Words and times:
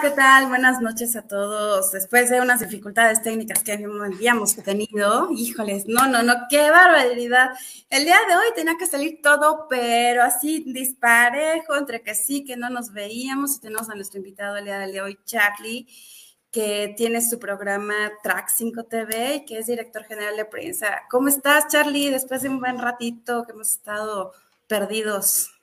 ¿qué 0.00 0.10
tal? 0.10 0.46
Buenas 0.48 0.80
noches 0.80 1.14
a 1.14 1.22
todos. 1.22 1.92
Después 1.92 2.30
de 2.30 2.40
unas 2.40 2.60
dificultades 2.60 3.22
técnicas 3.22 3.62
que 3.62 3.72
habíamos 3.72 4.56
tenido, 4.56 5.28
híjoles, 5.30 5.86
no, 5.86 6.06
no, 6.06 6.22
no, 6.22 6.34
qué 6.48 6.70
barbaridad. 6.70 7.50
El 7.90 8.04
día 8.04 8.16
de 8.26 8.34
hoy 8.34 8.46
tenía 8.54 8.76
que 8.78 8.86
salir 8.86 9.20
todo, 9.22 9.66
pero 9.68 10.22
así 10.22 10.64
disparejo, 10.66 11.76
entre 11.76 12.02
que 12.02 12.14
sí, 12.14 12.44
que 12.44 12.56
no 12.56 12.70
nos 12.70 12.92
veíamos. 12.92 13.56
Y 13.56 13.60
tenemos 13.60 13.90
a 13.90 13.94
nuestro 13.94 14.18
invitado 14.18 14.56
el 14.56 14.64
día 14.64 14.78
de 14.78 15.02
hoy, 15.02 15.18
Charlie, 15.26 15.86
que 16.50 16.94
tiene 16.96 17.20
su 17.20 17.38
programa 17.38 17.94
Track 18.22 18.48
5 18.48 18.84
TV 18.84 19.34
y 19.34 19.44
que 19.44 19.58
es 19.58 19.66
director 19.66 20.04
general 20.04 20.34
de 20.34 20.46
prensa. 20.46 21.02
¿Cómo 21.10 21.28
estás, 21.28 21.68
Charlie? 21.68 22.10
Después 22.10 22.40
de 22.40 22.48
un 22.48 22.58
buen 22.58 22.78
ratito 22.78 23.44
que 23.44 23.52
hemos 23.52 23.72
estado 23.72 24.32
perdidos. 24.66 25.59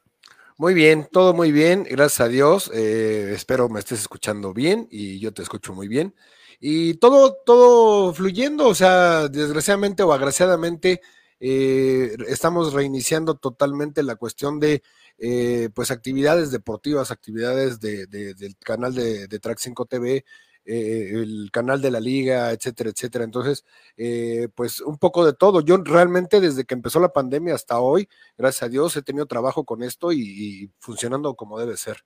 Muy 0.59 0.73
bien, 0.73 1.07
todo 1.11 1.35
muy 1.35 1.51
bien, 1.51 1.83
gracias 1.83 2.19
a 2.21 2.27
Dios. 2.29 2.71
Eh, 2.73 3.31
espero 3.35 3.69
me 3.69 3.79
estés 3.79 3.99
escuchando 4.01 4.53
bien 4.53 4.87
y 4.89 5.19
yo 5.19 5.31
te 5.31 5.43
escucho 5.43 5.71
muy 5.73 5.87
bien. 5.87 6.15
Y 6.59 6.95
todo, 6.95 7.35
todo 7.45 8.11
fluyendo, 8.13 8.67
o 8.67 8.73
sea, 8.73 9.27
desgraciadamente 9.27 10.01
o 10.01 10.11
agraciadamente, 10.13 11.01
eh, 11.39 12.15
estamos 12.27 12.73
reiniciando 12.73 13.35
totalmente 13.35 14.01
la 14.01 14.15
cuestión 14.15 14.59
de 14.59 14.81
eh, 15.19 15.69
pues 15.75 15.91
actividades 15.91 16.49
deportivas, 16.49 17.11
actividades 17.11 17.79
de, 17.79 18.07
del 18.07 18.55
canal 18.57 18.95
de, 18.95 19.27
de 19.27 19.39
Track 19.39 19.59
5 19.59 19.85
TV, 19.85 20.25
eh, 20.69 21.11
el 21.13 21.49
canal 21.49 21.81
de 21.81 21.91
la 21.91 22.01
liga, 22.01 22.51
etcétera, 22.51 22.89
etcétera. 22.89 23.23
Entonces, 23.23 23.63
eh, 23.95 24.49
pues 24.53 24.81
un 24.81 24.97
poco 24.97 25.25
de 25.25 25.31
todo. 25.31 25.61
Yo 25.61 25.77
realmente 25.77 26.41
desde 26.41 26.65
que 26.65 26.73
empezó 26.73 26.99
la 26.99 27.13
pandemia 27.13 27.55
hasta 27.55 27.79
hoy, 27.79 28.09
gracias 28.37 28.63
a 28.63 28.69
Dios, 28.69 28.97
he 28.97 29.01
tenido 29.01 29.25
trabajo 29.27 29.63
con 29.63 29.81
esto 29.81 30.11
y, 30.11 30.69
funcionando 30.79 31.35
como 31.35 31.57
debe 31.57 31.77
ser. 31.77 32.03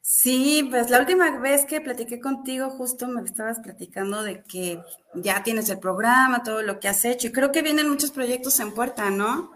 Sí, 0.00 0.66
pues 0.70 0.88
la 0.88 1.00
última 1.00 1.38
vez 1.38 1.66
que 1.66 1.82
platiqué 1.82 2.20
contigo, 2.20 2.70
justo 2.70 3.06
me 3.06 3.20
estabas 3.22 3.60
platicando 3.60 4.22
de 4.22 4.42
que 4.42 4.80
ya 5.14 5.42
tienes 5.42 5.68
el 5.68 5.78
programa, 5.78 6.42
todo 6.42 6.62
lo 6.62 6.80
que 6.80 6.88
has 6.88 7.04
hecho, 7.04 7.26
y 7.26 7.32
creo 7.32 7.52
que 7.52 7.60
vienen 7.60 7.90
muchos 7.90 8.12
proyectos 8.12 8.58
en 8.60 8.72
puerta, 8.72 9.10
¿no? 9.10 9.50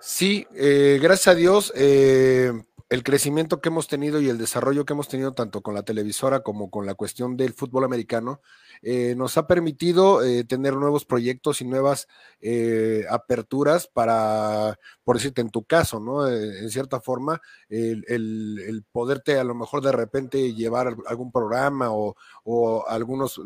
Sí, 0.00 0.44
eh, 0.54 0.98
gracias 1.00 1.28
a 1.28 1.34
Dios, 1.36 1.72
el 2.88 3.02
crecimiento 3.02 3.60
que 3.60 3.68
hemos 3.68 3.88
tenido 3.88 4.20
y 4.20 4.28
el 4.28 4.38
desarrollo 4.38 4.84
que 4.84 4.92
hemos 4.92 5.08
tenido 5.08 5.34
tanto 5.34 5.60
con 5.62 5.74
la 5.74 5.82
televisora 5.82 6.40
como 6.40 6.70
con 6.70 6.86
la 6.86 6.94
cuestión 6.94 7.36
del 7.36 7.52
fútbol 7.52 7.84
americano 7.84 8.40
eh, 8.82 9.14
nos 9.16 9.36
ha 9.36 9.46
permitido 9.46 10.22
eh, 10.22 10.44
tener 10.44 10.74
nuevos 10.74 11.04
proyectos 11.04 11.60
y 11.60 11.64
nuevas 11.64 12.08
eh, 12.40 13.04
aperturas 13.10 13.86
para, 13.86 14.78
por 15.04 15.16
decirte, 15.16 15.40
en 15.40 15.50
tu 15.50 15.64
caso, 15.64 16.00
¿no? 16.00 16.28
en 16.28 16.70
cierta 16.70 17.00
forma, 17.00 17.40
el, 17.68 18.84
poderte 18.92 19.38
a 19.38 19.44
lo 19.44 19.54
mejor 19.54 19.82
de 19.82 19.92
repente 19.92 20.54
llevar 20.54 20.96
algún 21.06 21.32
programa 21.32 21.88
o, 21.90 22.14
algunos 22.88 23.40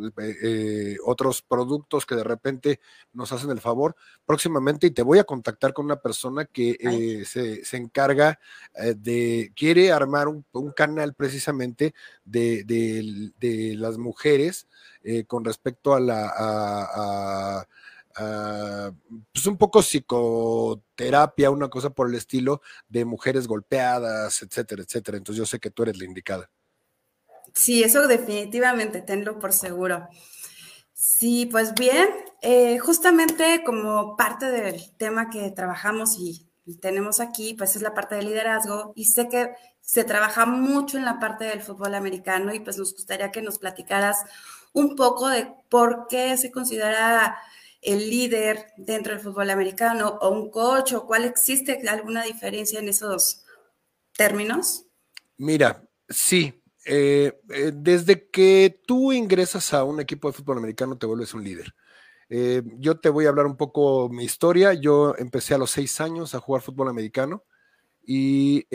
otros 1.04 1.42
productos 1.42 2.04
que 2.04 2.14
de 2.14 2.24
repente 2.24 2.80
nos 3.12 3.32
hacen 3.32 3.50
el 3.50 3.60
favor 3.60 3.96
próximamente 4.26 4.86
y 4.86 4.90
te 4.90 5.02
voy 5.02 5.18
a 5.18 5.24
contactar 5.24 5.72
con 5.72 5.86
una 5.86 5.96
persona 5.96 6.44
que 6.44 7.24
se, 7.26 7.76
encarga 7.76 8.38
de, 8.96 9.52
quiere 9.56 9.92
armar 9.92 10.28
un, 10.28 10.44
canal 10.76 11.14
precisamente 11.14 11.94
de, 12.24 12.64
de 12.64 13.74
las 13.76 13.98
mujeres 13.98 14.66
eh, 15.02 15.24
con 15.24 15.44
respecto 15.44 15.94
a 15.94 16.00
la... 16.00 17.66
Pues 19.32 19.46
un 19.46 19.56
poco 19.56 19.80
psicoterapia, 19.80 21.50
una 21.50 21.68
cosa 21.70 21.90
por 21.90 22.08
el 22.08 22.16
estilo 22.16 22.60
de 22.88 23.04
mujeres 23.04 23.46
golpeadas, 23.46 24.42
etcétera, 24.42 24.82
etcétera. 24.82 25.16
Entonces 25.16 25.38
yo 25.38 25.46
sé 25.46 25.58
que 25.58 25.70
tú 25.70 25.84
eres 25.84 25.96
la 25.96 26.04
indicada. 26.04 26.50
Sí, 27.54 27.82
eso 27.82 28.06
definitivamente, 28.06 29.00
tenlo 29.00 29.38
por 29.38 29.52
seguro. 29.52 30.06
Sí, 30.92 31.46
pues 31.50 31.74
bien, 31.74 32.08
eh, 32.42 32.78
justamente 32.78 33.62
como 33.64 34.16
parte 34.16 34.50
del 34.50 34.94
tema 34.98 35.30
que 35.30 35.50
trabajamos 35.50 36.18
y 36.18 36.46
tenemos 36.80 37.20
aquí, 37.20 37.54
pues 37.54 37.74
es 37.74 37.82
la 37.82 37.94
parte 37.94 38.16
de 38.16 38.22
liderazgo 38.22 38.92
y 38.94 39.06
sé 39.06 39.28
que 39.28 39.54
se 39.80 40.04
trabaja 40.04 40.46
mucho 40.46 40.98
en 40.98 41.04
la 41.04 41.18
parte 41.18 41.44
del 41.46 41.62
fútbol 41.62 41.94
americano 41.94 42.52
y 42.54 42.60
pues 42.60 42.76
nos 42.76 42.92
gustaría 42.92 43.32
que 43.32 43.42
nos 43.42 43.58
platicaras 43.58 44.18
un 44.72 44.96
poco 44.96 45.28
de 45.28 45.52
por 45.68 46.06
qué 46.08 46.36
se 46.36 46.50
considera 46.50 47.36
el 47.82 48.10
líder 48.10 48.66
dentro 48.76 49.12
del 49.12 49.22
fútbol 49.22 49.50
americano 49.50 50.18
o 50.20 50.30
un 50.30 50.50
coach 50.50 50.92
o 50.92 51.06
cuál 51.06 51.24
existe 51.24 51.80
alguna 51.88 52.24
diferencia 52.24 52.78
en 52.78 52.88
esos 52.88 53.44
términos? 54.16 54.84
Mira, 55.38 55.82
sí. 56.08 56.54
Eh, 56.86 57.38
eh, 57.50 57.72
desde 57.74 58.30
que 58.30 58.80
tú 58.86 59.12
ingresas 59.12 59.74
a 59.74 59.84
un 59.84 60.00
equipo 60.00 60.28
de 60.28 60.34
fútbol 60.34 60.58
americano 60.58 60.98
te 60.98 61.06
vuelves 61.06 61.34
un 61.34 61.44
líder. 61.44 61.74
Eh, 62.28 62.62
yo 62.78 62.98
te 63.00 63.08
voy 63.08 63.26
a 63.26 63.28
hablar 63.28 63.46
un 63.46 63.56
poco 63.56 64.08
mi 64.08 64.24
historia. 64.24 64.74
Yo 64.74 65.14
empecé 65.18 65.54
a 65.54 65.58
los 65.58 65.70
seis 65.70 66.00
años 66.00 66.34
a 66.34 66.40
jugar 66.40 66.62
fútbol 66.62 66.88
americano 66.88 67.44
y 68.12 68.66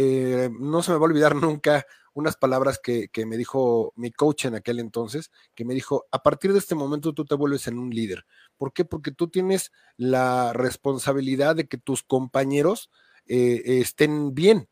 no 0.59 0.81
se 0.81 0.91
me 0.91 0.97
va 0.97 1.05
a 1.05 1.09
olvidar 1.09 1.35
nunca 1.35 1.85
unas 2.15 2.37
palabras 2.37 2.79
que, 2.81 3.09
me 3.25 3.35
dijo 3.35 3.91
mi 3.97 4.09
coach 4.09 4.45
en 4.45 4.55
aquel 4.55 4.79
entonces, 4.79 5.31
que 5.53 5.65
me 5.65 5.73
dijo, 5.73 6.05
a 6.11 6.23
partir 6.23 6.53
de 6.53 6.59
este 6.59 6.73
momento 6.73 7.13
tú 7.13 7.25
te 7.25 7.35
vuelves 7.35 7.67
en 7.67 7.77
un 7.77 7.89
líder. 7.89 8.25
¿Por 8.57 8.71
qué? 8.71 8.85
Porque 8.85 9.11
tú 9.11 9.27
tienes 9.27 9.73
la 9.97 10.53
responsabilidad 10.53 11.57
de 11.57 11.67
que 11.67 11.77
tus 11.77 12.03
compañeros 12.03 12.89
eh, 13.27 13.61
estén 13.81 14.33
bien. 14.33 14.69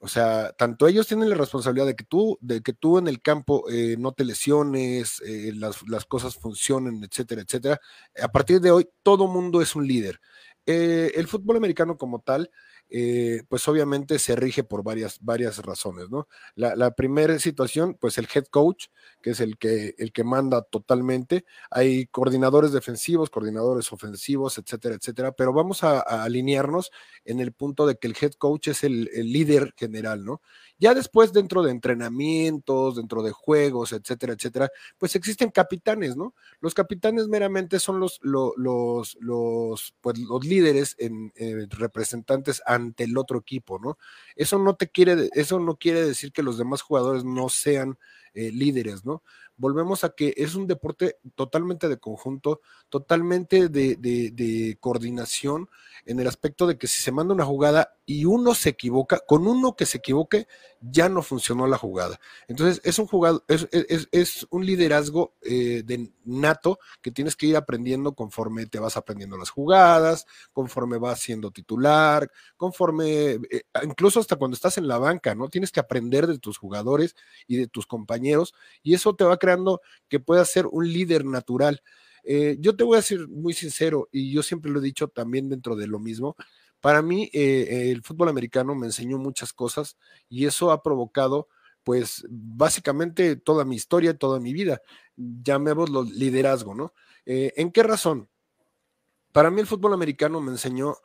O 0.00 0.08
sea, 0.08 0.52
tanto 0.52 0.86
ellos 0.86 1.06
tienen 1.06 1.30
la 1.30 1.36
responsabilidad 1.36 1.86
de 1.86 1.96
que 1.96 2.04
tú, 2.04 2.36
de 2.42 2.60
que 2.60 2.74
tú 2.74 2.98
en 2.98 3.08
el 3.08 3.22
campo 3.22 3.64
eh, 3.70 3.96
no 3.98 4.12
te 4.12 4.26
lesiones, 4.26 5.22
eh, 5.26 5.52
las, 5.54 5.82
las, 5.88 6.04
cosas 6.04 6.36
funcionen, 6.36 7.02
etcétera, 7.02 7.40
etcétera. 7.40 7.80
A 8.22 8.28
partir 8.28 8.60
de 8.60 8.70
hoy, 8.70 8.86
todo 9.02 9.28
mundo 9.28 9.62
es 9.62 9.74
un 9.74 9.86
líder. 9.86 10.20
el 10.66 11.26
fútbol 11.26 11.56
americano 11.56 11.96
como 11.96 12.20
tal 12.20 12.50
eh, 12.88 13.42
pues 13.48 13.66
obviamente 13.68 14.18
se 14.18 14.36
rige 14.36 14.62
por 14.62 14.82
varias, 14.84 15.18
varias 15.20 15.58
razones, 15.58 16.08
¿no? 16.10 16.28
La, 16.54 16.90
primera 16.92 17.38
situación, 17.38 17.96
pues 18.00 18.16
el 18.18 18.28
head 18.32 18.44
coach, 18.46 18.86
que 19.22 19.30
es 19.30 19.40
el 19.40 19.58
que, 19.58 19.94
el 19.98 20.12
que 20.12 20.24
manda 20.24 20.62
totalmente. 20.62 21.44
Hay 21.70 22.06
coordinadores 22.06 22.72
defensivos, 22.72 23.30
coordinadores 23.30 23.92
ofensivos, 23.92 24.58
etcétera, 24.58 24.94
etcétera, 24.94 25.32
pero 25.32 25.52
vamos 25.52 25.82
a, 25.84 26.00
alinearnos 26.00 26.90
en 27.24 27.40
el 27.40 27.52
punto 27.52 27.86
de 27.86 27.96
que 27.96 28.06
el 28.06 28.16
head 28.20 28.32
coach 28.32 28.68
es 28.68 28.84
el, 28.84 29.10
el 29.12 29.32
líder 29.32 29.74
general, 29.76 30.24
¿no? 30.24 30.40
Ya 30.78 30.92
después, 30.94 31.32
dentro 31.32 31.62
de 31.62 31.70
entrenamientos, 31.70 32.96
dentro 32.96 33.22
de 33.22 33.32
juegos, 33.32 33.92
etcétera, 33.92 34.34
etcétera, 34.34 34.70
pues 34.98 35.16
existen 35.16 35.50
capitanes, 35.50 36.16
¿no? 36.16 36.34
Los 36.60 36.74
capitanes 36.74 37.28
meramente 37.28 37.80
son 37.80 37.98
los, 37.98 38.20
los, 38.22 38.52
los, 39.20 39.94
pues, 40.02 40.18
los 40.18 40.44
líderes 40.44 40.94
en, 40.98 41.32
eh, 41.36 41.66
representantes 41.70 42.62
ante 42.76 43.04
el 43.04 43.18
otro 43.18 43.38
equipo, 43.38 43.78
¿no? 43.78 43.98
Eso 44.36 44.58
no 44.58 44.76
te 44.76 44.88
quiere, 44.88 45.28
eso 45.32 45.58
no 45.60 45.76
quiere 45.76 46.04
decir 46.04 46.32
que 46.32 46.42
los 46.42 46.58
demás 46.58 46.82
jugadores 46.82 47.24
no 47.24 47.48
sean 47.48 47.98
eh, 48.34 48.50
líderes, 48.52 49.04
¿no? 49.04 49.22
volvemos 49.56 50.04
a 50.04 50.10
que 50.10 50.34
es 50.36 50.54
un 50.54 50.66
deporte 50.66 51.18
totalmente 51.34 51.88
de 51.88 51.98
conjunto, 51.98 52.60
totalmente 52.88 53.68
de, 53.68 54.76
coordinación, 54.80 55.68
en 56.04 56.20
el 56.20 56.26
aspecto 56.26 56.66
de 56.66 56.78
que 56.78 56.86
si 56.86 57.00
se 57.02 57.12
manda 57.12 57.34
una 57.34 57.44
jugada 57.44 57.95
y 58.08 58.24
uno 58.24 58.54
se 58.54 58.70
equivoca, 58.70 59.20
con 59.26 59.48
uno 59.48 59.74
que 59.74 59.84
se 59.84 59.98
equivoque, 59.98 60.46
ya 60.80 61.08
no 61.08 61.22
funcionó 61.22 61.66
la 61.66 61.76
jugada. 61.76 62.20
Entonces, 62.46 62.80
es 62.84 63.00
un 63.00 63.06
jugador, 63.08 63.44
es, 63.48 64.46
un 64.50 64.64
liderazgo 64.64 65.34
eh, 65.42 65.82
de 65.84 66.12
nato 66.24 66.78
que 67.02 67.10
tienes 67.10 67.34
que 67.34 67.46
ir 67.46 67.56
aprendiendo 67.56 68.14
conforme 68.14 68.66
te 68.66 68.78
vas 68.78 68.96
aprendiendo 68.96 69.36
las 69.36 69.50
jugadas, 69.50 70.24
conforme 70.52 70.98
vas 70.98 71.18
siendo 71.18 71.50
titular, 71.50 72.30
conforme, 72.56 73.32
eh, 73.50 73.62
incluso 73.82 74.20
hasta 74.20 74.36
cuando 74.36 74.54
estás 74.54 74.78
en 74.78 74.86
la 74.86 74.98
banca, 74.98 75.34
¿no? 75.34 75.48
Tienes 75.48 75.72
que 75.72 75.80
aprender 75.80 76.28
de 76.28 76.38
tus 76.38 76.58
jugadores 76.58 77.16
y 77.48 77.56
de 77.56 77.66
tus 77.66 77.86
compañeros, 77.86 78.54
y 78.84 78.94
eso 78.94 79.16
te 79.16 79.24
va 79.24 79.36
creando 79.36 79.80
que 80.08 80.20
puedas 80.20 80.48
ser 80.48 80.66
un 80.70 80.92
líder 80.92 81.24
natural. 81.24 81.82
Eh, 82.22 82.56
yo 82.60 82.76
te 82.76 82.84
voy 82.84 82.96
a 82.96 83.00
decir 83.00 83.28
muy 83.28 83.52
sincero, 83.52 84.08
y 84.12 84.32
yo 84.32 84.44
siempre 84.44 84.70
lo 84.70 84.78
he 84.78 84.82
dicho 84.82 85.08
también 85.08 85.48
dentro 85.48 85.74
de 85.74 85.86
lo 85.88 85.98
mismo, 85.98 86.36
para 86.80 87.02
mí 87.02 87.30
eh, 87.32 87.90
el 87.90 88.02
fútbol 88.02 88.28
americano 88.28 88.74
me 88.74 88.86
enseñó 88.86 89.18
muchas 89.18 89.52
cosas 89.52 89.96
y 90.28 90.46
eso 90.46 90.70
ha 90.70 90.82
provocado 90.82 91.48
pues 91.86 92.26
básicamente 92.28 93.36
toda 93.36 93.64
mi 93.64 93.76
historia, 93.76 94.18
toda 94.18 94.40
mi 94.40 94.52
vida, 94.52 94.82
llamémoslo 95.16 96.02
liderazgo, 96.02 96.74
¿no? 96.74 96.92
Eh, 97.24 97.52
¿En 97.56 97.70
qué 97.70 97.84
razón? 97.84 98.28
Para 99.30 99.52
mí 99.52 99.60
el 99.60 99.68
fútbol 99.68 99.94
americano 99.94 100.40
me 100.40 100.50
enseñó 100.50 100.96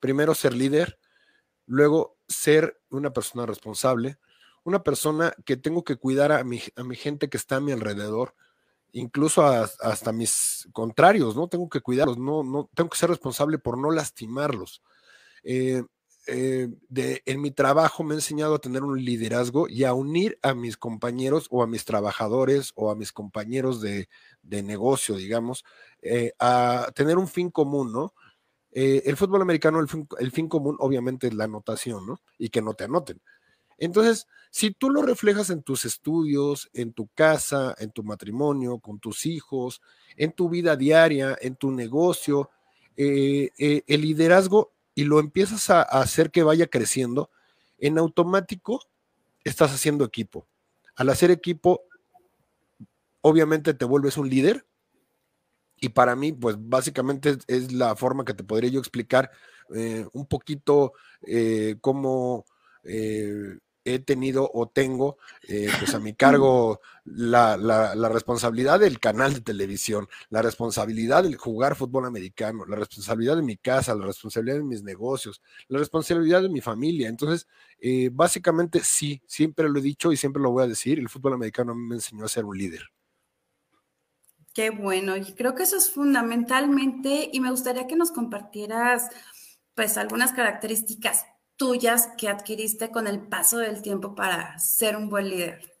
primero 0.00 0.34
ser 0.34 0.54
líder, 0.54 0.98
luego 1.66 2.16
ser 2.26 2.80
una 2.90 3.12
persona 3.12 3.46
responsable, 3.46 4.18
una 4.64 4.82
persona 4.82 5.32
que 5.44 5.56
tengo 5.56 5.84
que 5.84 5.96
cuidar 5.96 6.32
a 6.32 6.42
mi, 6.42 6.60
a 6.74 6.82
mi 6.82 6.96
gente 6.96 7.28
que 7.28 7.36
está 7.36 7.56
a 7.56 7.60
mi 7.60 7.70
alrededor, 7.70 8.34
incluso 8.92 9.44
hasta 9.44 10.12
mis 10.12 10.68
contrarios, 10.72 11.36
¿no? 11.36 11.48
Tengo 11.48 11.68
que 11.68 11.80
cuidarlos, 11.80 12.18
no, 12.18 12.42
no, 12.42 12.70
tengo 12.74 12.90
que 12.90 12.98
ser 12.98 13.10
responsable 13.10 13.58
por 13.58 13.78
no 13.78 13.90
lastimarlos. 13.90 14.82
Eh, 15.44 15.82
eh, 16.26 16.68
de, 16.88 17.22
en 17.26 17.42
mi 17.42 17.50
trabajo 17.50 18.02
me 18.02 18.14
ha 18.14 18.16
enseñado 18.16 18.54
a 18.54 18.58
tener 18.58 18.82
un 18.82 18.98
liderazgo 18.98 19.68
y 19.68 19.84
a 19.84 19.92
unir 19.92 20.38
a 20.40 20.54
mis 20.54 20.78
compañeros 20.78 21.48
o 21.50 21.62
a 21.62 21.66
mis 21.66 21.84
trabajadores 21.84 22.72
o 22.76 22.90
a 22.90 22.96
mis 22.96 23.12
compañeros 23.12 23.82
de, 23.82 24.08
negocio, 24.42 25.16
digamos, 25.16 25.64
eh, 26.00 26.32
a 26.38 26.90
tener 26.94 27.18
un 27.18 27.28
fin 27.28 27.50
común, 27.50 27.92
¿no? 27.92 28.14
El 28.72 29.16
fútbol 29.16 29.40
americano, 29.42 29.78
el 29.78 29.86
fin, 29.86 30.08
el 30.18 30.32
fin, 30.32 30.48
común 30.48 30.76
obviamente 30.80 31.28
es 31.28 31.34
la 31.34 31.44
anotación, 31.44 32.06
¿no? 32.06 32.20
Y 32.38 32.48
que 32.48 32.60
no 32.60 32.74
te 32.74 32.84
anoten. 32.84 33.22
Entonces, 33.78 34.26
si 34.50 34.72
tú 34.72 34.90
lo 34.90 35.02
reflejas 35.02 35.50
en 35.50 35.62
tus 35.62 35.84
estudios, 35.84 36.70
en 36.72 36.92
tu 36.92 37.06
casa, 37.14 37.76
en 37.78 37.92
tu 37.92 38.02
matrimonio, 38.02 38.78
con 38.78 38.98
tus 38.98 39.26
hijos, 39.26 39.80
en 40.16 40.32
tu 40.32 40.48
vida 40.48 40.74
diaria, 40.74 41.38
en 41.40 41.54
tu 41.54 41.70
negocio, 41.70 42.50
el 42.96 43.52
liderazgo 43.86 44.74
y 44.94 45.04
lo 45.04 45.20
empiezas 45.20 45.70
a, 45.70 45.82
hacer 45.82 46.30
que 46.30 46.42
vaya 46.42 46.66
creciendo, 46.66 47.30
en 47.78 47.98
automático 47.98 48.80
estás 49.42 49.72
haciendo 49.72 50.04
equipo. 50.04 50.46
Al 50.96 51.08
hacer 51.08 51.30
equipo, 51.30 51.82
obviamente 53.20 53.74
te 53.74 53.84
vuelves 53.84 54.16
un 54.16 54.28
líder. 54.28 54.66
Y 55.80 55.90
para 55.90 56.14
mí, 56.14 56.32
pues 56.32 56.56
básicamente 56.58 57.36
es, 57.46 57.72
la 57.72 57.96
forma 57.96 58.24
que 58.24 58.34
te 58.34 58.44
podría 58.44 58.70
yo 58.70 58.80
explicar 58.80 59.30
eh, 59.74 60.06
un 60.12 60.26
poquito 60.26 60.92
eh, 61.22 61.76
cómo 61.80 62.46
eh, 62.84 63.58
he 63.84 63.98
tenido 63.98 64.50
o 64.52 64.68
tengo 64.68 65.18
eh, 65.48 65.68
pues 65.78 65.94
a 65.94 66.00
mi 66.00 66.14
cargo 66.16 66.80
la, 67.04 67.56
responsabilidad 68.08 68.80
del 68.80 68.98
canal 68.98 69.34
de 69.34 69.40
televisión, 69.40 70.08
la 70.30 70.42
responsabilidad 70.42 71.24
de 71.24 71.34
jugar 71.36 71.76
fútbol 71.76 72.06
americano, 72.06 72.64
la 72.66 72.76
responsabilidad 72.76 73.36
de 73.36 73.42
mi 73.42 73.56
casa, 73.56 73.94
la 73.94 74.06
responsabilidad 74.06 74.56
de 74.56 74.64
mis 74.64 74.82
negocios, 74.82 75.42
la 75.68 75.78
responsabilidad 75.78 76.42
de 76.42 76.48
mi 76.48 76.60
familia. 76.60 77.08
Entonces, 77.08 77.46
eh, 77.78 78.10
básicamente 78.12 78.80
sí, 78.80 79.22
siempre 79.26 79.68
lo 79.68 79.78
he 79.78 79.82
dicho 79.82 80.12
y 80.12 80.16
siempre 80.16 80.42
lo 80.42 80.50
voy 80.50 80.64
a 80.64 80.68
decir, 80.68 80.98
el 80.98 81.08
fútbol 81.08 81.34
americano 81.34 81.74
me 81.74 81.96
enseñó 81.96 82.24
a 82.24 82.28
ser 82.28 82.44
un 82.44 82.56
líder. 82.56 82.82
Qué 84.54 84.70
bueno, 84.70 85.16
y 85.16 85.32
creo 85.34 85.56
que 85.56 85.64
eso 85.64 85.76
es 85.76 85.90
fundamentalmente, 85.90 87.28
y 87.32 87.40
me 87.40 87.50
gustaría 87.50 87.88
que 87.88 87.96
nos 87.96 88.12
compartieras 88.12 89.08
pues 89.74 89.98
algunas 89.98 90.32
características 90.32 91.26
tuyas 91.56 92.08
que 92.18 92.28
adquiriste 92.28 92.90
con 92.90 93.06
el 93.06 93.20
paso 93.20 93.58
del 93.58 93.82
tiempo 93.82 94.14
para 94.14 94.58
ser 94.58 94.96
un 94.96 95.08
buen 95.08 95.28
líder? 95.28 95.74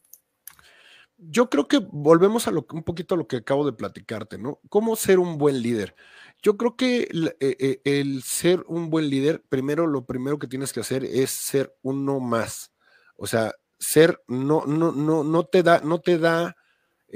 Yo 1.16 1.48
creo 1.48 1.68
que 1.68 1.78
volvemos 1.78 2.46
a 2.48 2.50
lo, 2.50 2.66
un 2.72 2.82
poquito 2.82 3.14
a 3.14 3.18
lo 3.18 3.26
que 3.26 3.36
acabo 3.36 3.64
de 3.64 3.72
platicarte, 3.72 4.36
¿no? 4.36 4.60
¿Cómo 4.68 4.96
ser 4.96 5.18
un 5.18 5.38
buen 5.38 5.62
líder? 5.62 5.94
Yo 6.42 6.56
creo 6.56 6.76
que 6.76 7.08
el, 7.10 7.28
eh, 7.40 7.56
eh, 7.58 7.80
el 7.84 8.22
ser 8.22 8.64
un 8.66 8.90
buen 8.90 9.08
líder, 9.08 9.42
primero 9.48 9.86
lo 9.86 10.04
primero 10.04 10.38
que 10.38 10.48
tienes 10.48 10.72
que 10.72 10.80
hacer 10.80 11.04
es 11.04 11.30
ser 11.30 11.74
uno 11.82 12.20
más. 12.20 12.72
O 13.16 13.26
sea, 13.26 13.52
ser 13.78 14.22
no, 14.26 14.66
no, 14.66 14.92
no, 14.92 15.24
no 15.24 15.44
te 15.44 15.62
da, 15.62 15.80
no 15.80 16.00
te 16.00 16.18
da 16.18 16.56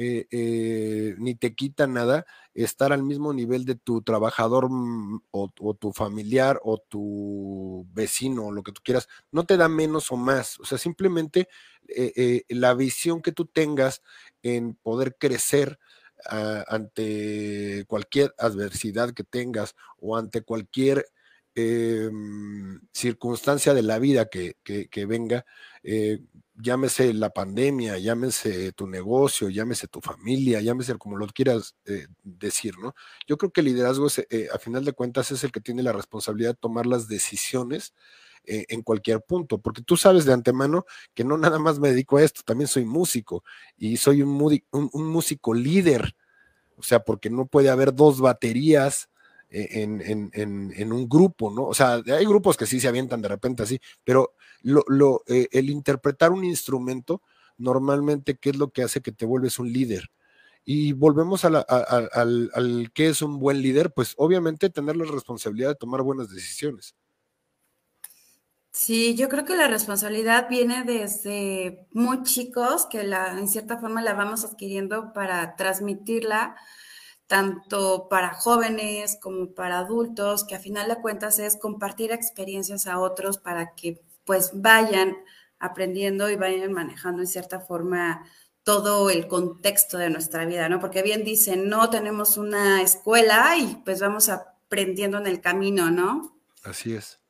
eh, 0.01 0.29
eh, 0.31 1.17
ni 1.19 1.35
te 1.35 1.57
quita 1.57 1.89
nada 1.89 2.25
estar 2.55 2.93
al 2.93 3.03
mismo 3.03 3.33
nivel 3.33 3.65
de 3.65 3.75
tu 3.75 4.01
trabajador 4.01 4.71
mm, 4.71 5.23
o, 5.33 5.75
tu 5.75 5.93
familiar 5.93 6.61
o 6.63 6.79
tu 6.79 7.85
vecino 7.93 8.47
o 8.47 8.53
lo 8.53 8.63
que 8.63 8.71
tú 8.71 8.81
quieras, 8.85 9.09
no 9.33 9.45
te 9.45 9.57
da 9.57 9.69
menos 9.69 10.13
o 10.13 10.17
más, 10.17 10.61
o 10.61 10.65
sea, 10.65 10.79
simplemente 10.79 11.49
eh, 11.89 12.45
la 12.49 12.75
visión 12.75 13.23
que 13.23 13.33
tú 13.33 13.47
tengas 13.47 14.03
en 14.43 14.75
poder 14.75 15.17
crecer 15.19 15.81
ah, 16.31 16.65
ante 16.69 17.85
cualquier 17.89 18.33
adversidad 18.39 19.13
que 19.15 19.25
tengas 19.25 19.75
o 19.99 20.17
ante 20.17 20.43
cualquier 20.43 21.07
em, 21.59 22.81
circunstancia 22.93 23.75
de 23.75 23.83
la 23.83 23.99
vida 23.99 24.29
que, 24.29 24.57
venga, 25.07 25.45
llámese 26.61 27.15
la 27.15 27.31
pandemia, 27.31 27.99
llámese 27.99 28.73
tu 28.73 28.87
negocio, 28.87 29.49
llámese 29.49 29.87
tu 29.87 30.01
familia, 30.01 30.61
llámese 30.61 30.97
como 30.97 31.17
lo 31.17 31.27
quieras 31.29 31.77
eh, 31.87 32.09
decir, 32.23 32.79
¿no? 32.79 32.95
Yo 33.27 33.39
creo 33.39 33.53
que 33.53 33.61
el 33.61 33.67
liderazgo, 33.67 34.09
eh, 34.31 34.49
a 34.53 34.59
final 34.59 34.85
de 34.85 34.93
cuentas, 34.93 35.31
es 35.31 35.45
el 35.45 35.53
que 35.53 35.61
tiene 35.61 35.83
la 35.83 35.93
responsabilidad 35.93 36.51
de 36.51 36.61
tomar 36.61 36.87
las 36.87 37.09
decisiones 37.09 37.95
eh, 38.45 38.67
en 38.69 38.83
cualquier 38.83 39.21
punto, 39.23 39.59
porque 39.59 39.83
tú 39.83 39.97
sabes 39.97 40.25
de 40.25 40.33
antemano 40.33 40.85
que 41.15 41.25
no 41.25 41.39
nada 41.39 41.59
más 41.59 41.79
me 41.79 41.91
dedico 41.91 42.17
a 42.17 42.23
esto, 42.23 42.43
también 42.45 42.69
soy 42.69 42.85
músico 42.85 43.45
y 43.77 43.97
soy 43.97 44.23
un, 44.23 44.61
un 44.71 45.07
músico 45.09 45.55
líder, 45.55 46.17
o 46.77 46.83
sea, 46.83 47.01
porque 47.01 47.31
no 47.31 47.47
puede 47.47 47.71
haber 47.71 47.95
dos 47.95 48.21
baterías 48.21 49.09
en, 49.51 50.93
un 50.93 51.09
grupo, 51.09 51.51
¿no? 51.51 51.65
O 51.65 51.75
sea, 51.75 52.03
hay 52.07 52.25
grupos 52.25 52.57
que 52.57 52.67
sí 52.67 52.81
se 52.81 52.89
avientan 52.89 53.23
de 53.23 53.29
repente 53.29 53.63
así, 53.63 53.81
pero 54.05 54.35
lo, 54.63 55.23
eh, 55.27 55.49
el 55.53 55.71
interpretar 55.71 56.33
un 56.33 56.45
instrumento, 56.45 57.23
normalmente, 57.57 58.37
¿qué 58.37 58.51
es 58.51 58.57
lo 58.57 58.71
que 58.71 58.83
hace 58.83 59.01
que 59.01 59.13
te 59.13 59.27
vuelves 59.27 59.59
un 59.59 59.73
líder? 59.73 60.11
Y 60.65 60.93
volvemos 60.93 61.45
al, 61.45 61.65
al 61.67 62.91
que 62.93 63.09
es 63.09 63.23
un 63.23 63.39
buen 63.39 63.63
líder, 63.63 63.93
pues 63.93 64.15
obviamente 64.19 64.69
tener 64.69 64.97
la 64.97 65.11
responsabilidad 65.11 65.71
de 65.71 65.77
tomar 65.77 66.03
buenas 66.03 66.31
decisiones. 66.31 66.95
Sí, 68.79 69.17
yo 69.17 69.29
creo 69.29 69.45
que 69.45 69.57
la 69.57 69.67
responsabilidad 69.67 70.49
viene 70.49 70.85
desde 70.85 71.89
muy 71.91 72.23
chicos, 72.23 72.87
que 72.87 73.03
la, 73.03 73.37
en 73.37 73.49
cierta 73.49 73.79
forma 73.79 74.03
la 74.03 74.15
vamos 74.15 74.45
adquiriendo 74.45 75.13
para 75.13 75.57
transmitirla 75.57 76.55
tanto 77.29 78.09
para 78.09 78.35
jóvenes 78.35 79.19
como 79.21 79.55
para 79.55 79.79
adultos, 79.79 80.45
que 80.45 80.57
a 80.57 80.61
final 80.61 80.89
de 80.89 81.01
cuentas 81.01 81.39
es 81.39 81.57
compartir 81.57 82.11
experiencias 82.11 82.87
a 82.87 82.99
otros 82.99 83.39
para 83.39 83.75
que 83.75 84.03
pues 84.25 84.51
vayan 84.55 85.17
aprendiendo 85.59 86.31
y 86.31 86.37
vayan 86.37 86.73
manejando 86.73 87.23
en 87.23 87.29
cierta 87.29 87.61
forma 87.61 88.27
todo 88.63 89.11
el 89.11 89.29
contexto 89.29 89.99
de 89.99 90.11
nuestra 90.11 90.45
vida, 90.47 90.69
¿no? 90.69 90.81
Porque 90.81 91.03
bien 91.03 91.23
dicen, 91.23 91.69
no 91.69 91.91
tenemos 91.91 92.37
una 92.37 92.83
escuela 92.83 93.57
y 93.57 93.77
pues 93.85 94.01
vamos 94.01 94.29
aprendiendo 94.29 95.19
en 95.19 95.27
el 95.27 95.41
camino, 95.41 95.91
¿no? 95.91 96.41
Así 96.65 96.95
es. 96.95 97.21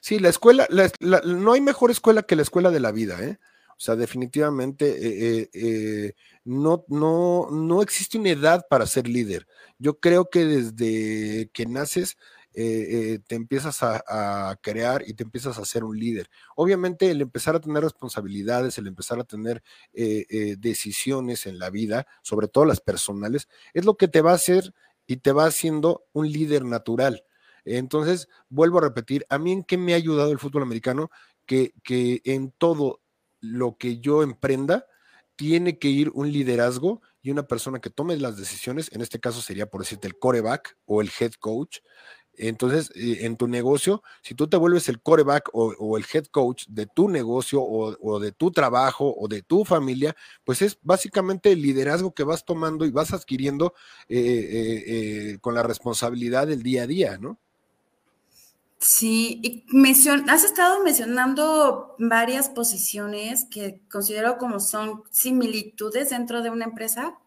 Sí, 0.00 0.18
la 0.18 0.28
escuela, 0.28 0.68
no 1.00 1.52
hay 1.52 1.60
mejor 1.60 1.90
escuela 1.90 2.22
que 2.22 2.36
la 2.36 2.42
escuela 2.42 2.70
de 2.70 2.80
la 2.80 2.92
vida, 2.92 3.20
¿eh? 3.22 3.38
O 3.76 3.80
sea, 3.80 3.94
definitivamente 3.94 4.86
eh, 4.88 5.40
eh, 5.42 5.50
eh, 5.52 6.12
no, 6.44 6.86
no, 6.88 7.48
no 7.50 7.82
existe 7.82 8.16
una 8.16 8.30
edad 8.30 8.66
para 8.70 8.86
ser 8.86 9.06
líder. 9.06 9.46
Yo 9.78 10.00
creo 10.00 10.30
que 10.30 10.46
desde 10.46 11.50
que 11.52 11.66
naces 11.66 12.16
te 12.54 13.34
empiezas 13.34 13.82
a, 13.82 14.58
crear 14.62 15.04
y 15.06 15.12
te 15.12 15.24
empiezas 15.24 15.58
a 15.58 15.66
ser 15.66 15.84
un 15.84 15.98
líder. 15.98 16.30
Obviamente 16.54 17.10
el 17.10 17.20
empezar 17.20 17.54
a 17.54 17.60
tener 17.60 17.82
responsabilidades, 17.82 18.78
el 18.78 18.86
empezar 18.86 19.20
a 19.20 19.24
tener 19.24 19.62
decisiones 19.92 21.44
en 21.46 21.58
la 21.58 21.68
vida, 21.68 22.06
sobre 22.22 22.48
todo 22.48 22.64
las 22.64 22.80
personales, 22.80 23.46
es 23.74 23.84
lo 23.84 23.98
que 23.98 24.08
te 24.08 24.22
va 24.22 24.32
a 24.32 24.36
hacer 24.36 24.72
y 25.06 25.18
te 25.18 25.32
va 25.32 25.44
haciendo 25.44 26.06
un 26.14 26.32
líder 26.32 26.64
natural. 26.64 27.24
Entonces, 27.66 28.26
vuelvo 28.48 28.78
a 28.78 28.82
repetir, 28.82 29.26
a 29.28 29.36
mí 29.38 29.52
en 29.52 29.62
qué 29.62 29.76
me 29.76 29.92
ha 29.92 29.96
ayudado 29.96 30.32
el 30.32 30.38
fútbol 30.38 30.62
americano, 30.62 31.10
que, 31.44 31.74
que 31.82 32.22
en 32.24 32.52
todo 32.52 33.00
lo 33.52 33.76
que 33.76 33.98
yo 33.98 34.22
emprenda, 34.22 34.86
tiene 35.36 35.78
que 35.78 35.88
ir 35.88 36.10
un 36.14 36.32
liderazgo 36.32 37.02
y 37.22 37.30
una 37.30 37.46
persona 37.46 37.80
que 37.80 37.90
tome 37.90 38.16
las 38.16 38.36
decisiones, 38.36 38.90
en 38.92 39.02
este 39.02 39.20
caso 39.20 39.40
sería 39.40 39.66
por 39.66 39.82
decirte 39.82 40.06
el 40.06 40.18
coreback 40.18 40.76
o 40.86 41.00
el 41.00 41.10
head 41.20 41.32
coach. 41.38 41.78
Entonces, 42.38 42.90
eh, 42.94 43.18
en 43.22 43.36
tu 43.36 43.48
negocio, 43.48 44.02
si 44.22 44.34
tú 44.34 44.46
te 44.46 44.56
vuelves 44.56 44.88
el 44.88 45.00
coreback 45.00 45.48
o, 45.52 45.96
el 45.96 46.04
head 46.12 46.26
coach 46.26 46.66
de 46.68 46.86
tu 46.86 47.08
negocio 47.08 47.62
o, 47.62 48.20
de 48.20 48.32
tu 48.32 48.50
trabajo 48.50 49.14
o 49.16 49.26
de 49.28 49.42
tu 49.42 49.64
familia, 49.64 50.14
pues 50.44 50.62
es 50.62 50.78
básicamente 50.82 51.52
el 51.52 51.62
liderazgo 51.62 52.14
que 52.14 52.24
vas 52.24 52.44
tomando 52.44 52.84
y 52.84 52.90
vas 52.90 53.12
adquiriendo 53.12 53.74
eh, 54.08 54.84
eh, 54.86 55.38
con 55.40 55.54
la 55.54 55.62
responsabilidad 55.62 56.46
del 56.46 56.62
día 56.62 56.82
a 56.82 56.86
día, 56.86 57.18
¿no? 57.18 57.40
Sí, 58.78 59.40
y 59.42 59.64
has 60.28 60.44
estado 60.44 60.82
mencionando 60.82 61.94
varias 61.98 62.50
posiciones 62.50 63.46
que 63.50 63.80
considero 63.90 64.36
como 64.36 64.60
son 64.60 65.02
similitudes 65.10 66.10
dentro 66.10 66.42
de 66.42 66.50
una 66.50 66.66
empresa. 66.66 67.18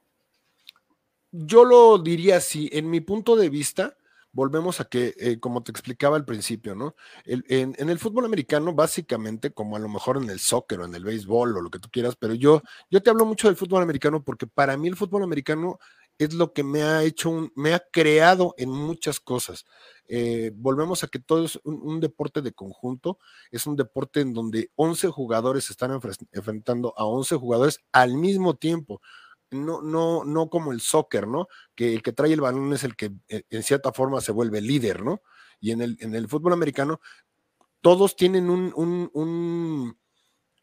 Yo 1.32 1.66
lo 1.66 1.98
diría 1.98 2.38
así, 2.38 2.70
en 2.72 2.90
mi 2.90 3.02
punto 3.02 3.36
de 3.36 3.50
vista, 3.50 3.98
volvemos 4.32 4.80
a 4.80 4.86
que, 4.86 5.16
eh, 5.18 5.40
como 5.40 5.64
te 5.64 5.72
explicaba 5.72 6.18
al 6.18 6.26
principio, 6.26 6.76
¿no? 6.76 6.96
en, 7.26 7.76
el 7.78 8.00
fútbol 8.00 8.26
americano, 8.26 8.74
básicamente, 8.74 9.52
como 9.52 9.76
a 9.76 9.80
lo 9.80 9.90
mejor 9.90 10.18
en 10.18 10.30
el 10.30 10.40
soccer 10.40 10.80
o 10.80 10.86
en 10.86 10.94
el 10.94 11.04
béisbol 11.04 11.58
o 11.58 11.62
lo 11.62 11.70
que 11.70 11.80
tú 11.80 11.90
quieras, 11.92 12.16
pero 12.16 12.36
yo, 12.36 12.62
yo 12.90 13.02
te 13.02 13.10
hablo 13.10 13.26
mucho 13.26 13.48
del 13.48 13.58
fútbol 13.58 13.82
americano 13.82 14.24
porque 14.24 14.48
para 14.48 14.78
mí 14.78 14.88
el 14.88 14.96
fútbol 14.96 15.24
americano 15.24 15.80
es 16.20 16.34
lo 16.34 16.52
que 16.54 16.64
me 16.64 16.84
ha 16.84 17.04
hecho, 17.04 17.50
me 17.56 17.74
ha 17.74 17.80
creado 17.80 18.54
en 18.58 18.70
muchas 18.70 19.22
cosas. 19.22 19.66
Eh, 20.06 20.52
volvemos 20.54 21.04
a 21.04 21.08
que 21.08 21.20
todo 21.20 21.46
es 21.46 21.58
un, 21.64 22.02
deporte 22.02 22.42
de 22.42 22.52
conjunto, 22.52 23.20
es 23.52 23.66
un 23.66 23.78
deporte 23.78 24.20
en 24.20 24.34
donde 24.34 24.70
11 24.76 25.08
jugadores 25.08 25.70
están 25.70 25.98
enfrentando 26.34 26.94
a 26.98 27.06
11 27.06 27.38
jugadores 27.38 27.80
al 27.94 28.16
mismo 28.16 28.58
tiempo. 28.58 29.02
No, 29.50 29.82
no, 29.82 30.26
no 30.26 30.50
como 30.50 30.74
el 30.74 30.82
soccer, 30.82 31.26
¿no? 31.26 31.48
Que 31.74 31.94
el 31.94 32.04
que 32.04 32.12
trae 32.12 32.34
el 32.34 32.42
balón 32.42 32.72
es 32.74 32.84
el 32.84 32.96
que 32.96 33.12
eh, 33.30 33.44
en 33.50 33.64
cierta 33.64 33.94
forma 33.94 34.22
se 34.22 34.34
vuelve 34.34 34.62
líder, 34.62 35.04
¿no? 35.04 35.22
Y 35.62 35.72
en 35.72 35.82
el, 35.82 35.98
en 36.02 36.14
el 36.16 36.28
fútbol 36.28 36.54
americano 36.54 37.00
todos 37.82 38.16
tienen 38.16 38.50
un, 38.50 38.74
un, 38.76 39.98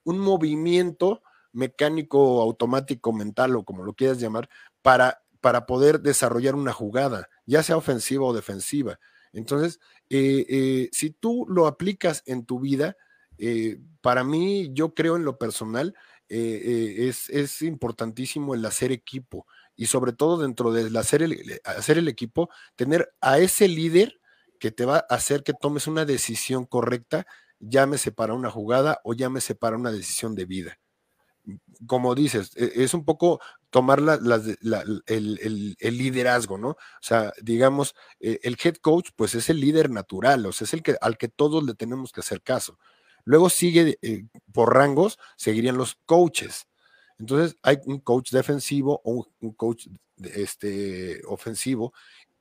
un, 0.05 0.19
movimiento 0.19 1.23
mecánico, 1.53 2.43
automático, 2.43 3.13
mental 3.13 3.57
o 3.57 3.65
como 3.65 3.83
lo 3.83 3.95
quieras 3.95 4.21
llamar, 4.21 4.49
para, 4.83 5.23
para 5.47 5.65
poder 5.65 6.01
desarrollar 6.01 6.57
una 6.57 6.73
jugada, 6.73 7.29
ya 7.45 7.63
sea 7.63 7.77
ofensiva 7.77 8.25
o 8.25 8.33
defensiva. 8.33 8.99
Entonces, 9.33 9.79
eh, 10.11 10.45
eh, 10.49 10.89
si 10.91 11.11
tú 11.11 11.47
lo 11.49 11.69
aplicas 11.69 12.25
en 12.27 12.45
tu 12.45 12.59
vida, 12.59 12.97
eh, 13.39 13.79
para 14.01 14.25
mí, 14.25 14.71
yo 14.73 14.93
creo 14.93 15.15
en 15.15 15.25
lo 15.25 15.39
personal, 15.39 15.95
es, 16.29 17.63
importantísimo 17.63 18.57
el 18.57 18.67
hacer 18.67 18.91
equipo 18.91 19.47
y 19.77 19.87
sobre 19.87 20.13
todo 20.13 20.37
dentro 20.43 20.73
de 20.73 20.99
hacer 20.99 21.23
el, 21.23 21.61
hacer 21.65 21.99
el 21.99 22.09
equipo, 22.09 22.51
tener 22.75 23.15
a 23.21 23.39
ese 23.39 23.69
líder 23.69 24.21
que 24.59 24.73
te 24.73 24.85
va 24.85 25.07
a 25.09 25.15
hacer 25.15 25.45
que 25.45 25.53
tomes 25.53 25.87
una 25.87 26.05
decisión 26.05 26.65
correcta, 26.65 27.25
llámese 27.61 28.11
para 28.11 28.35
una 28.35 28.51
jugada 28.51 29.01
o 29.05 29.15
llámese 29.15 29.55
para 29.55 29.77
una 29.77 29.93
decisión 29.93 30.35
de 30.35 30.45
vida. 30.45 30.81
Como 31.87 32.15
dices, 32.15 32.53
e, 32.57 32.73
es 32.85 32.95
un 32.95 33.05
poco 33.05 33.41
tomar 33.71 34.01
el, 35.07 35.77
liderazgo, 35.81 36.59
¿no? 36.59 36.71
O 36.71 36.77
sea, 37.01 37.33
digamos, 37.43 37.95
eh, 38.21 38.41
el 38.43 38.57
head 38.63 38.77
coach, 38.77 39.11
pues 39.17 39.35
es 39.35 39.51
el 39.51 39.61
líder 39.61 39.91
natural, 39.91 40.47
o 40.47 40.53
sea, 40.53 40.65
es 40.65 40.75
el 40.75 40.83
que, 40.83 40.97
al 41.01 41.19
que 41.19 41.29
todos 41.29 41.65
le 41.65 41.75
tenemos 41.75 42.13
que 42.13 42.21
hacer 42.21 42.43
caso. 42.43 42.79
Luego 43.25 43.51
sigue 43.51 43.99
eh, 44.03 44.25
por 44.53 44.75
rangos, 44.75 45.19
seguirían 45.37 45.77
los 45.77 45.97
coaches. 46.07 46.67
Entonces, 47.19 47.57
hay 47.63 47.79
un 47.87 48.01
coach 48.01 48.31
defensivo 48.31 49.01
o 49.05 49.27
un, 49.41 49.53
coach 49.53 49.89
este, 50.19 51.23
ofensivo, 51.27 51.93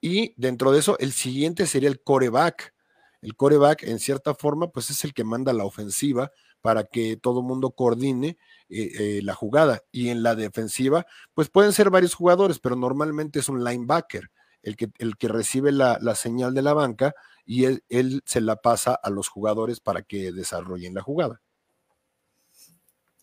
y 0.02 0.34
dentro 0.38 0.72
de 0.72 0.80
eso, 0.80 0.98
el 1.00 1.14
siguiente 1.14 1.66
sería 1.66 1.90
el 1.90 2.02
coreback. 2.02 2.74
El 3.22 3.36
coreback, 3.36 3.84
en 3.84 4.00
cierta 4.00 4.36
forma, 4.36 4.72
pues 4.72 4.90
es 4.92 5.04
el 5.04 5.14
que 5.14 5.24
manda 5.24 5.52
la 5.54 5.66
ofensiva 5.66 6.32
para 6.66 6.86
que 6.86 7.16
todo 7.16 7.42
el 7.42 7.46
mundo 7.46 7.70
coordine 7.70 8.40
eh, 8.70 8.92
eh, 8.98 9.20
la 9.22 9.36
jugada. 9.36 9.84
Y 9.92 10.10
en 10.10 10.24
la 10.24 10.34
defensiva, 10.34 11.06
pues 11.36 11.48
pueden 11.48 11.74
ser 11.74 11.92
varios 11.92 12.16
jugadores, 12.16 12.58
pero 12.58 12.76
normalmente 12.76 13.38
es 13.38 13.50
un 13.50 13.64
linebacker, 13.64 14.32
el 14.64 14.76
que, 14.76 14.90
el 14.98 15.16
que 15.16 15.28
recibe 15.28 15.72
la, 15.72 16.00
señal 16.16 16.56
de 16.56 16.64
la 16.64 16.74
banca 16.74 17.14
y 17.46 17.66
él, 17.66 18.24
se 18.26 18.42
la 18.42 18.56
pasa 18.56 18.96
a 18.96 19.12
los 19.12 19.28
jugadores 19.28 19.80
para 19.80 20.02
que 20.02 20.32
desarrollen 20.32 20.96
la 20.96 21.04
jugada. 21.04 21.40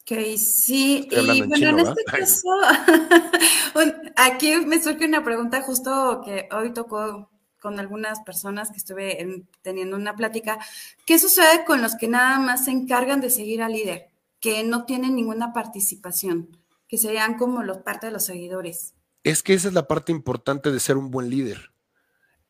Ok, 0.02 0.36
sí, 0.36 1.08
y 1.10 1.42
bueno, 1.42 1.68
en 1.68 1.78
este 1.80 2.04
caso, 2.06 2.48
aquí 4.18 4.54
me 4.66 4.80
surge 4.80 5.04
una 5.04 5.24
pregunta 5.24 5.62
justo 5.62 6.22
que 6.24 6.48
hoy 6.52 6.72
tocó 6.72 7.28
con 7.62 7.78
algunas 7.78 8.20
personas 8.20 8.70
que 8.72 8.78
estuve 8.78 9.46
teniendo 9.62 9.96
una 9.96 10.16
plática. 10.16 10.58
¿Qué 11.06 11.18
sucede 11.18 11.64
con 11.64 11.80
los 11.80 11.94
que 11.94 12.08
nada 12.08 12.40
más 12.40 12.64
se 12.64 12.72
encargan 12.72 13.20
de 13.20 13.30
seguir 13.30 13.62
al 13.62 13.72
líder, 13.72 14.08
que 14.40 14.64
no 14.64 14.84
tienen 14.84 15.14
ninguna 15.14 15.52
participación, 15.52 16.58
que 16.88 16.98
serían 16.98 17.38
como 17.38 17.62
los 17.62 17.78
parte 17.78 18.06
de 18.06 18.12
los 18.12 18.24
seguidores? 18.24 18.94
Es 19.22 19.44
que 19.44 19.54
esa 19.54 19.68
es 19.68 19.74
la 19.74 19.86
parte 19.86 20.10
importante 20.10 20.72
de 20.72 20.80
ser 20.80 20.96
un 20.96 21.12
buen 21.12 21.30
líder. 21.30 21.70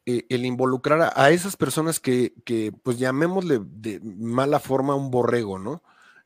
Eh, 0.07 0.25
el 0.31 0.47
involucrar 0.47 1.13
a, 1.15 1.31
esas 1.31 1.57
personas 1.57 2.01
que, 2.01 2.35
que, 2.45 2.73
pues 2.83 2.99
llamémosle 2.99 3.61
de 3.63 4.01
mala 4.03 4.59
forma 4.59 4.97
un 4.97 5.11
borrego, 5.11 5.59
¿no? 5.59 5.83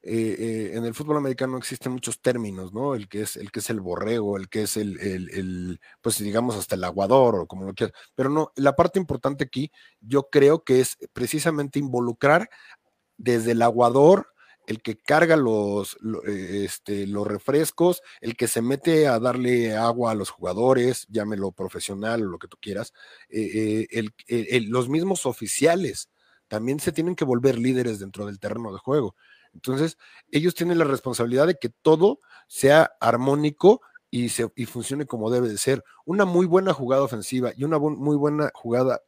Eh, 0.08 0.36
eh, 0.38 0.70
en 0.74 0.84
el 0.84 0.94
fútbol 0.94 1.16
americano 1.16 1.58
existen 1.58 1.90
muchos 1.90 2.20
términos, 2.20 2.72
¿no? 2.72 2.94
El 2.94 3.08
que 3.08 3.22
es 3.22 3.34
el 3.36 3.50
que 3.50 3.58
es 3.58 3.70
el 3.70 3.80
borrego, 3.80 4.36
el 4.36 4.48
que 4.48 4.62
es 4.62 4.76
el, 4.76 5.00
el, 5.00 5.80
pues 6.00 6.18
digamos 6.18 6.54
hasta 6.54 6.76
el 6.76 6.84
aguador 6.84 7.34
o 7.34 7.46
como 7.48 7.64
lo 7.64 7.74
quieras. 7.74 7.92
Pero 8.14 8.30
no, 8.30 8.52
la 8.54 8.76
parte 8.76 9.00
importante 9.00 9.42
aquí, 9.42 9.72
yo 10.00 10.28
creo 10.30 10.62
que 10.62 10.78
es 10.78 10.96
precisamente 11.12 11.80
involucrar 11.80 12.48
desde 13.16 13.50
el 13.52 13.62
aguador, 13.62 14.28
el 14.68 14.80
que 14.80 14.96
carga 14.96 15.36
los, 15.36 15.96
eh, 16.28 16.62
este, 16.64 17.08
los 17.08 17.26
refrescos, 17.26 18.00
el 18.20 18.36
que 18.36 18.46
se 18.46 18.62
mete 18.62 19.08
a 19.08 19.18
darle 19.18 19.76
agua 19.76 20.12
a 20.12 20.14
los 20.14 20.30
jugadores, 20.30 21.06
llámelo 21.08 21.50
profesional 21.50 22.22
o 22.22 22.30
lo 22.30 22.38
que 22.38 22.48
tú 22.48 22.58
quieras, 22.60 22.92
los 24.68 24.88
mismos 24.88 25.26
oficiales 25.26 26.10
también 26.48 26.78
se 26.78 26.92
tienen 26.92 27.16
que 27.16 27.24
volver 27.24 27.58
líderes 27.58 27.98
dentro 27.98 28.26
del 28.26 28.38
terreno 28.38 28.72
de 28.72 28.78
juego. 28.78 29.16
Entonces, 29.56 29.96
ellos 30.30 30.54
tienen 30.54 30.78
la 30.78 30.84
responsabilidad 30.84 31.46
de 31.46 31.56
que 31.56 31.70
todo 31.70 32.20
sea 32.46 32.92
armónico 33.00 33.80
y, 34.10 34.28
se, 34.28 34.50
y 34.54 34.66
funcione 34.66 35.06
como 35.06 35.30
debe 35.30 35.48
de 35.48 35.58
ser. 35.58 35.82
Una 36.04 36.24
muy 36.24 36.46
buena 36.46 36.72
jugada 36.72 37.02
ofensiva 37.02 37.52
y 37.56 37.64
una 37.64 37.78
muy 37.78 38.16
buena 38.16 38.50
jugada 38.54 39.00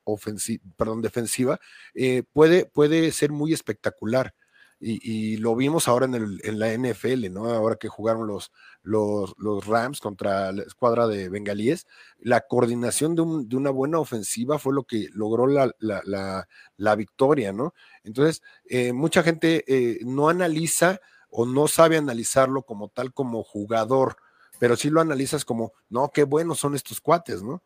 perdón, 0.77 1.03
defensiva 1.03 1.61
eh, 1.95 2.23
puede, 2.33 2.65
puede 2.67 3.13
ser 3.13 3.31
muy 3.31 3.53
espectacular 3.53 4.35
y, 4.81 5.37
lo 5.39 5.57
vimos 5.57 5.89
ahora 5.89 6.07
en, 6.07 6.15
el, 6.15 6.41
en, 6.45 6.59
la 6.59 6.73
NFL, 6.73 7.33
¿no? 7.33 7.47
Ahora 7.47 7.77
que 7.77 7.89
jugaron 7.89 8.29
los, 8.29 8.53
los, 8.89 9.35
los, 9.39 9.67
Rams 9.67 10.01
contra 10.01 10.51
la 10.51 10.63
escuadra 10.63 11.07
de 11.07 11.29
Bengalíes, 11.29 11.87
la 12.21 12.41
coordinación 12.41 13.15
de, 13.15 13.23
un, 13.23 13.49
de 13.49 13.57
una 13.57 13.71
buena 13.71 13.99
ofensiva 13.99 14.59
fue 14.59 14.73
lo 14.73 14.85
que 14.85 15.09
logró 15.13 15.47
la, 15.47 15.71
la, 15.79 16.47
la, 16.77 16.97
victoria, 16.97 17.53
¿no? 17.53 17.75
Entonces, 18.03 18.43
eh, 18.65 18.93
mucha 18.93 19.23
gente 19.23 19.65
eh, 19.69 19.99
no 20.05 20.29
analiza 20.29 21.01
o 21.31 21.45
no 21.45 21.69
sabe 21.69 21.99
analizarlo 21.99 22.63
como 22.63 22.89
tal 22.89 23.13
como 23.13 23.45
jugador, 23.45 24.17
pero 24.59 24.75
sí 24.75 24.89
lo 24.89 25.01
analizas 25.01 25.45
como, 25.45 25.73
no, 25.91 26.11
qué 26.11 26.25
buenos 26.25 26.59
son 26.59 26.75
estos 26.75 27.01
cuates, 27.01 27.43
¿no? 27.43 27.63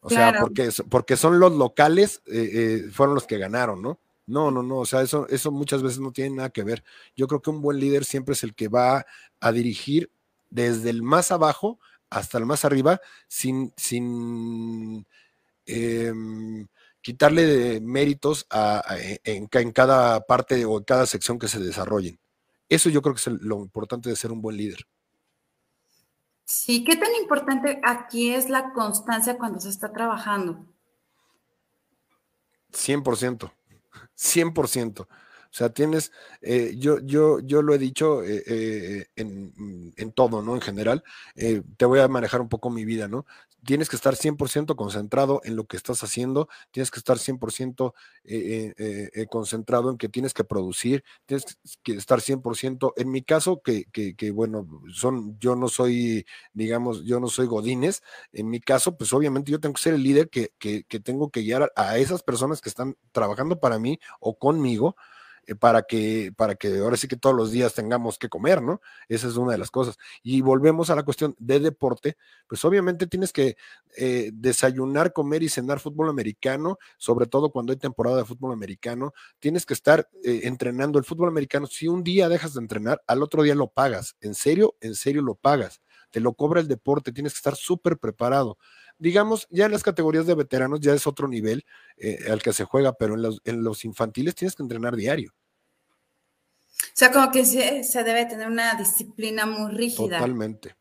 O 0.00 0.10
sea, 0.10 0.36
porque, 0.38 0.70
porque 0.88 1.16
son 1.16 1.40
los 1.40 1.52
locales, 1.52 2.22
eh, 2.26 2.88
fueron 2.92 3.14
los 3.14 3.26
que 3.26 3.38
ganaron, 3.38 3.82
¿no? 3.82 3.98
No, 4.28 4.50
no, 4.50 4.62
no, 4.62 4.76
o 4.76 4.86
sea, 4.86 5.00
eso, 5.00 5.26
eso 5.28 5.50
muchas 5.50 5.82
veces 5.82 6.00
no 6.00 6.12
tiene 6.12 6.36
nada 6.36 6.50
que 6.50 6.62
ver. 6.62 6.84
Yo 7.16 7.26
creo 7.26 7.40
que 7.40 7.48
un 7.48 7.62
buen 7.62 7.80
líder 7.80 8.04
siempre 8.04 8.34
es 8.34 8.42
el 8.44 8.54
que 8.54 8.68
va 8.68 9.06
a 9.40 9.52
dirigir 9.52 10.10
desde 10.50 10.90
el 10.90 11.02
más 11.02 11.32
abajo 11.32 11.78
hasta 12.10 12.36
el 12.36 12.44
más 12.44 12.64
arriba 12.66 13.00
sin, 13.26 13.72
sin 13.76 15.06
em, 15.64 16.66
quitarle 17.00 17.80
méritos 17.80 18.46
e, 18.50 19.20
en, 19.24 19.48
en, 19.50 19.72
cada 19.72 20.20
parte 20.20 20.62
o 20.66 20.76
en 20.76 20.84
cada 20.84 21.06
sección 21.06 21.38
que 21.38 21.48
se 21.48 21.58
desarrollen. 21.58 22.18
Eso 22.68 22.90
yo 22.90 23.00
creo 23.00 23.14
que 23.14 23.20
es 23.20 23.26
lo 23.40 23.60
importante 23.60 24.10
de 24.10 24.16
ser 24.16 24.30
un 24.30 24.42
buen 24.42 24.58
líder. 24.58 24.86
Sí, 26.44 26.84
¿qué 26.84 26.96
tan 26.96 27.14
importante 27.14 27.80
aquí 27.82 28.34
es 28.34 28.50
la 28.50 28.74
constancia 28.74 29.38
cuando 29.38 29.58
se 29.58 29.70
está 29.70 29.90
trabajando? 29.90 30.66
100%. 32.72 33.50
100%. 34.14 35.08
O 35.50 35.54
sea, 35.58 35.70
tienes, 35.70 36.12
eh, 36.42 36.74
yo, 36.76 36.98
yo, 37.00 37.40
yo 37.40 37.62
lo 37.62 37.74
he 37.74 37.78
dicho 37.78 38.22
eh, 38.22 38.42
eh, 38.46 39.06
en, 39.16 39.94
en, 39.96 40.12
todo, 40.12 40.42
¿no? 40.42 40.54
En 40.54 40.60
general, 40.60 41.02
te 41.34 41.86
voy 41.86 42.00
a 42.00 42.08
manejar 42.08 42.42
un 42.42 42.50
poco 42.50 42.68
mi 42.68 42.84
vida, 42.84 43.08
¿no? 43.08 43.24
Tienes 43.64 43.88
que 43.88 43.96
estar 43.96 44.14
100% 44.14 44.76
concentrado 44.76 45.40
en 45.44 45.56
lo 45.56 45.66
que 45.66 45.76
estás 45.76 46.02
haciendo, 46.02 46.48
tienes 46.70 46.90
que 46.90 46.98
estar 46.98 47.18
100% 47.18 47.94
concentrado 49.28 49.90
en 49.90 49.98
que 49.98 50.08
tienes 50.08 50.32
que 50.32 50.44
producir, 50.44 51.04
tienes 51.26 51.58
que 51.82 51.92
estar 51.92 52.20
100%, 52.20 52.92
en 52.96 53.10
mi 53.10 53.22
caso, 53.22 53.60
que, 53.62 53.84
que, 53.86 54.14
que, 54.14 54.30
bueno, 54.30 54.66
son, 54.92 55.38
yo 55.38 55.56
no 55.56 55.68
soy, 55.68 56.24
digamos, 56.52 57.04
yo 57.04 57.20
no 57.20 57.28
soy 57.28 57.46
Godínez, 57.46 58.02
en 58.32 58.48
mi 58.48 58.60
caso, 58.60 58.96
pues 58.96 59.12
obviamente 59.12 59.50
yo 59.50 59.60
tengo 59.60 59.74
que 59.74 59.82
ser 59.82 59.94
el 59.94 60.02
líder 60.02 60.30
que, 60.30 60.52
que 60.58 61.00
tengo 61.00 61.30
que 61.30 61.40
guiar 61.40 61.72
a 61.76 61.98
esas 61.98 62.22
personas 62.22 62.60
que 62.60 62.68
están 62.68 62.96
trabajando 63.12 63.58
para 63.60 63.78
mí 63.78 63.98
o 64.20 64.38
conmigo, 64.38 64.96
eh, 65.48 65.54
para 65.54 65.82
que, 65.82 66.30
para 66.36 66.56
que 66.56 66.78
ahora 66.78 66.96
sí 66.98 67.08
que 67.08 67.16
todos 67.16 67.34
los 67.34 67.50
días 67.50 67.72
tengamos 67.74 68.18
que 68.18 68.28
comer, 68.28 68.60
¿no? 68.60 68.82
Esa 69.08 69.28
es 69.28 69.36
una 69.36 69.52
de 69.52 69.58
las 69.58 69.70
cosas. 69.70 69.96
Y 70.22 70.42
volvemos 70.42 70.90
a 70.90 70.94
la 70.94 71.04
cuestión 71.04 71.34
de 71.38 71.58
deporte, 71.58 72.18
pues 72.46 72.64
obviamente 72.66 73.06
tienes 73.06 73.32
que 73.32 73.56
eh, 73.96 74.30
desayunar, 74.34 75.14
comer 75.14 75.42
y 75.42 75.48
cenar 75.48 75.80
fútbol 75.80 76.10
americano, 76.10 76.78
sobre 76.98 77.26
todo 77.26 77.50
cuando 77.50 77.72
hay 77.72 77.78
temporada 77.78 78.18
de 78.18 78.24
fútbol 78.26 78.52
americano, 78.52 79.14
tienes 79.40 79.64
que 79.64 79.72
estar 79.72 80.08
eh, 80.22 80.40
entrenando 80.44 80.98
el 80.98 81.06
fútbol 81.06 81.28
americano. 81.28 81.66
Si 81.66 81.88
un 81.88 82.04
día 82.04 82.28
dejas 82.28 82.52
de 82.52 82.60
entrenar, 82.60 83.02
al 83.06 83.22
otro 83.22 83.42
día 83.42 83.54
lo 83.54 83.68
pagas. 83.68 84.16
En 84.20 84.34
serio, 84.34 84.76
en 84.82 84.94
serio 84.94 85.22
lo 85.22 85.34
pagas. 85.34 85.80
Te 86.10 86.20
lo 86.20 86.34
cobra 86.34 86.60
el 86.60 86.68
deporte, 86.68 87.12
tienes 87.12 87.32
que 87.32 87.38
estar 87.38 87.56
súper 87.56 87.98
preparado 87.98 88.58
digamos, 89.00 89.46
ya 89.50 89.66
en 89.66 89.70
las 89.72 89.84
categorías 89.84 90.26
de 90.26 90.34
veteranos 90.34 90.80
ya 90.80 90.92
es 90.92 91.06
otro 91.06 91.28
nivel 91.28 91.64
al 92.28 92.42
que 92.42 92.52
se 92.52 92.64
juega, 92.64 92.94
pero 92.94 93.14
en 93.14 93.22
los, 93.22 93.40
en 93.44 93.62
los, 93.62 93.84
infantiles 93.84 94.34
tienes 94.34 94.56
que 94.56 94.64
entrenar 94.64 94.96
diario. 94.96 95.34
O 96.98 97.00
sea, 97.00 97.12
como 97.12 97.30
que 97.30 97.44
se, 97.44 98.02
debe 98.02 98.26
tener 98.26 98.48
una 98.48 98.74
disciplina 98.74 99.46
muy 99.46 99.70
rígida. 99.70 100.18
Totalmente. 100.18 100.74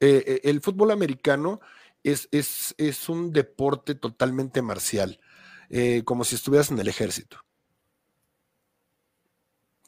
Eh, 0.00 0.24
eh, 0.26 0.40
el 0.44 0.62
fútbol 0.62 0.90
americano 0.90 1.60
es, 2.02 2.30
es, 2.32 2.74
es, 2.78 3.10
un 3.10 3.30
deporte 3.30 3.94
totalmente 3.94 4.62
marcial, 4.62 5.20
eh, 5.68 6.00
como 6.06 6.24
si 6.24 6.36
estuvieras 6.36 6.70
en 6.70 6.78
el 6.78 6.88
ejército. 6.88 7.44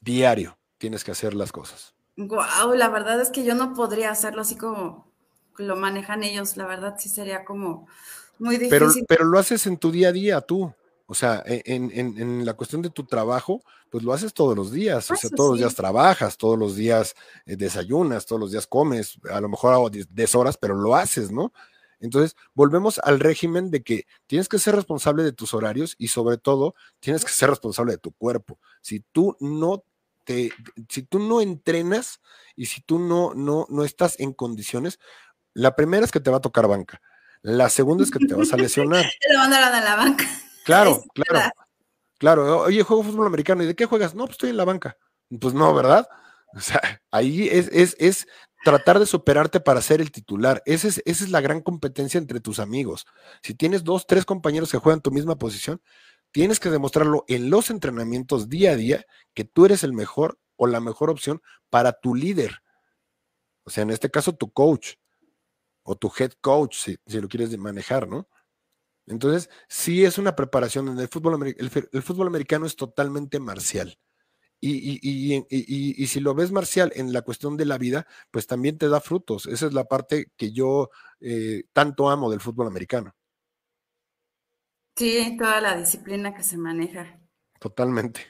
Diario 0.02 0.58
tienes 0.76 1.04
que 1.04 1.12
hacer 1.12 1.32
las 1.32 1.52
cosas. 1.52 1.94
Wow, 2.18 2.74
la 2.74 2.90
verdad 2.90 3.18
es 3.22 3.30
que 3.30 3.42
yo 3.42 3.54
no 3.54 3.72
podría 3.72 4.10
hacerlo 4.10 4.42
así 4.42 4.56
como 4.58 5.10
lo 5.56 5.74
manejan 5.74 6.22
ellos. 6.22 6.58
La 6.58 6.66
verdad 6.66 6.96
sí 6.98 7.08
sería 7.08 7.46
como 7.46 7.88
muy 8.38 8.58
difícil. 8.58 8.78
Pero, 8.78 8.92
pero 9.08 9.24
lo 9.24 9.38
haces 9.38 9.66
en 9.66 9.78
tu 9.78 9.90
día 9.90 10.10
a 10.10 10.12
día, 10.12 10.42
tú. 10.42 10.74
O 11.10 11.14
sea, 11.14 11.42
e, 11.44 11.60
en, 11.66 12.46
la 12.46 12.54
cuestión 12.54 12.82
de 12.82 12.90
tu 12.90 13.04
trabajo, 13.04 13.64
pues 13.90 14.04
lo 14.04 14.12
haces 14.12 14.32
todos 14.32 14.56
los 14.56 14.70
días. 14.70 15.10
O 15.10 15.16
sea, 15.16 15.28
todos 15.28 15.50
los 15.50 15.58
días 15.58 15.74
trabajas, 15.74 16.36
todos 16.36 16.56
los 16.56 16.76
días 16.76 17.16
eh, 17.46 17.56
desayunas, 17.56 18.26
todos 18.26 18.40
los 18.40 18.52
días 18.52 18.68
comes, 18.68 19.18
a 19.28 19.40
lo 19.40 19.48
mejor 19.48 19.74
hago 19.74 19.90
10 19.90 20.34
horas, 20.36 20.56
pero 20.56 20.76
lo 20.76 20.94
haces, 20.94 21.32
¿no? 21.32 21.52
Entonces, 21.98 22.36
volvemos 22.54 23.00
al 23.02 23.18
régimen 23.18 23.72
de 23.72 23.82
que 23.82 24.06
tienes 24.28 24.48
que 24.48 24.60
ser 24.60 24.76
responsable 24.76 25.24
de 25.24 25.32
tus 25.32 25.52
horarios 25.52 25.96
y 25.98 26.06
sobre 26.06 26.38
todo 26.38 26.76
tienes 27.00 27.24
que 27.24 27.32
ser 27.32 27.50
responsable 27.50 27.90
de 27.90 27.98
tu 27.98 28.12
cuerpo. 28.12 28.60
Si 28.80 29.00
tú 29.00 29.36
no 29.40 29.82
te, 30.24 30.52
si 30.88 31.02
tú 31.02 31.18
no 31.18 31.40
entrenas 31.40 32.20
y 32.54 32.66
si 32.66 32.82
tú 32.82 33.00
no, 33.00 33.34
no, 33.34 33.66
no 33.68 33.82
estás 33.82 34.14
en 34.20 34.32
condiciones, 34.32 35.00
la 35.54 35.74
primera 35.74 36.04
es 36.04 36.12
que 36.12 36.20
te 36.20 36.30
va 36.30 36.36
a 36.36 36.40
tocar 36.40 36.68
banca. 36.68 37.02
La 37.42 37.68
segunda 37.68 38.04
es 38.04 38.12
que 38.12 38.24
te 38.24 38.34
vas 38.34 38.52
a 38.52 38.56
lesionar. 38.58 39.10
te 39.20 39.36
mandaron 39.36 39.74
a 39.74 39.80
la 39.80 39.96
banca. 39.96 40.24
Claro, 40.64 41.02
claro. 41.14 41.50
Claro, 42.18 42.60
oye, 42.62 42.82
juego 42.82 43.02
fútbol 43.04 43.26
americano, 43.28 43.62
¿y 43.64 43.66
de 43.66 43.76
qué 43.76 43.86
juegas? 43.86 44.14
No, 44.14 44.24
pues 44.26 44.32
estoy 44.32 44.50
en 44.50 44.58
la 44.58 44.64
banca. 44.66 44.96
Pues 45.40 45.54
no, 45.54 45.74
¿verdad? 45.74 46.08
O 46.56 46.60
sea, 46.60 46.80
ahí 47.12 47.48
es, 47.48 47.68
es, 47.72 47.96
es 48.00 48.26
tratar 48.64 48.98
de 49.00 49.06
superarte 49.06 49.60
para 49.60 49.82
ser 49.82 50.00
el 50.00 50.12
titular. 50.12 50.62
Esa 50.66 50.88
es, 50.88 51.02
esa 51.06 51.24
es 51.24 51.30
la 51.30 51.40
gran 51.40 51.60
competencia 51.62 52.18
entre 52.18 52.40
tus 52.40 52.60
amigos. 52.60 53.06
Si 53.42 53.54
tienes 53.54 53.84
dos, 53.84 54.06
tres 54.06 54.24
compañeros 54.24 54.72
que 54.72 54.78
juegan 54.78 55.00
tu 55.00 55.12
misma 55.12 55.38
posición, 55.38 55.82
tienes 56.32 56.60
que 56.60 56.70
demostrarlo 56.70 57.24
en 57.28 57.50
los 57.50 57.70
entrenamientos 57.70 58.48
día 58.48 58.72
a 58.72 58.76
día 58.76 59.04
que 59.34 59.44
tú 59.44 59.66
eres 59.66 59.84
el 59.84 59.92
mejor 59.92 60.38
o 60.56 60.66
la 60.66 60.80
mejor 60.80 61.10
opción 61.10 61.42
para 61.70 61.92
tu 61.92 62.14
líder. 62.16 62.62
O 63.64 63.70
sea, 63.70 63.82
en 63.82 63.90
este 63.90 64.10
caso, 64.10 64.34
tu 64.34 64.50
coach 64.52 64.94
o 65.84 65.96
tu 65.96 66.12
head 66.18 66.32
coach, 66.40 66.76
si, 66.76 66.98
si 67.06 67.20
lo 67.20 67.28
quieres 67.28 67.56
manejar, 67.58 68.08
¿no? 68.08 68.28
Entonces, 69.10 69.50
sí 69.68 70.04
es 70.04 70.18
una 70.18 70.36
preparación. 70.36 70.88
En 70.88 70.98
el 70.98 71.08
fútbol, 71.08 71.54
el, 71.58 72.02
fútbol 72.02 72.28
americano 72.28 72.64
es 72.64 72.76
totalmente 72.76 73.40
marcial. 73.40 73.98
Y, 74.62 76.06
si 76.06 76.20
lo 76.20 76.34
ves 76.34 76.52
marcial 76.52 76.92
en 76.94 77.12
la 77.12 77.22
cuestión 77.22 77.56
de 77.56 77.64
la 77.64 77.76
vida, 77.76 78.06
pues 78.30 78.46
también 78.46 78.78
te 78.78 78.88
da 78.88 79.00
frutos. 79.00 79.46
Esa 79.46 79.66
es 79.66 79.72
la 79.72 79.84
parte 79.84 80.30
que 80.36 80.52
yo 80.52 80.90
eh, 81.20 81.64
tanto 81.72 82.08
amo 82.08 82.30
del 82.30 82.40
fútbol 82.40 82.68
americano. 82.68 83.14
Sí, 84.96 85.36
toda 85.38 85.60
la 85.60 85.76
disciplina 85.76 86.34
que 86.34 86.42
se 86.42 86.56
maneja. 86.56 87.18
Totalmente. 87.58 88.20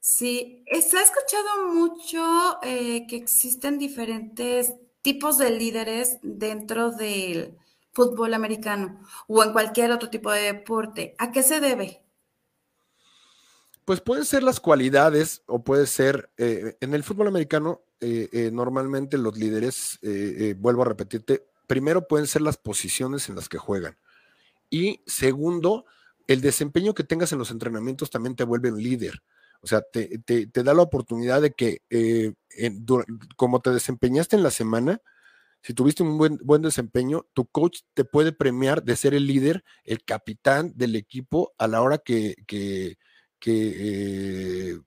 Sí, 0.00 0.64
se 0.66 0.98
ha 0.98 1.02
escuchado 1.02 1.68
mucho 1.74 2.58
eh, 2.62 3.06
que 3.06 3.16
existen 3.16 3.78
diferentes 3.78 4.74
tipos 5.02 5.36
de 5.36 5.50
líderes 5.50 6.18
dentro 6.22 6.90
del 6.90 7.58
fútbol 7.92 8.34
americano 8.34 9.00
o 9.28 9.42
en 9.42 9.52
cualquier 9.52 9.92
otro 9.92 10.10
tipo 10.10 10.30
de 10.30 10.42
deporte. 10.42 11.14
¿A 11.18 11.30
qué 11.30 11.42
se 11.42 11.60
debe? 11.60 12.02
Pues 13.84 14.00
pueden 14.00 14.24
ser 14.24 14.42
las 14.42 14.60
cualidades 14.60 15.42
o 15.46 15.64
puede 15.64 15.86
ser, 15.86 16.30
eh, 16.36 16.76
en 16.80 16.94
el 16.94 17.02
fútbol 17.02 17.28
americano, 17.28 17.82
eh, 18.00 18.28
eh, 18.32 18.50
normalmente 18.52 19.18
los 19.18 19.36
líderes, 19.36 19.98
vuelvo 20.56 20.82
a 20.82 20.86
repetirte, 20.86 21.46
primero 21.66 22.06
pueden 22.06 22.26
ser 22.26 22.42
las 22.42 22.56
posiciones 22.56 23.28
en 23.28 23.36
las 23.36 23.48
que 23.48 23.58
juegan. 23.58 23.96
Y 24.70 25.02
segundo, 25.06 25.84
el 26.26 26.40
desempeño 26.40 26.94
que 26.94 27.04
tengas 27.04 27.32
en 27.32 27.38
los 27.38 27.50
entrenamientos 27.50 28.10
también 28.10 28.36
te 28.36 28.44
vuelve 28.44 28.72
un 28.72 28.82
líder. 28.82 29.22
O 29.60 29.66
sea, 29.66 29.82
te, 29.82 30.20
da 30.52 30.74
la 30.74 30.82
oportunidad 30.82 31.42
de 31.42 31.52
que, 31.52 31.82
como 33.36 33.60
te 33.60 33.70
desempeñaste 33.70 34.36
en 34.36 34.42
la 34.42 34.50
semana, 34.50 35.00
si 35.62 35.74
tuviste 35.74 36.02
un 36.02 36.18
buen, 36.18 36.38
buen 36.42 36.60
desempeño, 36.62 37.26
tu 37.32 37.46
coach 37.46 37.80
te 37.94 38.04
puede 38.04 38.32
premiar 38.32 38.82
de 38.82 38.96
ser 38.96 39.14
el 39.14 39.26
líder, 39.26 39.64
el 39.84 40.04
capitán 40.04 40.72
del 40.74 40.96
equipo 40.96 41.54
a 41.56 41.68
la 41.68 41.82
hora 41.82 41.98
que, 41.98 42.34
que, 42.46 42.96
eh, 43.46 44.78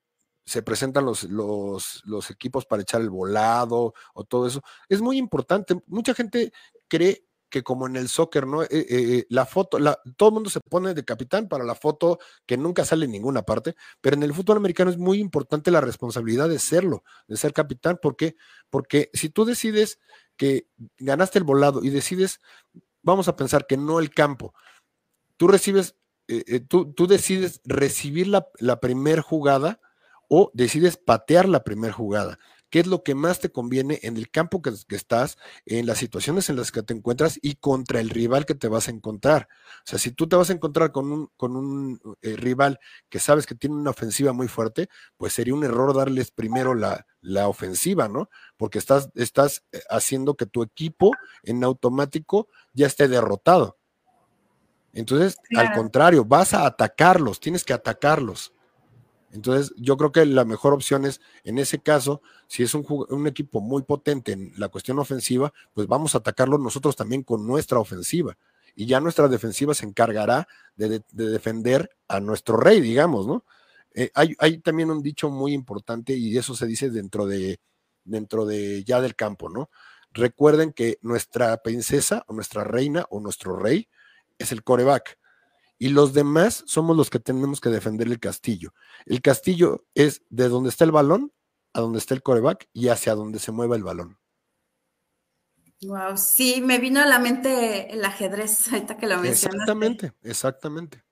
se 0.46 0.62
presentan 0.62 1.06
los, 1.06 2.30
equipos 2.30 2.66
para 2.66 2.82
echar 2.82 3.02
el 3.02 3.10
volado 3.10 3.94
o 4.14 4.24
todo 4.26 4.48
eso. 4.48 4.62
Es 4.90 5.02
muy 5.02 5.18
importante. 5.18 5.76
Mucha 5.88 6.14
gente 6.14 6.52
cree 6.88 7.26
que 7.56 7.64
como 7.64 7.88
en 7.88 7.96
el 7.96 8.10
soccer, 8.10 8.46
¿no? 8.46 8.64
Eh, 8.64 8.68
eh, 8.70 9.26
la 9.30 9.46
foto, 9.46 9.78
todo 10.18 10.28
el 10.28 10.34
mundo 10.34 10.50
se 10.50 10.60
pone 10.60 10.94
de 10.94 11.06
capitán 11.06 11.48
para 11.48 11.64
la 11.64 11.74
foto 11.74 12.20
que 12.46 12.58
nunca 12.58 12.84
sale 12.84 13.06
en 13.06 13.14
ninguna 13.14 13.44
parte, 13.44 13.78
pero 14.02 14.18
en 14.18 14.24
el 14.24 14.34
fútbol 14.34 14.58
americano 14.58 14.92
es 14.92 14.98
muy 14.98 15.20
importante 15.20 15.72
la 15.72 15.80
responsabilidad 15.80 16.50
de 16.50 16.60
serlo, 16.60 17.06
de 17.30 17.38
ser 17.38 17.54
capitán, 17.54 17.98
¿por 18.02 18.18
qué? 18.18 18.36
Porque 18.70 19.10
si 19.14 19.30
tú 19.30 19.46
decides 19.46 20.02
que 20.36 20.68
ganaste 20.98 21.40
el 21.40 21.46
volado 21.46 21.82
y 21.82 21.92
decides, 21.92 22.42
vamos 23.02 23.30
a 23.30 23.38
pensar 23.38 23.68
que 23.68 23.78
no 23.78 24.00
el 24.00 24.10
campo, 24.10 24.54
tú 25.38 25.48
recibes, 25.48 25.96
eh, 26.28 26.44
eh, 26.48 26.60
tú, 26.60 26.92
tú, 26.92 27.08
decides 27.08 27.62
recibir 27.64 28.28
la, 28.28 28.50
la 28.60 28.82
primer 28.82 29.22
jugada 29.22 29.80
o 30.28 30.52
decides 30.54 30.98
patear 30.98 31.48
la 31.48 31.64
primera 31.64 31.94
jugada 31.94 32.38
qué 32.70 32.80
es 32.80 32.88
lo 32.88 33.04
que 33.04 33.16
más 33.16 33.40
te 33.40 33.52
conviene 33.52 34.00
en 34.04 34.18
el 34.18 34.30
campo 34.30 34.62
que, 34.62 34.72
estás, 34.90 35.38
en 35.66 35.86
las 35.86 35.98
situaciones 35.98 36.50
en 36.50 36.56
las 36.56 36.72
que 36.72 36.84
te 36.84 36.94
encuentras 36.94 37.40
y 37.42 37.56
contra 37.56 38.00
el 38.00 38.10
rival 38.10 38.46
que 38.46 38.56
te 38.56 38.68
vas 38.68 38.88
a 38.88 38.92
encontrar. 38.92 39.48
O 39.80 39.84
sea, 39.86 40.00
si 40.00 40.12
tú 40.12 40.28
te 40.28 40.36
vas 40.36 40.50
a 40.50 40.54
encontrar 40.54 40.92
con 40.92 41.12
un, 41.12 41.30
con 41.38 41.56
un 41.56 42.00
eh, 42.22 42.36
rival 42.36 42.80
que 43.10 43.20
sabes 43.20 43.46
que 43.46 43.56
tiene 43.56 43.76
una 43.76 43.92
ofensiva 43.92 44.34
muy 44.34 44.48
fuerte, 44.48 44.90
pues 45.18 45.34
sería 45.34 45.54
un 45.54 45.64
error 45.64 45.96
darles 45.96 46.32
primero 46.32 46.74
la, 46.74 47.06
la 47.22 47.48
ofensiva, 47.48 48.08
¿no? 48.08 48.30
Porque 48.58 48.80
estás, 48.80 49.10
estás 49.16 49.64
eh, 49.72 49.82
haciendo 49.90 50.36
que 50.36 50.46
tu 50.46 50.64
equipo 50.64 51.12
en 51.44 51.64
automático 51.64 52.48
ya 52.74 52.88
esté 52.88 53.08
derrotado. 53.08 53.78
Entonces, 54.96 55.38
al 55.58 55.74
contrario, 55.74 56.24
vas 56.24 56.54
a 56.54 56.66
atacarlos, 56.66 57.42
tienes 57.42 57.66
que 57.66 57.74
atacarlos. 57.74 58.55
Entonces, 59.36 59.74
yo 59.78 59.98
creo 59.98 60.14
que 60.14 60.26
la 60.26 60.46
mejor 60.46 60.74
opción 60.74 61.06
es, 61.06 61.20
en 61.44 61.58
ese 61.58 61.80
caso, 61.80 62.22
si 62.48 62.64
es 62.64 62.74
un, 62.74 63.28
equipo 63.28 63.60
muy 63.60 63.84
potente 63.84 64.32
en 64.32 64.54
la 64.56 64.70
cuestión 64.70 64.98
ofensiva, 64.98 65.54
pues 65.74 65.88
vamos 65.88 66.16
a 66.16 66.20
atacarlo 66.20 66.58
nosotros 66.58 66.96
también 66.96 67.22
con 67.22 67.46
nuestra 67.46 67.80
ofensiva. 67.80 68.38
Y 68.76 68.86
ya 68.86 69.02
nuestra 69.02 69.28
defensiva 69.28 69.74
se 69.74 69.86
encargará 69.86 70.48
de, 70.78 71.04
defender 71.12 71.90
a 72.08 72.22
nuestro 72.22 72.56
rey, 72.56 72.80
digamos, 72.80 73.28
¿no? 73.28 73.44
Eh, 73.94 74.10
hay, 74.14 74.36
hay, 74.40 74.60
también 74.60 74.90
un 74.90 75.02
dicho 75.02 75.30
muy 75.30 75.54
importante 75.54 76.14
y 76.14 76.38
eso 76.38 76.56
se 76.56 76.66
dice 76.66 76.90
dentro 76.90 77.26
de, 77.26 77.60
dentro 78.06 78.46
de 78.46 78.86
ya 78.86 79.02
del 79.02 79.16
campo, 79.16 79.50
¿no? 79.50 79.70
Recuerden 80.12 80.72
que 80.72 80.98
nuestra 81.02 81.58
princesa 81.58 82.24
o 82.28 82.34
nuestra 82.34 82.64
reina 82.64 83.06
o 83.10 83.20
nuestro 83.20 83.58
rey 83.58 83.90
es 84.38 84.54
el 84.54 84.64
coreback 84.64 85.18
y 85.78 85.90
los 85.90 86.14
demás 86.14 86.64
somos 86.68 86.96
los 86.96 87.10
que 87.10 87.20
tenemos 87.20 87.62
que 87.62 87.70
defender 87.70 88.08
el 88.08 88.20
castillo. 88.20 88.74
El 89.06 89.22
castillo 89.22 89.86
es 89.94 90.24
de 90.30 90.50
donde 90.50 90.70
está 90.70 90.86
el 90.86 90.92
balón 90.92 91.34
a 91.74 91.82
donde 91.82 92.00
está 92.00 92.14
el 92.14 92.24
coreback 92.24 92.70
y 92.74 92.88
hacia 92.88 93.16
donde 93.16 93.40
se 93.40 93.52
mueva 93.52 93.76
el 93.76 93.84
balón. 93.84 94.18
Wow, 95.82 96.18
sí, 96.18 96.62
me 96.62 96.80
vino 96.80 97.02
a 97.02 97.06
la 97.06 97.20
mente 97.20 97.94
el 97.94 98.04
ajedrez 98.04 98.68
ahorita 98.72 98.98
que 98.98 99.08
lo 99.08 99.18
mencionaste. 99.18 99.58
Exactamente, 99.58 100.14
exactamente. 100.24 101.05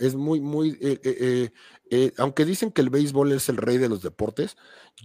Es 0.00 0.16
muy, 0.16 0.40
muy, 0.40 0.78
eh, 0.80 0.98
eh, 1.04 1.50
eh, 1.90 2.12
aunque 2.16 2.44
dicen 2.44 2.72
que 2.72 2.80
el 2.80 2.90
béisbol 2.90 3.32
es 3.32 3.48
el 3.48 3.58
rey 3.58 3.78
de 3.78 3.88
los 3.88 4.02
deportes, 4.02 4.56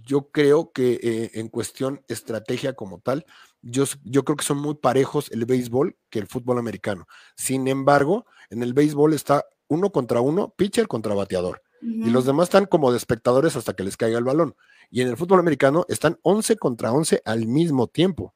yo 0.06 0.30
creo 0.30 0.72
que 0.72 1.30
en 1.34 1.48
cuestión 1.48 2.02
estrategia 2.08 2.72
como 2.72 2.98
tal, 2.98 3.26
yo, 3.62 3.84
yo 4.04 4.24
creo 4.24 4.36
que 4.36 4.44
son 4.44 4.58
muy 4.58 4.74
parejos 4.74 5.30
el 5.30 5.44
béisbol 5.44 5.96
que 6.10 6.18
el 6.18 6.26
fútbol 6.26 6.58
americano. 6.58 7.06
Sin 7.36 7.68
embargo, 7.68 8.26
en 8.50 8.62
el 8.62 8.72
béisbol 8.72 9.12
está 9.12 9.44
uno 9.68 9.92
contra 9.92 10.20
uno, 10.20 10.54
pitcher 10.56 10.88
contra 10.88 11.14
bateador. 11.14 11.62
Y 11.82 12.10
los 12.10 12.24
demás 12.24 12.44
están 12.44 12.66
como 12.66 12.90
de 12.90 12.96
espectadores 12.96 13.54
hasta 13.54 13.74
que 13.74 13.84
les 13.84 13.96
caiga 13.96 14.18
el 14.18 14.24
balón. 14.24 14.56
Y 14.90 15.02
en 15.02 15.08
el 15.08 15.16
fútbol 15.16 15.40
americano 15.40 15.84
están 15.88 16.18
11 16.22 16.56
contra 16.56 16.90
11 16.90 17.22
al 17.24 17.46
mismo 17.46 17.86
tiempo. 17.86 18.34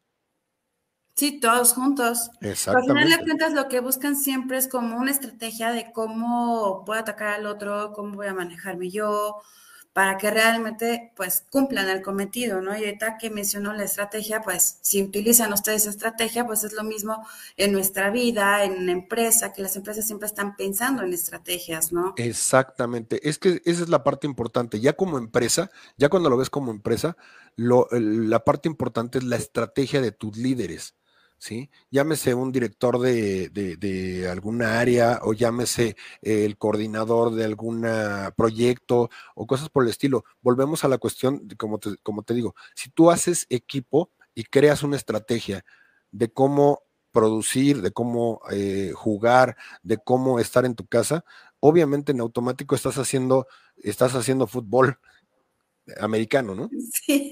Sí, 1.20 1.38
todos 1.38 1.74
juntos. 1.74 2.30
Exactamente. 2.40 2.92
Al 2.92 2.96
final 2.96 3.18
de 3.18 3.24
cuentas, 3.26 3.52
lo 3.52 3.68
que 3.68 3.80
buscan 3.80 4.16
siempre 4.16 4.56
es 4.56 4.68
como 4.68 4.96
una 4.96 5.10
estrategia 5.10 5.70
de 5.70 5.92
cómo 5.92 6.82
puedo 6.86 6.98
atacar 6.98 7.34
al 7.34 7.44
otro, 7.44 7.92
cómo 7.92 8.14
voy 8.14 8.28
a 8.28 8.32
manejarme 8.32 8.88
yo, 8.88 9.36
para 9.92 10.16
que 10.16 10.30
realmente 10.30 11.12
pues 11.16 11.44
cumplan 11.50 11.90
el 11.90 12.00
cometido, 12.00 12.62
¿no? 12.62 12.72
Y 12.74 12.86
ahorita 12.86 13.18
que 13.18 13.28
mencionó 13.28 13.74
la 13.74 13.84
estrategia, 13.84 14.40
pues 14.40 14.78
si 14.80 15.02
utilizan 15.02 15.52
ustedes 15.52 15.84
estrategia, 15.84 16.46
pues 16.46 16.64
es 16.64 16.72
lo 16.72 16.84
mismo 16.84 17.22
en 17.58 17.72
nuestra 17.72 18.08
vida, 18.08 18.64
en 18.64 18.78
una 18.78 18.92
empresa, 18.92 19.52
que 19.52 19.60
las 19.60 19.76
empresas 19.76 20.06
siempre 20.06 20.26
están 20.26 20.56
pensando 20.56 21.02
en 21.02 21.12
estrategias, 21.12 21.92
¿no? 21.92 22.14
Exactamente, 22.16 23.28
es 23.28 23.38
que 23.38 23.60
esa 23.66 23.82
es 23.82 23.90
la 23.90 24.02
parte 24.04 24.26
importante, 24.26 24.80
ya 24.80 24.94
como 24.94 25.18
empresa, 25.18 25.70
ya 25.98 26.08
cuando 26.08 26.30
lo 26.30 26.38
ves 26.38 26.48
como 26.48 26.70
empresa, 26.70 27.18
lo, 27.56 27.88
la 27.90 28.42
parte 28.42 28.70
importante 28.70 29.18
es 29.18 29.24
la 29.24 29.36
estrategia 29.36 30.00
de 30.00 30.12
tus 30.12 30.38
líderes. 30.38 30.94
¿Sí? 31.40 31.70
Llámese 31.90 32.34
un 32.34 32.52
director 32.52 33.00
de, 33.00 34.28
alguna 34.30 34.78
área 34.78 35.20
o 35.22 35.32
llámese 35.32 35.96
el 36.22 36.56
coordinador 36.58 37.34
de 37.34 37.44
algún 37.44 37.84
proyecto 38.36 39.10
o 39.34 39.46
cosas 39.46 39.70
por 39.70 39.82
el 39.82 39.90
estilo. 39.90 40.24
Volvemos 40.42 40.84
a 40.84 40.88
la 40.88 40.98
cuestión, 40.98 41.48
como, 41.58 41.78
te, 41.78 41.96
como 42.02 42.22
te 42.22 42.34
digo, 42.34 42.54
si 42.74 42.90
tú 42.90 43.10
haces 43.10 43.46
equipo 43.48 44.10
y 44.34 44.44
creas 44.44 44.82
una 44.82 44.96
estrategia 44.96 45.64
de 46.12 46.30
cómo 46.30 46.82
producir, 47.10 47.80
de 47.80 47.90
cómo 47.90 48.42
eh, 48.52 48.92
jugar, 48.94 49.56
de 49.82 49.96
cómo 49.96 50.38
estar 50.38 50.64
en 50.66 50.74
tu 50.74 50.86
casa, 50.86 51.24
obviamente 51.58 52.12
en 52.12 52.20
automático 52.20 52.74
estás 52.74 52.98
haciendo, 52.98 53.46
estás 53.82 54.14
haciendo 54.14 54.46
fútbol 54.46 54.98
americano, 55.98 56.54
¿no? 56.54 56.70
Sí, 56.92 57.30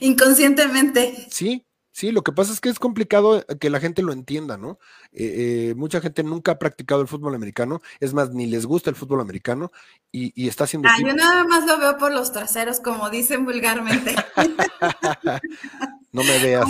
inconscientemente. 0.00 1.28
Sí, 1.30 1.66
Sí, 1.96 2.12
lo 2.12 2.22
que 2.22 2.30
pasa 2.30 2.52
es 2.52 2.60
que 2.60 2.68
es 2.68 2.78
complicado 2.78 3.38
eh, 3.38 3.44
que 3.58 3.70
la 3.70 3.80
gente 3.80 4.02
lo 4.02 4.12
entienda, 4.12 4.58
¿no? 4.58 4.78
Eh, 5.12 5.70
eh, 5.70 5.74
mucha 5.76 6.02
gente 6.02 6.22
nunca 6.22 6.52
ha 6.52 6.58
practicado 6.58 7.00
el 7.00 7.08
fútbol 7.08 7.34
americano, 7.34 7.80
es 8.00 8.12
más, 8.12 8.34
ni 8.34 8.44
les 8.44 8.66
gusta 8.66 8.90
el 8.90 8.96
fútbol 8.96 9.22
americano 9.22 9.72
y, 10.12 10.46
está 10.46 10.64
haciendo... 10.64 10.90
Ah, 10.90 10.98
yo 11.00 11.14
nada 11.14 11.44
más 11.44 11.64
lo 11.64 11.78
veo 11.78 11.96
por 11.96 12.12
los 12.12 12.32
traseros, 12.32 12.80
como 12.80 13.08
dicen 13.08 13.46
vulgarmente. 13.46 14.14
no 16.12 16.22
me 16.22 16.38
veas. 16.38 16.68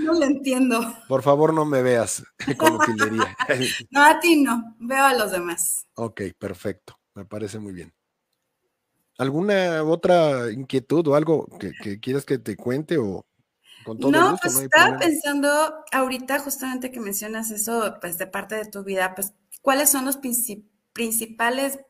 no 0.00 0.12
lo 0.14 0.24
entiendo. 0.24 0.92
Por 1.06 1.22
favor, 1.22 1.54
no 1.54 1.64
me 1.64 1.80
veas 1.80 2.24
con 2.58 2.74
utilería. 2.74 3.36
no, 3.92 4.04
a 4.04 4.18
ti 4.18 4.42
no, 4.42 4.74
veo 4.80 5.04
a 5.04 5.14
los 5.14 5.30
demás. 5.30 5.86
Ok, 5.94 6.22
perfecto, 6.36 6.98
me 7.14 7.24
parece 7.24 7.60
muy 7.60 7.72
bien. 7.72 7.94
¿Alguna 9.18 9.84
otra 9.84 10.50
inquietud 10.50 11.06
o 11.06 11.14
algo 11.14 11.46
que, 11.60 11.70
que 11.80 12.00
quieras 12.00 12.24
que 12.24 12.38
te 12.38 12.56
cuente 12.56 12.98
o 12.98 13.27
no, 13.94 14.36
pues 14.42 14.56
estaba 14.56 14.98
pensando 14.98 15.84
ahorita 15.92 16.38
justamente 16.40 16.90
que 16.90 17.00
mencionas 17.00 17.50
eso, 17.50 17.96
pues 18.00 18.18
de 18.18 18.26
parte 18.26 18.54
de 18.54 18.66
tu 18.66 18.84
vida, 18.84 19.14
pues 19.14 19.32
cuáles 19.62 19.90
son 19.90 20.04
los 20.04 20.18
principales 20.92 21.80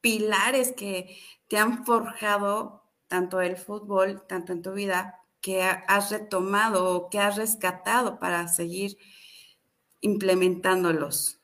pilares 0.00 0.72
que 0.76 1.18
te 1.48 1.58
han 1.58 1.84
forjado 1.84 2.82
tanto 3.08 3.40
el 3.40 3.56
fútbol, 3.56 4.26
tanto 4.26 4.52
en 4.52 4.62
tu 4.62 4.72
vida, 4.72 5.20
que 5.40 5.62
has 5.62 6.10
retomado 6.10 6.90
o 6.90 7.10
que 7.10 7.18
has 7.18 7.36
rescatado 7.36 8.18
para 8.18 8.48
seguir 8.48 8.98
implementándolos. 10.00 11.40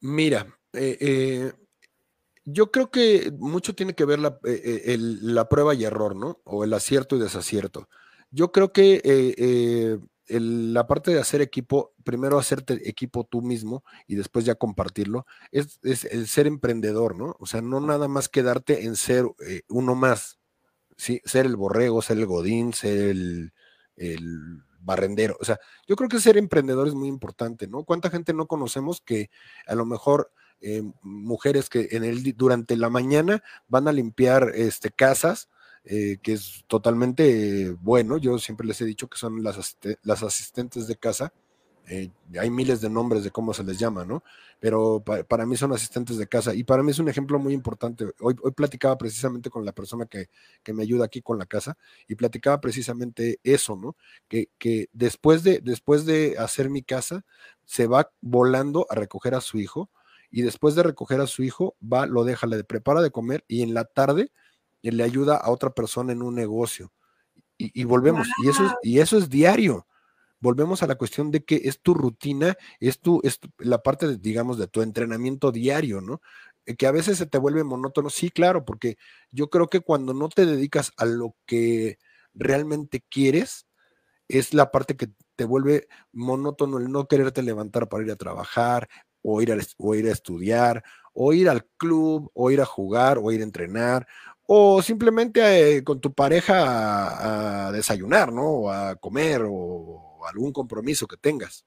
Mira, 0.00 0.46
eh, 0.72 0.96
eh, 1.00 1.52
yo 2.50 2.70
creo 2.70 2.90
que 2.90 3.30
mucho 3.38 3.74
tiene 3.74 3.94
que 3.94 4.06
ver 4.06 4.18
la, 4.18 4.38
eh, 4.44 4.82
eh, 4.86 4.96
la, 4.98 5.48
prueba 5.48 5.74
y 5.74 5.84
error, 5.84 6.16
¿no? 6.16 6.40
O 6.44 6.64
el 6.64 6.72
acierto 6.72 7.16
y 7.16 7.20
desacierto. 7.20 7.88
Yo 8.30 8.52
creo 8.52 8.72
que 8.72 9.00
eh, 9.04 9.98
la 10.28 10.86
parte 10.86 11.10
de 11.10 11.20
hacer 11.20 11.42
equipo, 11.42 11.94
primero 12.04 12.38
hacerte 12.38 12.88
equipo 12.88 13.24
tú 13.24 13.42
mismo 13.42 13.84
y 14.06 14.14
después 14.14 14.44
ya 14.44 14.54
compartirlo, 14.54 15.26
es, 15.52 15.78
el 15.82 16.26
ser 16.26 16.46
emprendedor, 16.46 17.16
¿no? 17.16 17.36
O 17.38 17.46
sea, 17.46 17.60
no 17.60 17.80
nada 17.80 18.08
más 18.08 18.28
quedarte 18.28 18.84
en 18.84 18.96
ser 18.96 19.26
uno 19.68 19.94
más, 19.94 20.38
¿sí? 20.96 21.20
Ser 21.24 21.44
el 21.46 21.56
borrego, 21.56 22.02
ser 22.02 22.18
el 22.18 22.26
godín, 22.26 22.72
ser 22.72 22.98
el, 22.98 23.52
el 23.96 24.62
barrendero. 24.80 25.36
O 25.40 25.44
sea, 25.44 25.58
yo 25.86 25.96
creo 25.96 26.08
que 26.08 26.20
ser 26.20 26.38
emprendedor 26.38 26.88
es 26.88 26.94
muy 26.94 27.08
importante, 27.08 27.66
¿no? 27.66 27.84
¿Cuánta 27.84 28.10
gente 28.10 28.32
no 28.32 28.46
conocemos 28.46 29.02
que 29.02 29.30
a 29.66 29.74
lo 29.74 29.84
mejor 29.84 30.32
eh, 30.60 30.82
mujeres 31.02 31.68
que 31.68 31.88
en 31.92 32.04
el, 32.04 32.36
durante 32.36 32.76
la 32.76 32.90
mañana 32.90 33.42
van 33.68 33.88
a 33.88 33.92
limpiar 33.92 34.52
este, 34.54 34.90
casas, 34.90 35.48
eh, 35.84 36.18
que 36.22 36.32
es 36.32 36.64
totalmente 36.66 37.70
bueno. 37.80 38.18
Yo 38.18 38.38
siempre 38.38 38.66
les 38.66 38.80
he 38.80 38.84
dicho 38.84 39.08
que 39.08 39.18
son 39.18 39.42
las, 39.42 39.78
las 40.02 40.22
asistentes 40.22 40.86
de 40.86 40.96
casa. 40.96 41.32
Eh, 41.90 42.10
hay 42.38 42.50
miles 42.50 42.82
de 42.82 42.90
nombres 42.90 43.24
de 43.24 43.30
cómo 43.30 43.54
se 43.54 43.64
les 43.64 43.78
llama, 43.78 44.04
¿no? 44.04 44.22
Pero 44.60 45.02
para 45.28 45.46
mí 45.46 45.56
son 45.56 45.72
asistentes 45.72 46.18
de 46.18 46.26
casa 46.26 46.54
y 46.54 46.64
para 46.64 46.82
mí 46.82 46.90
es 46.90 46.98
un 46.98 47.08
ejemplo 47.08 47.38
muy 47.38 47.54
importante. 47.54 48.04
Hoy, 48.20 48.34
hoy 48.42 48.50
platicaba 48.50 48.98
precisamente 48.98 49.48
con 49.48 49.64
la 49.64 49.72
persona 49.72 50.04
que, 50.04 50.28
que, 50.62 50.74
me 50.74 50.82
ayuda 50.82 51.06
aquí 51.06 51.22
con 51.22 51.38
la 51.38 51.46
casa 51.46 51.78
y 52.06 52.16
platicaba 52.16 52.60
precisamente 52.60 53.38
eso, 53.42 53.76
¿no? 53.76 53.96
Que, 54.28 54.50
que 54.58 54.88
después, 54.92 55.42
de, 55.44 55.60
después 55.60 56.04
de 56.04 56.36
hacer 56.38 56.68
mi 56.68 56.82
casa, 56.82 57.24
se 57.64 57.86
va 57.86 58.10
volando 58.20 58.86
a 58.90 58.94
recoger 58.94 59.34
a 59.34 59.40
su 59.40 59.58
hijo 59.58 59.88
y 60.30 60.42
después 60.42 60.74
de 60.74 60.82
recoger 60.82 61.20
a 61.20 61.26
su 61.26 61.42
hijo, 61.42 61.76
va, 61.80 62.06
lo 62.06 62.24
deja, 62.24 62.46
le 62.46 62.62
prepara 62.64 63.00
de 63.02 63.10
comer 63.10 63.44
y 63.48 63.62
en 63.62 63.74
la 63.74 63.84
tarde 63.84 64.30
eh, 64.82 64.92
le 64.92 65.04
ayuda 65.04 65.36
a 65.36 65.50
otra 65.50 65.70
persona 65.70 66.12
en 66.12 66.22
un 66.22 66.34
negocio. 66.34 66.92
Y, 67.60 67.82
volvemos, 67.82 68.28
y, 68.44 68.48
eso 68.48 68.64
es, 68.66 68.72
y 68.84 69.00
eso 69.00 69.18
es 69.18 69.28
diario. 69.28 69.88
Volvemos 70.38 70.84
a 70.84 70.86
la 70.86 70.94
cuestión 70.94 71.32
de 71.32 71.44
que 71.44 71.62
es 71.64 71.80
tu 71.82 71.92
rutina, 71.92 72.56
es 72.78 73.00
tu, 73.00 73.20
es 73.24 73.40
la 73.58 73.82
parte, 73.82 74.06
de, 74.06 74.16
digamos, 74.16 74.58
de 74.58 74.68
tu 74.68 74.80
entrenamiento 74.80 75.50
diario, 75.50 76.00
¿no? 76.00 76.20
Eh, 76.66 76.76
que 76.76 76.86
a 76.86 76.92
veces 76.92 77.18
se 77.18 77.26
te 77.26 77.38
vuelve 77.38 77.64
monótono, 77.64 78.10
sí, 78.10 78.30
claro, 78.30 78.64
porque 78.64 78.96
yo 79.32 79.50
creo 79.50 79.66
que 79.68 79.80
cuando 79.80 80.14
no 80.14 80.28
te 80.28 80.46
dedicas 80.46 80.92
a 80.98 81.04
lo 81.04 81.34
que 81.46 81.98
realmente 82.32 83.04
quieres, 83.08 83.66
es 84.28 84.54
la 84.54 84.70
parte 84.70 84.96
que 84.96 85.08
te 85.34 85.44
vuelve 85.44 85.88
monótono 86.12 86.78
el 86.78 86.90
no 86.92 87.08
quererte 87.08 87.42
levantar 87.42 87.88
para 87.88 88.04
ir 88.04 88.10
a 88.12 88.16
trabajar, 88.16 88.88
o 89.30 89.42
ir, 89.42 89.52
a, 89.52 89.58
o 89.76 89.94
ir 89.94 90.06
a 90.06 90.12
estudiar, 90.12 90.82
o 91.12 91.32
ir 91.32 91.48
al 91.48 91.64
club, 91.76 92.30
o 92.34 92.50
ir 92.50 92.60
a 92.60 92.64
jugar, 92.64 93.18
o 93.18 93.30
ir 93.32 93.40
a 93.40 93.44
entrenar, 93.44 94.06
o 94.46 94.80
simplemente 94.80 95.76
eh, 95.76 95.84
con 95.84 96.00
tu 96.00 96.14
pareja 96.14 97.66
a, 97.66 97.72
desayunar, 97.72 98.32
¿no? 98.32 98.44
O 98.44 98.70
a 98.70 98.96
comer, 98.96 99.42
o 99.46 100.24
algún 100.26 100.52
compromiso 100.52 101.06
que 101.06 101.16
tengas. 101.16 101.66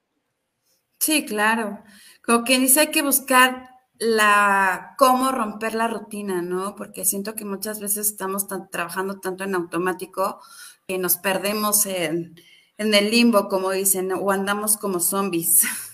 Sí, 0.98 1.24
claro. 1.24 1.82
Como 2.24 2.44
que 2.44 2.58
dice, 2.58 2.80
hay 2.80 2.90
que 2.90 3.02
buscar 3.02 3.68
la 3.98 4.94
cómo 4.98 5.30
romper 5.30 5.74
la 5.74 5.86
rutina, 5.86 6.42
¿no? 6.42 6.74
Porque 6.74 7.04
siento 7.04 7.34
que 7.34 7.44
muchas 7.44 7.78
veces 7.78 8.08
estamos 8.08 8.46
trabajando 8.70 9.20
tanto 9.20 9.44
en 9.44 9.54
automático 9.54 10.40
que 10.88 10.98
nos 10.98 11.18
perdemos 11.18 11.86
en, 11.86 12.34
en 12.78 12.94
el 12.94 13.10
limbo, 13.10 13.48
como 13.48 13.70
dicen, 13.70 14.12
o 14.12 14.30
andamos 14.32 14.76
como 14.76 14.98
zombies. 14.98 15.62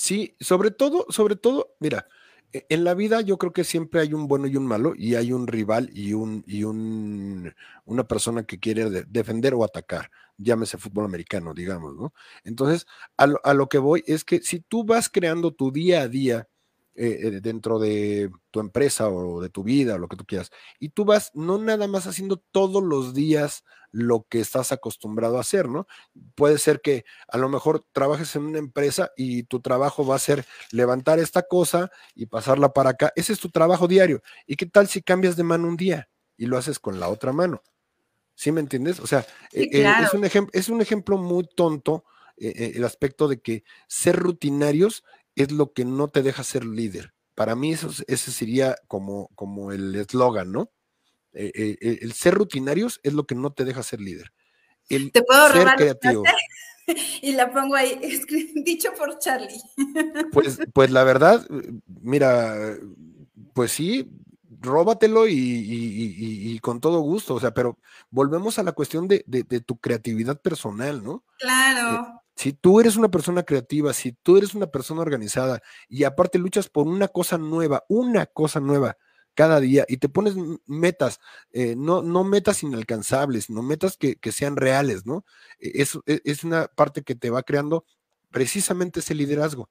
Sí, 0.00 0.34
sobre 0.40 0.70
todo, 0.70 1.04
sobre 1.10 1.36
todo, 1.36 1.74
mira, 1.78 2.08
e, 2.54 2.64
en 2.70 2.84
la 2.84 2.94
vida 2.94 3.20
yo 3.20 3.36
creo 3.36 3.52
que 3.52 3.64
siempre 3.64 4.00
hay 4.00 4.14
un 4.14 4.28
bueno 4.28 4.46
y 4.46 4.56
un 4.56 4.66
malo, 4.66 4.94
y 4.96 5.14
hay 5.14 5.30
un 5.32 5.46
rival 5.46 5.90
y 5.92 6.14
un, 6.14 6.42
y 6.46 6.64
un 6.64 7.52
una 7.84 8.04
persona 8.08 8.44
que 8.44 8.58
quiere 8.58 8.88
defender 9.08 9.52
o 9.52 9.62
atacar, 9.62 10.10
llámese 10.38 10.78
fútbol 10.78 11.04
americano, 11.04 11.52
digamos, 11.52 11.94
¿no? 11.96 12.14
Entonces, 12.44 12.86
a 13.18 13.26
lo, 13.26 13.40
a 13.44 13.52
lo 13.52 13.68
que 13.68 13.76
voy 13.76 14.02
es 14.06 14.24
que 14.24 14.40
si 14.40 14.60
tú 14.60 14.84
vas 14.84 15.10
creando 15.10 15.52
tu 15.52 15.70
día 15.70 16.00
a 16.02 16.08
día 16.08 16.48
eh, 16.94 17.18
eh, 17.22 17.40
dentro 17.40 17.78
de 17.78 18.30
tu 18.50 18.60
empresa 18.60 19.08
o 19.08 19.40
de 19.40 19.48
tu 19.48 19.62
vida 19.62 19.94
o 19.94 19.98
lo 19.98 20.08
que 20.08 20.16
tú 20.16 20.24
quieras, 20.24 20.50
y 20.78 20.90
tú 20.90 21.04
vas 21.04 21.30
no 21.34 21.58
nada 21.58 21.86
más 21.88 22.06
haciendo 22.06 22.36
todos 22.50 22.82
los 22.82 23.14
días 23.14 23.64
lo 23.92 24.26
que 24.28 24.40
estás 24.40 24.72
acostumbrado 24.72 25.36
a 25.36 25.40
hacer, 25.40 25.68
¿no? 25.68 25.86
Puede 26.34 26.58
ser 26.58 26.80
que 26.80 27.04
a 27.28 27.38
lo 27.38 27.48
mejor 27.48 27.84
trabajes 27.92 28.34
en 28.36 28.44
una 28.44 28.58
empresa 28.58 29.10
y 29.16 29.44
tu 29.44 29.60
trabajo 29.60 30.06
va 30.06 30.16
a 30.16 30.20
ser 30.20 30.44
levantar 30.70 31.18
esta 31.18 31.42
cosa 31.42 31.90
y 32.14 32.26
pasarla 32.26 32.72
para 32.72 32.90
acá. 32.90 33.12
Ese 33.16 33.32
es 33.32 33.40
tu 33.40 33.50
trabajo 33.50 33.88
diario. 33.88 34.22
¿Y 34.46 34.56
qué 34.56 34.66
tal 34.66 34.88
si 34.88 35.02
cambias 35.02 35.36
de 35.36 35.42
mano 35.42 35.66
un 35.66 35.76
día 35.76 36.08
y 36.36 36.46
lo 36.46 36.56
haces 36.56 36.78
con 36.78 37.00
la 37.00 37.08
otra 37.08 37.32
mano? 37.32 37.62
¿Sí 38.34 38.52
me 38.52 38.60
entiendes? 38.60 39.00
O 39.00 39.06
sea, 39.06 39.26
eh, 39.52 39.68
eh, 39.72 39.92
es, 40.02 40.14
un 40.14 40.48
es, 40.52 40.68
un 40.68 40.80
ejemplo 40.80 41.18
muy 41.18 41.46
tonto 41.54 42.04
eh, 42.38 42.72
el 42.74 42.84
aspecto 42.84 43.28
de 43.28 43.40
que 43.40 43.64
ser 43.86 44.16
rutinarios 44.16 45.04
es 45.42 45.52
lo 45.52 45.72
que 45.72 45.84
no 45.84 46.08
te 46.08 46.22
deja 46.22 46.44
ser 46.44 46.64
líder. 46.64 47.12
Para 47.34 47.54
mí 47.54 47.72
eso, 47.72 47.90
ese 48.06 48.32
sería 48.32 48.76
como, 48.86 49.28
como 49.34 49.72
el 49.72 49.94
eslogan, 49.94 50.52
¿no? 50.52 50.70
Eh, 51.32 51.52
eh, 51.54 51.78
eh, 51.80 51.98
el 52.02 52.12
ser 52.12 52.34
rutinarios 52.34 53.00
es 53.02 53.12
lo 53.12 53.26
que 53.26 53.34
no 53.34 53.52
te 53.52 53.64
deja 53.64 53.82
ser 53.82 54.00
líder. 54.00 54.32
El 54.88 55.12
¿Te 55.12 55.22
puedo 55.22 55.48
ser 55.52 55.68
creativo. 55.76 56.24
Y 57.22 57.34
la 57.34 57.52
pongo 57.52 57.76
ahí, 57.76 58.00
dicho 58.64 58.92
por 58.98 59.16
Charlie. 59.20 59.62
Pues, 60.32 60.58
pues 60.72 60.90
la 60.90 61.04
verdad, 61.04 61.46
mira, 61.86 62.76
pues 63.54 63.70
sí, 63.70 64.10
róbatelo 64.60 65.26
y, 65.28 66.58
con 66.60 66.80
todo 66.80 67.00
gusto, 67.00 67.34
o 67.34 67.40
sea, 67.40 67.52
pero 67.52 67.78
volvemos 68.10 68.58
a 68.58 68.62
la 68.62 68.72
cuestión 68.72 69.06
de, 69.06 69.22
tu 69.64 69.78
creatividad 69.78 70.40
personal, 70.40 71.02
¿no? 71.02 71.24
Claro. 71.38 72.19
Si 72.40 72.54
tú 72.54 72.80
eres 72.80 72.96
una 72.96 73.10
persona 73.10 73.42
creativa, 73.42 73.92
si 73.92 74.12
tú 74.12 74.38
eres 74.38 74.54
una 74.54 74.66
persona 74.68 75.02
organizada 75.02 75.60
y 75.90 76.04
aparte 76.04 76.38
luchas 76.38 76.70
por 76.70 76.86
una 76.86 77.06
cosa 77.08 77.36
nueva, 77.36 77.84
una 77.86 78.24
cosa 78.24 78.60
nueva, 78.60 78.96
cada 79.34 79.60
día 79.60 79.84
y 79.86 79.98
te 79.98 80.08
pones 80.08 80.36
metas, 80.64 81.20
eh, 81.52 81.74
no, 81.76 82.00
no 82.00 82.24
metas 82.24 82.62
inalcanzables, 82.62 83.50
no 83.50 83.62
metas 83.62 83.98
que, 83.98 84.16
sean 84.32 84.56
reales, 84.56 85.04
¿no? 85.04 85.26
E, 85.58 85.82
es, 85.82 85.98
e, 86.06 86.22
es, 86.24 86.42
una 86.42 86.66
parte 86.68 87.02
que 87.02 87.14
te 87.14 87.28
va 87.28 87.42
creando 87.42 87.84
precisamente 88.30 89.00
ese 89.00 89.14
liderazgo. 89.14 89.68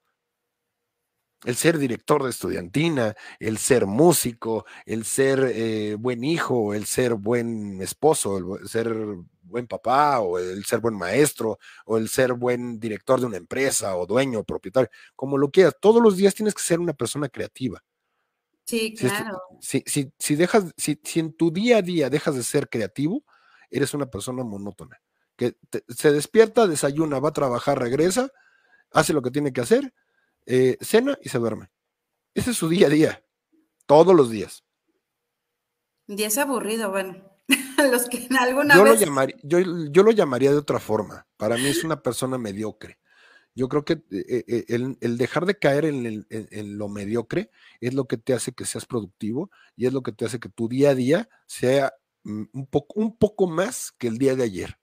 El 1.44 1.56
ser 1.56 1.78
director 1.78 2.22
de 2.22 2.30
estudiantina, 2.30 3.14
el 3.38 3.56
ser 3.56 3.86
músico, 3.86 4.66
el 4.84 5.04
ser 5.04 5.50
eh, 5.54 5.96
buen 5.98 6.22
hijo, 6.22 6.74
el 6.74 6.84
ser 6.84 7.14
buen 7.14 7.80
esposo, 7.80 8.58
el 8.58 8.68
ser 8.68 8.94
buen 9.42 9.66
papá, 9.66 10.20
o 10.20 10.38
el 10.38 10.64
ser 10.64 10.80
buen 10.80 10.94
maestro, 10.96 11.58
o 11.86 11.96
el 11.96 12.08
ser 12.08 12.34
buen 12.34 12.78
director 12.78 13.20
de 13.20 13.26
una 13.26 13.38
empresa, 13.38 13.96
o 13.96 14.06
dueño, 14.06 14.44
propietario, 14.44 14.90
como 15.16 15.38
lo 15.38 15.50
quieras. 15.50 15.74
Todos 15.80 16.02
los 16.02 16.16
días 16.16 16.34
tienes 16.34 16.54
que 16.54 16.62
ser 16.62 16.78
una 16.78 16.92
persona 16.92 17.28
creativa. 17.28 17.82
Sí, 18.64 18.94
claro. 18.94 19.40
Si, 19.60 19.82
si, 19.86 20.12
si 20.18 20.36
dejas, 20.36 20.66
si, 20.76 21.00
si 21.02 21.20
en 21.20 21.32
tu 21.32 21.50
día 21.50 21.78
a 21.78 21.82
día 21.82 22.10
dejas 22.10 22.36
de 22.36 22.42
ser 22.42 22.68
creativo, 22.68 23.24
eres 23.70 23.94
una 23.94 24.06
persona 24.06 24.44
monótona, 24.44 25.00
que 25.36 25.56
se 25.88 26.12
despierta, 26.12 26.66
desayuna, 26.66 27.18
va 27.18 27.30
a 27.30 27.32
trabajar, 27.32 27.78
regresa, 27.78 28.30
hace 28.92 29.12
lo 29.12 29.22
que 29.22 29.30
tiene 29.30 29.52
que 29.52 29.60
hacer, 29.60 29.92
eh, 30.46 30.76
cena 30.80 31.18
y 31.22 31.28
se 31.28 31.38
duerme. 31.38 31.70
Ese 32.34 32.50
es 32.50 32.56
su 32.56 32.68
día 32.68 32.86
a 32.86 32.90
día, 32.90 33.24
todos 33.86 34.14
los 34.14 34.30
días. 34.30 34.64
Y 36.06 36.22
es 36.22 36.38
aburrido, 36.38 36.90
bueno. 36.90 37.16
Los 37.90 38.08
que 38.08 38.28
alguna 38.38 38.74
yo 38.74 38.84
vez... 38.84 38.94
Lo 38.94 39.06
llamaría, 39.06 39.36
yo, 39.42 39.58
yo, 39.90 40.02
lo 40.02 40.12
llamaría 40.12 40.50
de 40.50 40.58
otra 40.58 40.78
forma. 40.78 41.26
Para 41.36 41.56
mí 41.56 41.66
es 41.66 41.84
una 41.84 42.02
persona 42.02 42.38
mediocre. 42.38 42.98
Yo 43.54 43.68
creo 43.68 43.84
que 43.84 43.94
eh, 44.10 44.44
eh, 44.46 44.64
el, 45.00 45.18
dejar 45.18 45.44
de 45.44 45.58
caer 45.58 45.84
en, 45.84 46.26
en, 46.30 46.78
lo 46.78 46.88
mediocre 46.88 47.50
es 47.80 47.94
lo 47.94 48.06
que 48.06 48.16
te 48.16 48.32
hace 48.32 48.52
que 48.52 48.64
seas 48.64 48.86
productivo 48.86 49.50
y 49.76 49.86
es 49.86 49.92
lo 49.92 50.02
que 50.02 50.12
te 50.12 50.24
hace 50.24 50.38
que 50.38 50.48
tu 50.48 50.68
día 50.68 50.90
a 50.90 50.94
día 50.94 51.28
sea 51.46 51.92
mm, 52.22 52.44
un 52.52 52.66
poco, 52.66 53.00
un 53.00 53.16
poco 53.16 53.48
más 53.48 53.92
que 53.92 54.06
el 54.06 54.18
día 54.18 54.36
de 54.36 54.44
ayer. 54.44 54.78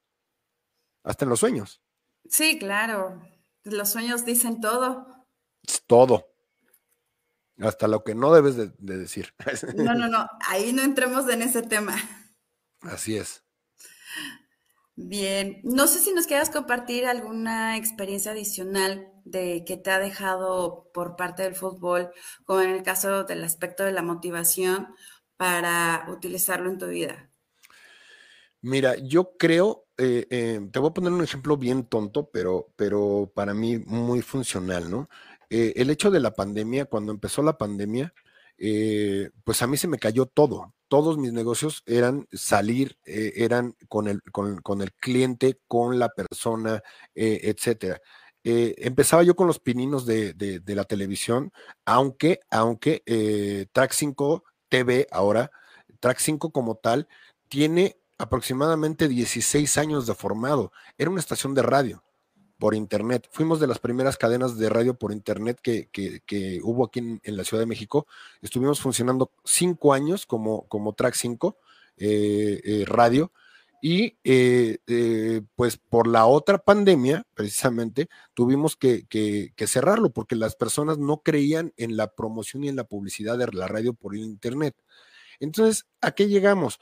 Hasta 1.03 1.23
en 1.23 1.29
los 1.29 1.39
sueños. 1.39 1.81
Sí, 2.29 2.59
claro. 2.59 3.21
Los 3.63 3.91
sueños 3.91 4.25
dicen 4.25 4.59
todo. 4.59 5.16
Todo. 5.87 6.33
Hasta 7.59 7.87
lo 7.87 8.03
que 8.03 8.13
no 8.13 8.33
debes 8.33 8.55
de, 8.55 8.71
decir. 8.77 9.33
No, 9.75 9.93
no, 9.93 10.07
no, 10.07 10.27
ahí 10.47 10.73
no 10.73 10.83
entremos 10.83 11.27
en 11.29 11.41
ese 11.41 11.63
tema. 11.63 11.95
Así 12.81 13.17
es. 13.17 13.43
Bien, 14.95 15.59
no 15.63 15.87
sé 15.87 15.99
si 15.99 16.11
nos 16.11 16.25
quieras 16.25 16.49
compartir 16.49 17.05
alguna 17.05 17.77
experiencia 17.77 18.31
adicional 18.31 19.11
de 19.25 19.63
que 19.63 19.77
te 19.77 19.91
ha 19.91 19.99
dejado 19.99 20.89
por 20.91 21.15
parte 21.15 21.43
del 21.43 21.55
fútbol, 21.55 22.11
como 22.45 22.61
en 22.61 22.71
el 22.71 22.83
caso 22.83 23.23
del 23.23 23.43
aspecto 23.43 23.83
de 23.83 23.91
la 23.91 24.01
motivación 24.01 24.87
para 25.35 26.07
utilizarlo 26.09 26.69
en 26.69 26.79
tu 26.79 26.87
vida. 26.87 27.29
Mira, 28.61 28.95
yo 28.97 29.37
creo, 29.37 29.85
eh, 29.97 30.25
eh, 30.31 30.67
te 30.71 30.79
voy 30.79 30.89
a 30.89 30.93
poner 30.93 31.13
un 31.13 31.23
ejemplo 31.23 31.57
bien 31.57 31.85
tonto, 31.85 32.29
pero, 32.31 32.73
pero 32.75 33.31
para 33.35 33.53
mí 33.53 33.77
muy 33.77 34.23
funcional, 34.23 34.89
¿no? 34.89 35.09
Eh, 35.49 35.73
el 35.77 35.89
hecho 35.89 36.11
de 36.11 36.19
la 36.19 36.33
pandemia, 36.33 36.85
cuando 36.85 37.11
empezó 37.11 37.41
la 37.41 37.57
pandemia, 37.57 38.13
eh, 38.57 39.29
pues 39.43 39.61
a 39.61 39.67
mí 39.67 39.77
se 39.77 39.87
me 39.87 39.99
cayó 39.99 40.25
todo. 40.25 40.73
Todos 40.87 41.17
mis 41.17 41.33
negocios 41.33 41.83
eran 41.85 42.27
salir, 42.31 42.97
eh, 43.05 43.33
eran 43.37 43.75
con 43.89 44.07
el, 44.07 44.21
con, 44.31 44.81
el 44.81 44.93
cliente, 44.93 45.59
con 45.67 45.99
la 45.99 46.09
persona, 46.09 46.81
etcétera. 47.15 48.01
empezaba 48.43 49.23
yo 49.23 49.35
con 49.35 49.47
los 49.47 49.59
pininos 49.59 50.05
de, 50.05 50.33
de, 50.33 50.75
la 50.75 50.85
televisión, 50.85 51.51
aunque, 51.85 52.39
aunque 52.49 53.67
Track 53.73 53.91
5 53.91 54.43
TV 54.69 55.07
ahora, 55.11 55.51
Track 55.99 56.19
5 56.19 56.51
como 56.51 56.75
tal, 56.75 57.07
tiene 57.49 57.97
aproximadamente 58.17 59.07
16 59.07 59.77
años 59.77 60.07
de 60.07 60.15
formado. 60.15 60.71
Era 60.97 61.09
una 61.09 61.19
estación 61.19 61.53
de 61.53 61.63
radio 61.63 62.03
por 62.57 62.75
internet. 62.75 63.27
Fuimos 63.31 63.59
de 63.59 63.67
las 63.67 63.79
primeras 63.79 64.17
cadenas 64.17 64.57
de 64.57 64.69
radio 64.69 64.93
por 64.95 65.11
internet 65.11 65.59
que, 65.61 66.59
hubo 66.63 66.85
aquí 66.85 66.99
en, 66.99 67.37
la 67.37 67.43
Ciudad 67.43 67.61
de 67.61 67.67
México. 67.67 68.07
Estuvimos 68.41 68.79
funcionando 68.79 69.31
cinco 69.43 69.93
años 69.93 70.25
como, 70.25 70.67
como 70.67 70.93
Track 70.93 71.15
5 71.15 71.57
eh, 71.97 72.61
eh, 72.63 72.85
radio. 72.85 73.31
Y 73.79 74.17
eh, 74.23 74.79
pues 75.55 75.77
por 75.77 76.07
la 76.07 76.25
otra 76.25 76.57
pandemia, 76.57 77.25
precisamente, 77.35 78.09
tuvimos 78.33 78.75
que, 78.75 79.05
que, 79.07 79.67
cerrarlo 79.67 80.11
porque 80.11 80.35
las 80.35 80.55
personas 80.55 80.97
no 80.97 81.21
creían 81.21 81.73
en 81.77 81.95
la 81.95 82.07
promoción 82.07 82.63
y 82.63 82.69
en 82.69 82.75
la 82.75 82.85
publicidad 82.85 83.37
de 83.37 83.47
la 83.53 83.67
radio 83.67 83.93
por 83.93 84.15
Internet. 84.15 84.75
Entonces, 85.39 85.85
¿a 86.01 86.11
qué 86.11 86.27
llegamos? 86.27 86.79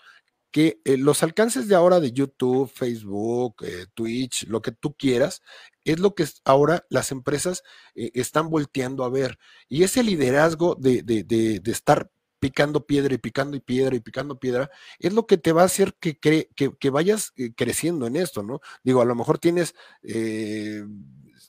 Que 0.56 0.80
eh, 0.86 0.96
los 0.96 1.22
alcances 1.22 1.68
de 1.68 1.76
ahora 1.76 2.00
de 2.00 2.14
YouTube, 2.14 2.72
Facebook, 2.74 3.58
eh, 3.66 3.88
Twitch, 3.94 4.48
lo 4.48 4.62
que 4.62 4.72
tú 4.72 4.96
quieras, 4.96 5.42
es 5.84 6.00
lo 6.00 6.16
que 6.16 6.26
ahora 6.46 6.86
las 6.88 7.12
empresas 7.12 7.62
eh, 7.94 8.12
están 8.14 8.50
volteando 8.50 9.04
a 9.04 9.10
ver. 9.10 9.38
Y 9.68 9.84
ese 9.84 10.02
liderazgo 10.02 10.76
de, 10.76 11.02
de, 11.02 11.62
estar 11.70 12.10
picando 12.40 12.86
piedra 12.86 13.14
y 13.14 13.18
picando 13.18 13.58
y 13.58 13.60
piedra 13.60 13.98
y 13.98 14.00
picando 14.00 14.40
piedra, 14.40 14.72
es 14.98 15.12
lo 15.12 15.28
que 15.28 15.38
te 15.38 15.52
va 15.52 15.64
a 15.64 15.66
hacer 15.66 15.94
que, 16.00 16.18
que, 16.18 16.90
vayas 16.90 17.34
creciendo 17.58 18.08
en 18.08 18.16
esto, 18.16 18.42
¿no? 18.42 18.62
Digo, 18.82 19.02
a 19.02 19.06
lo 19.06 19.14
mejor 19.14 19.40
tienes 19.40 19.76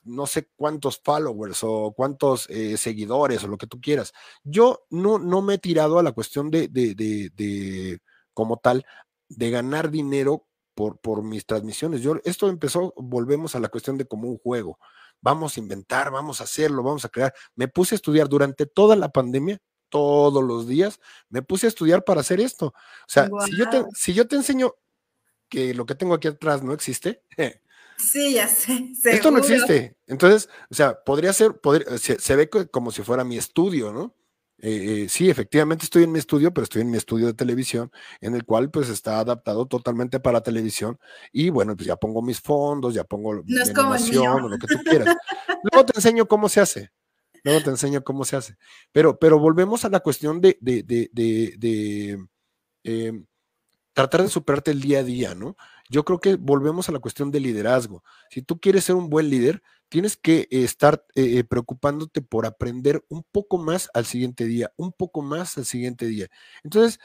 no 0.03 0.27
sé 0.27 0.49
cuántos 0.57 0.99
followers 1.01 1.59
o 1.63 1.93
cuántos 1.95 2.49
seguidores 2.75 3.41
o 3.41 3.47
lo 3.47 3.57
que 3.57 3.67
tú 3.67 3.79
quieras. 3.79 4.11
Yo 4.43 4.85
no, 4.89 5.17
no 5.17 5.41
me 5.41 5.53
he 5.53 5.59
tirado 5.59 5.97
a 5.97 6.03
la 6.03 6.11
cuestión 6.11 6.51
de, 6.51 6.67
de, 6.67 6.93
de 6.93 8.01
como 8.37 8.57
tal 8.57 8.85
de 9.29 9.49
ganar 9.49 9.89
dinero 9.89 10.45
por, 10.75 10.99
por 10.99 11.23
mis 11.23 11.47
transmisiones. 11.47 12.01
Yo, 12.01 12.17
esto 12.23 12.49
empezó, 12.49 12.93
volvemos 12.95 13.55
a 13.55 13.59
la 13.59 13.69
cuestión 13.69 13.97
de 13.97 14.05
como 14.05 14.29
un 14.29 14.37
juego. 14.37 14.77
Vamos 15.21 15.57
a 15.57 15.59
inventar, 15.59 16.11
vamos 16.11 16.39
a 16.39 16.43
hacerlo, 16.43 16.83
vamos 16.83 17.03
a 17.03 17.09
crear. 17.09 17.33
Me 17.55 17.67
puse 17.67 17.95
a 17.95 17.97
estudiar 17.97 18.29
durante 18.29 18.67
toda 18.67 18.95
la 18.95 19.09
pandemia, 19.09 19.57
todos 19.89 20.43
los 20.43 20.67
días, 20.67 20.99
me 21.29 21.41
puse 21.41 21.65
a 21.65 21.69
estudiar 21.69 22.03
para 22.03 22.21
hacer 22.21 22.39
esto. 22.39 22.67
O 22.67 23.07
sea, 23.07 23.27
si, 23.43 23.57
yo 23.57 23.69
te, 23.71 23.83
si 23.95 24.13
yo 24.13 24.27
te 24.27 24.35
enseño 24.35 24.75
que 25.49 25.73
lo 25.73 25.87
que 25.87 25.95
tengo 25.95 26.13
aquí 26.13 26.27
atrás 26.27 26.61
no 26.61 26.73
existe, 26.73 27.23
Sí, 27.97 28.35
ya 28.35 28.47
sé. 28.47 28.91
Esto 29.05 29.31
no 29.31 29.39
existe. 29.39 29.97
Entonces, 30.05 30.47
o 30.69 30.75
sea, 30.75 31.03
podría 31.03 31.33
ser, 31.33 31.59
se, 31.97 32.35
ve 32.35 32.47
como 32.47 32.91
si 32.91 33.01
fuera 33.01 33.23
mi 33.23 33.39
estudio, 33.39 33.91
¿no? 33.91 34.13
Eh, 34.59 35.03
eh, 35.03 35.09
sí, 35.09 35.29
efectivamente 35.29 35.83
estoy 35.83 36.03
en 36.03 36.11
mi 36.11 36.17
estudio, 36.17 36.51
pero 36.51 36.63
estoy 36.63 36.81
en 36.81 36.89
mi 36.89 36.97
estudio 36.97 37.27
de 37.27 37.33
televisión, 37.33 37.91
en 38.21 38.33
el 38.33 38.43
cual 38.43 38.71
pues 38.71 38.89
está 38.89 39.19
adaptado 39.19 39.67
totalmente 39.67 40.19
para 40.19 40.41
televisión 40.41 40.97
y 41.31 41.51
bueno, 41.51 41.75
pues 41.75 41.85
ya 41.85 41.95
pongo 41.95 42.23
mis 42.23 42.41
fondos, 42.41 42.95
ya 42.95 43.03
pongo 43.03 43.35
no 43.35 43.41
animación 43.45 44.45
o 44.45 44.49
lo 44.49 44.57
que 44.57 44.67
tú 44.67 44.79
quieras. 44.83 45.15
Luego 45.71 45.85
te 45.85 45.97
enseño 45.97 46.27
cómo 46.27 46.49
se 46.49 46.61
hace. 46.61 46.91
Luego 47.43 47.61
te 47.61 47.69
enseño 47.69 48.03
cómo 48.03 48.25
se 48.25 48.35
hace. 48.35 48.57
Pero, 48.91 49.19
pero 49.19 49.39
volvemos 49.39 49.85
a 49.85 49.89
la 49.89 49.99
cuestión 49.99 50.41
de, 50.41 50.57
de, 50.59 50.83
de, 50.83 51.09
de 51.13 52.27
em, 52.83 53.25
tratar 53.93 54.23
de 54.23 54.29
superarte 54.29 54.71
el 54.71 54.81
día 54.81 54.99
a 54.99 55.03
día, 55.03 55.35
¿no? 55.35 55.55
Yo 55.89 56.03
creo 56.03 56.19
que 56.19 56.35
volvemos 56.35 56.89
a 56.89 56.91
la 56.91 56.99
cuestión 56.99 57.31
de 57.31 57.39
liderazgo. 57.39 58.03
Si 58.29 58.41
tú 58.41 58.59
quieres 58.59 58.83
ser 58.83 58.95
un 58.95 59.09
buen 59.09 59.29
líder, 59.29 59.61
tienes 59.89 60.17
que 60.17 60.47
estar 60.51 61.05
eh, 61.15 61.43
preocupándote 61.43 62.21
por 62.21 62.45
aprender 62.45 63.03
un 63.09 63.23
poco 63.31 63.57
más 63.57 63.89
al 63.93 64.05
siguiente 64.05 64.45
día, 64.45 64.71
un 64.77 64.91
poco 64.91 65.21
más 65.21 65.57
al 65.57 65.65
siguiente 65.65 66.05
día. 66.05 66.27
Entonces, 66.63 66.99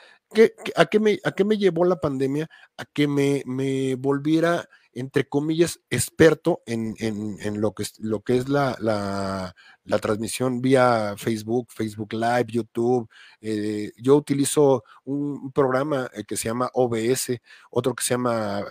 a, 0.76 0.86
qué 0.86 1.00
me, 1.00 1.18
¿a 1.24 1.32
qué 1.32 1.44
me 1.44 1.58
llevó 1.58 1.84
la 1.84 2.00
pandemia? 2.00 2.48
A 2.76 2.84
que 2.84 3.06
me, 3.06 3.94
volviera, 3.96 4.68
entre 4.92 5.28
comillas, 5.28 5.80
experto 5.90 6.62
en, 6.66 6.94
lo, 7.60 7.72
que, 7.74 7.84
lo 7.98 8.20
que 8.22 8.36
es 8.38 8.48
la, 8.48 8.76
la, 8.80 9.98
transmisión 9.98 10.60
vía 10.60 11.14
Facebook, 11.18 11.68
Facebook 11.70 12.14
Live, 12.14 12.46
YouTube. 12.48 13.08
Eh, 13.40 13.92
yo 13.98 14.16
utilizo 14.16 14.84
un 15.04 15.52
programa 15.52 16.10
eh, 16.14 16.24
que 16.24 16.36
se 16.36 16.48
llama 16.48 16.70
OBS, 16.74 17.38
otro 17.70 17.94
que 17.94 18.04
se 18.04 18.14
llama 18.14 18.64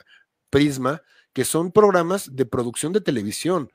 Prisma, 0.49 1.01
que 1.33 1.45
son 1.45 1.71
programas 1.71 2.35
de 2.35 2.45
producción 2.45 2.91
de 2.91 3.01
televisión 3.01 3.71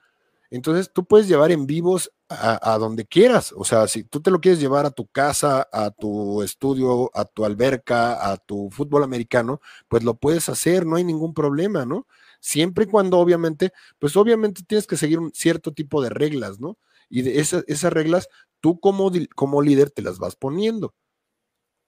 entonces 0.50 0.90
tú 0.92 1.04
puedes 1.04 1.28
llevar 1.28 1.50
en 1.50 1.66
vivos 1.66 2.12
a, 2.28 2.76
donde 2.78 3.06
quieras. 3.06 3.52
O 3.56 3.64
sea, 3.64 3.86
si 3.88 4.04
tú 4.04 4.20
te 4.20 4.30
lo 4.30 4.40
quieres 4.40 4.60
llevar 4.60 4.86
a 4.86 4.90
tu 4.90 5.06
casa, 5.06 5.68
a 5.72 5.90
tu 5.90 6.42
estudio, 6.42 7.10
a 7.14 7.24
tu 7.24 7.44
alberca, 7.44 8.30
a 8.30 8.36
tu 8.36 8.70
fútbol 8.70 9.04
americano, 9.04 9.60
pues 9.88 10.02
lo 10.02 10.14
puedes 10.14 10.48
hacer, 10.48 10.86
no 10.86 10.96
hay 10.96 11.04
ningún 11.04 11.34
problema, 11.34 11.84
¿no? 11.84 12.06
Siempre 12.40 12.84
y 12.84 12.86
cuando 12.88 13.18
obviamente, 13.18 13.72
pues 13.98 14.16
obviamente 14.16 14.62
tienes 14.66 14.86
que 14.86 14.96
seguir 14.96 15.18
un 15.18 15.32
cierto 15.34 15.72
tipo 15.72 16.02
de 16.02 16.10
reglas, 16.10 16.60
¿no? 16.60 16.78
Y 17.08 17.22
de 17.22 17.40
esas, 17.40 17.64
esas 17.68 17.92
reglas, 17.92 18.28
tú 18.60 18.80
como, 18.80 19.10
como 19.34 19.62
líder 19.62 19.90
te 19.90 20.02
las 20.02 20.18
vas 20.18 20.36
poniendo. 20.36 20.94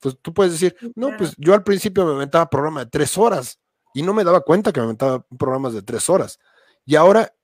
Pues 0.01 0.17
tú 0.23 0.33
puedes 0.33 0.53
decir, 0.53 0.77
no, 0.95 1.17
pues 1.17 1.35
yo 1.39 1.55
al 1.55 1.65
principio 1.65 2.07
me 2.07 2.13
aventaba 2.13 2.49
programa 2.49 2.85
de 2.85 2.91
tres 2.91 3.19
horas 3.19 3.59
y 3.95 4.03
no 4.03 4.15
me 4.15 4.23
daba 4.23 4.43
cuenta 4.43 4.73
que 4.73 4.81
me 4.81 4.85
aventaba 4.85 5.27
programas 5.37 5.73
de 5.75 5.83
tres 5.83 6.09
horas. 6.09 6.39
Y 6.85 6.95
ahora 6.95 7.35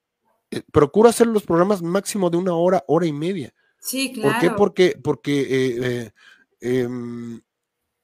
eh, 0.50 0.62
procura 0.72 1.10
hacer 1.10 1.26
los 1.26 1.42
programas 1.42 1.82
máximo 1.82 2.30
de 2.30 2.36
una 2.36 2.54
hora, 2.54 2.84
hora 2.86 3.06
y 3.06 3.12
media. 3.12 3.54
Sí, 3.78 4.12
claro. 4.12 4.32
¿Por 4.32 4.40
qué? 4.40 4.50
Porque, 4.50 5.00
porque 5.02 5.40
eh, 5.40 5.76
eh, 5.82 6.12
em, 6.60 7.40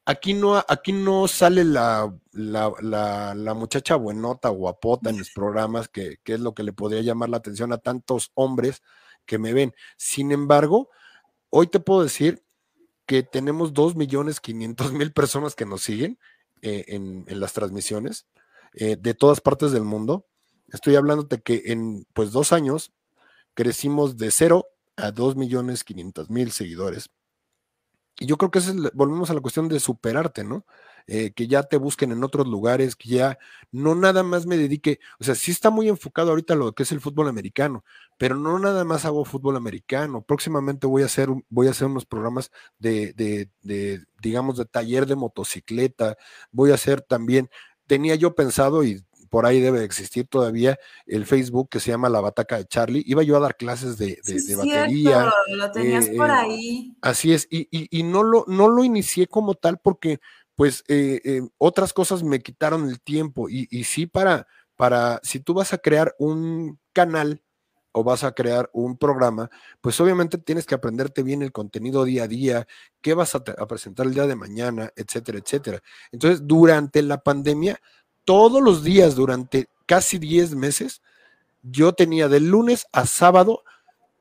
aquí, 0.05 0.35
no, 0.35 0.57
aquí 0.57 0.93
no 0.93 1.29
sale 1.29 1.65
la, 1.65 2.13
la, 2.33 3.55
muchacha 3.55 3.97
buenota, 3.97 4.49
guapota 4.49 5.11
en 5.11 5.19
los 5.19 5.31
programas, 5.35 5.89
que, 5.89 6.19
que, 6.23 6.35
es 6.35 6.41
lo 6.41 6.55
que 6.55 6.63
le 6.63 6.73
podría 6.73 7.03
llamar 7.03 7.29
la 7.29 7.39
atención 7.39 7.73
a 7.73 7.79
tantos 7.79 8.31
hombres 8.35 8.83
que 9.27 9.39
me 9.39 9.53
ven. 9.53 9.75
Sin 9.97 10.33
embargo, 10.33 10.91
hoy 11.51 11.67
te 11.67 11.81
puedo 11.81 12.03
decir 12.03 12.43
que 13.07 13.23
tenemos 13.23 13.75
dos 13.75 13.97
millones 13.97 14.41
quinientos 14.41 14.93
mil 14.93 15.13
personas 15.13 15.55
que 15.55 15.67
nos 15.67 15.83
siguen 15.83 16.19
en, 16.63 17.25
en, 17.27 17.41
las 17.41 17.55
transmisiones 17.55 18.27
de 18.73 19.15
todas 19.15 19.41
partes 19.41 19.73
del 19.73 19.83
mundo 19.83 20.30
Estoy 20.73 20.97
hablándote 20.97 21.41
que 21.41 21.63
en 21.67 22.07
pues 22.13 22.33
dos 22.33 22.53
años 22.53 22.93
crecimos 23.55 24.17
de 24.17 24.31
cero 24.31 24.67
a 24.97 25.11
dos 25.11 25.37
millones 25.37 25.85
quinientos 25.85 26.31
mil 26.31 26.53
seguidores. 26.53 27.11
Y 28.19 28.27
yo 28.27 28.37
creo 28.37 28.51
que 28.51 28.59
es 28.59 28.75
volvemos 28.93 29.31
a 29.31 29.35
la 29.35 29.41
cuestión 29.41 29.69
de 29.69 29.81
superarte, 29.81 30.45
¿no? 30.45 30.65
eh, 31.07 31.33
que 31.33 31.47
ya 31.49 31.63
te 31.65 31.77
busquen 31.77 32.13
en 32.13 32.25
otros 32.25 32.47
lugares, 32.47 32.97
que 32.97 33.09
ya 33.09 33.39
no 33.73 33.95
nada 33.95 34.23
más 34.23 34.47
me 34.47 34.57
dedique, 34.57 35.01
o 35.19 35.25
sea, 35.25 35.35
sí 35.35 35.51
está 35.51 35.71
muy 35.71 35.89
enfocado 35.89 36.31
ahorita 36.31 36.55
lo 36.55 36.73
que 36.73 36.85
es 36.85 36.93
el 36.93 37.01
fútbol 37.01 37.29
americano, 37.29 37.85
pero 38.17 38.37
no 38.37 38.59
nada 38.59 38.85
más 38.85 39.05
hago 39.05 39.25
fútbol 39.25 39.57
americano. 39.57 40.23
Próximamente 40.23 40.87
voy 40.87 41.03
a 41.03 41.07
hacer, 41.07 41.29
voy 41.49 41.67
a 41.67 41.71
hacer 41.71 41.89
unos 41.89 42.07
programas 42.07 42.51
de, 42.79 43.13
de, 43.15 43.49
de 43.63 44.05
digamos, 44.23 44.57
de 44.57 44.67
taller 44.67 45.07
de 45.07 45.17
motocicleta, 45.17 46.17
voy 46.53 46.71
a 46.71 46.75
hacer 46.75 47.01
también, 47.01 47.51
tenía 47.87 48.15
yo 48.15 48.35
pensado 48.35 48.85
y 48.85 49.05
por 49.31 49.47
ahí 49.47 49.61
debe 49.61 49.85
existir 49.85 50.27
todavía 50.27 50.79
el 51.07 51.25
Facebook 51.25 51.71
que 51.71 51.81
se 51.81 51.91
llama 51.91 52.09
La 52.09 52.21
Bataca 52.21 52.59
de 52.59 52.67
Charlie. 52.67 53.05
Iba 53.07 53.23
yo 53.23 53.37
a 53.37 53.41
dar 53.41 53.57
clases 53.57 53.97
de, 53.97 54.19
de, 54.25 54.57
batería. 54.57 55.33
lo 55.49 55.71
tenías 55.71 56.09
por 56.09 56.29
eh, 56.29 56.33
ahí. 56.33 56.97
Así 57.01 57.33
es, 57.33 57.47
y, 57.51 57.69
y, 57.71 58.03
no, 58.03 58.25
lo, 58.25 58.45
no 58.49 58.69
lo 58.69 58.85
inicié 58.85 59.29
como 59.29 59.55
tal 59.55 59.79
porque 59.79 60.21
pues 60.57 60.85
eh, 60.89 61.23
eh, 61.25 61.43
otras 61.57 61.93
cosas 61.93 62.23
me 62.23 62.41
quitaron 62.41 62.91
el 62.91 63.01
tiempo 63.01 63.49
y, 63.49 63.67
y 63.71 63.85
sí 63.85 64.07
para, 64.07 64.47
para, 64.77 65.21
si 65.23 65.41
tú 65.41 65.55
vas 65.55 65.73
a 65.73 65.79
crear 65.79 66.15
un 66.19 66.79
canal, 66.93 67.43
o 67.93 68.05
vas 68.05 68.25
a 68.25 68.33
crear 68.33 68.71
un 68.73 68.97
programa, 68.97 69.51
pues 69.81 70.01
obviamente 70.01 70.39
tienes 70.39 70.67
que 70.67 70.75
aprenderte 70.75 71.23
bien 71.23 71.43
el 71.43 71.53
contenido 71.53 72.05
día 72.05 72.25
a 72.25 72.29
día, 72.29 72.67
qué 73.01 73.15
vas 73.15 73.35
a, 73.35 73.39
a, 73.39 73.67
presentar 73.67 74.07
el 74.07 74.15
día 74.15 74.27
de 74.27 74.37
mañana, 74.37 74.93
etcétera, 74.95 75.39
etcétera. 75.39 75.83
Entonces, 76.13 76.47
durante 76.47 77.03
la 77.03 77.19
pandemia, 77.23 77.81
todos 78.25 78.63
los 78.63 78.85
días 78.85 79.15
durante 79.15 79.69
casi 79.87 80.19
10 80.19 80.55
meses, 80.55 81.03
yo 81.63 81.93
tenía 81.93 82.29
de 82.29 82.41
lunes 82.41 82.87
a 82.93 83.07
sábado, 83.07 83.63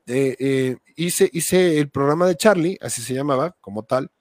eh, 0.08 0.36
eh, 0.40 0.78
hice, 0.96 1.30
hice 1.32 1.80
el 1.80 1.90
programa 1.90 2.26
de 2.28 2.36
Charlie, 2.36 2.78
así 2.82 3.02
se 3.02 3.14
llamaba, 3.14 3.56
como 3.62 3.84
tal, 3.84 4.12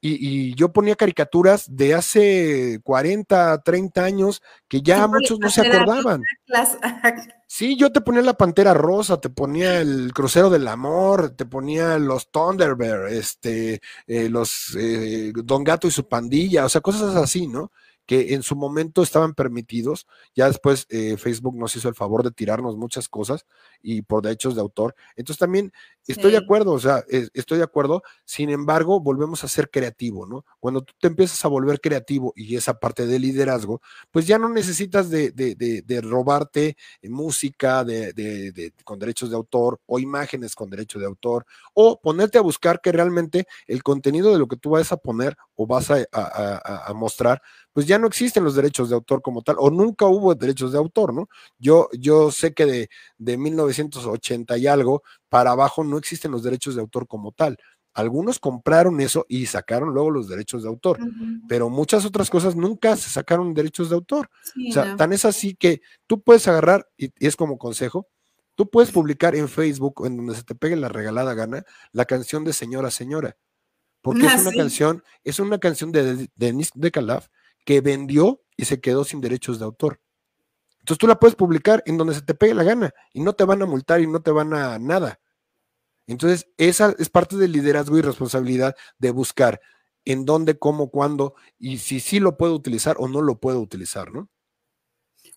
y, 0.00 0.54
yo 0.54 0.72
ponía 0.72 0.94
caricaturas 0.94 1.66
de 1.68 1.94
hace 1.94 2.80
40, 2.84 3.60
30 3.62 4.04
años 4.04 4.42
que 4.68 4.80
ya 4.80 5.06
muchos 5.08 5.38
no 5.40 5.50
se 5.50 5.62
acordaban. 5.62 6.22
Sí, 7.48 7.76
yo 7.76 7.90
te 7.90 8.00
ponía 8.00 8.22
la 8.22 8.34
Pantera 8.34 8.72
Rosa, 8.72 9.20
te 9.20 9.30
ponía 9.30 9.80
el 9.80 10.12
Crucero 10.14 10.48
del 10.48 10.68
Amor, 10.68 11.30
te 11.30 11.44
ponía 11.44 11.98
los 11.98 12.30
Thunderbird, 12.30 13.08
este, 13.08 13.80
eh, 14.06 14.28
los 14.28 14.76
Don 15.44 15.64
Gato 15.64 15.88
y 15.88 15.90
su 15.90 16.06
pandilla, 16.08 16.66
o 16.66 16.68
sea, 16.68 16.80
cosas 16.80 17.16
así, 17.16 17.48
¿no? 17.48 17.72
Que 18.06 18.34
en 18.34 18.42
su 18.42 18.56
momento 18.56 19.02
estaban 19.02 19.34
permitidos. 19.34 20.06
Ya 20.34 20.46
después 20.46 20.86
eh, 20.88 21.16
Facebook 21.16 21.56
nos 21.58 21.74
hizo 21.76 21.88
el 21.88 21.94
favor 21.94 22.22
de 22.22 22.30
tirarnos 22.30 22.76
muchas 22.76 23.08
cosas 23.08 23.46
y 23.82 24.02
por 24.02 24.22
derechos 24.22 24.54
de 24.54 24.60
autor. 24.60 24.94
Entonces 25.16 25.40
también 25.40 25.72
estoy 26.06 26.30
de 26.30 26.38
acuerdo, 26.38 26.72
o 26.72 26.78
sea, 26.78 27.04
estoy 27.08 27.58
de 27.58 27.64
acuerdo. 27.64 28.02
Sin 28.24 28.50
embargo, 28.50 29.00
volvemos 29.00 29.42
a 29.42 29.48
ser 29.48 29.70
creativo, 29.70 30.24
¿no? 30.24 30.44
Cuando 30.60 30.82
tú 30.82 30.94
te 31.00 31.08
empiezas 31.08 31.44
a 31.44 31.48
volver 31.48 31.80
creativo 31.80 32.32
y 32.36 32.54
esa 32.56 32.78
parte 32.78 33.06
de 33.06 33.18
liderazgo, 33.18 33.80
pues 34.12 34.26
ya 34.26 34.38
no 34.38 34.48
necesitas 34.48 35.10
de, 35.10 35.32
de, 35.32 35.54
de, 35.56 36.00
robarte 36.00 36.76
música 37.02 37.82
de, 37.84 38.72
con 38.84 38.98
derechos 38.98 39.30
de 39.30 39.36
autor 39.36 39.80
o 39.86 39.98
imágenes 39.98 40.54
con 40.54 40.70
derechos 40.70 41.00
de 41.00 41.08
autor 41.08 41.44
o 41.74 42.00
ponerte 42.00 42.38
a 42.38 42.42
buscar 42.42 42.80
que 42.80 42.92
realmente 42.92 43.46
el 43.66 43.82
contenido 43.82 44.32
de 44.32 44.38
lo 44.38 44.46
que 44.46 44.56
tú 44.56 44.70
vas 44.70 44.92
a 44.92 44.96
poner 44.96 45.36
o 45.56 45.66
vas 45.66 45.90
a, 45.90 46.06
a 46.12 46.92
mostrar 46.94 47.42
pues 47.76 47.86
ya 47.86 47.98
no 47.98 48.06
existen 48.06 48.42
los 48.42 48.54
derechos 48.54 48.88
de 48.88 48.94
autor 48.94 49.20
como 49.20 49.42
tal, 49.42 49.56
o 49.58 49.68
nunca 49.68 50.06
hubo 50.06 50.34
derechos 50.34 50.72
de 50.72 50.78
autor, 50.78 51.12
¿no? 51.12 51.28
Yo, 51.58 51.90
yo 51.92 52.30
sé 52.30 52.54
que 52.54 52.64
de, 52.64 52.88
de 53.18 53.36
1980 53.36 54.56
y 54.56 54.66
algo 54.66 55.02
para 55.28 55.50
abajo 55.50 55.84
no 55.84 55.98
existen 55.98 56.30
los 56.30 56.42
derechos 56.42 56.74
de 56.74 56.80
autor 56.80 57.06
como 57.06 57.32
tal. 57.32 57.58
Algunos 57.92 58.38
compraron 58.38 58.98
eso 59.02 59.26
y 59.28 59.44
sacaron 59.44 59.92
luego 59.92 60.10
los 60.10 60.26
derechos 60.26 60.62
de 60.62 60.70
autor, 60.70 60.98
pero 61.50 61.68
muchas 61.68 62.06
otras 62.06 62.30
cosas 62.30 62.56
nunca 62.56 62.96
se 62.96 63.10
sacaron 63.10 63.52
derechos 63.52 63.90
de 63.90 63.96
autor. 63.96 64.30
o 64.70 64.72
sea, 64.72 64.96
tan 64.96 65.12
es 65.12 65.26
así 65.26 65.54
que 65.54 65.82
tú 66.06 66.22
puedes 66.22 66.48
agarrar, 66.48 66.88
y, 66.96 67.12
es 67.18 67.36
como 67.36 67.58
consejo, 67.58 68.08
tú 68.54 68.70
puedes 68.70 68.90
publicar 68.90 69.36
en 69.36 69.50
Facebook, 69.50 70.06
en 70.06 70.16
donde 70.16 70.34
se 70.34 70.44
te 70.44 70.54
pegue 70.54 70.76
la 70.76 70.88
regalada 70.88 71.34
gana, 71.34 71.62
la 71.92 72.06
canción 72.06 72.42
de 72.42 72.54
Señora 72.54 72.90
Señora, 72.90 73.36
porque 74.00 74.24
es 74.24 74.32
ah, 74.32 74.40
una 74.40 74.52
canción, 74.52 75.04
es 75.24 75.38
una 75.40 75.58
canción 75.58 75.92
de 75.92 76.30
Denis 76.36 76.70
de 76.74 76.90
Calaf 76.90 77.28
que 77.66 77.82
vendió 77.82 78.40
y 78.56 78.64
se 78.64 78.80
quedó 78.80 79.04
sin 79.04 79.20
derechos 79.20 79.58
de 79.58 79.66
autor. 79.66 80.00
Entonces 80.78 80.98
tú 80.98 81.06
la 81.08 81.18
puedes 81.18 81.34
publicar 81.34 81.82
en 81.84 81.98
donde 81.98 82.14
se 82.14 82.22
te 82.22 82.32
pegue 82.32 82.54
la 82.54 82.62
gana 82.62 82.94
y 83.12 83.20
no 83.20 83.34
te 83.34 83.44
van 83.44 83.60
a 83.60 83.66
multar 83.66 84.00
y 84.00 84.06
no 84.06 84.22
te 84.22 84.30
van 84.30 84.54
a 84.54 84.78
nada. 84.78 85.20
Entonces, 86.06 86.48
esa 86.56 86.94
es 86.98 87.10
parte 87.10 87.36
del 87.36 87.50
liderazgo 87.50 87.98
y 87.98 88.02
responsabilidad 88.02 88.76
de 88.98 89.10
buscar 89.10 89.60
en 90.04 90.24
dónde, 90.24 90.56
cómo, 90.56 90.88
cuándo 90.90 91.34
y 91.58 91.78
si 91.78 91.98
sí 91.98 92.20
lo 92.20 92.36
puedo 92.36 92.54
utilizar 92.54 92.94
o 93.00 93.08
no 93.08 93.20
lo 93.20 93.40
puedo 93.40 93.60
utilizar, 93.60 94.12
¿no? 94.12 94.30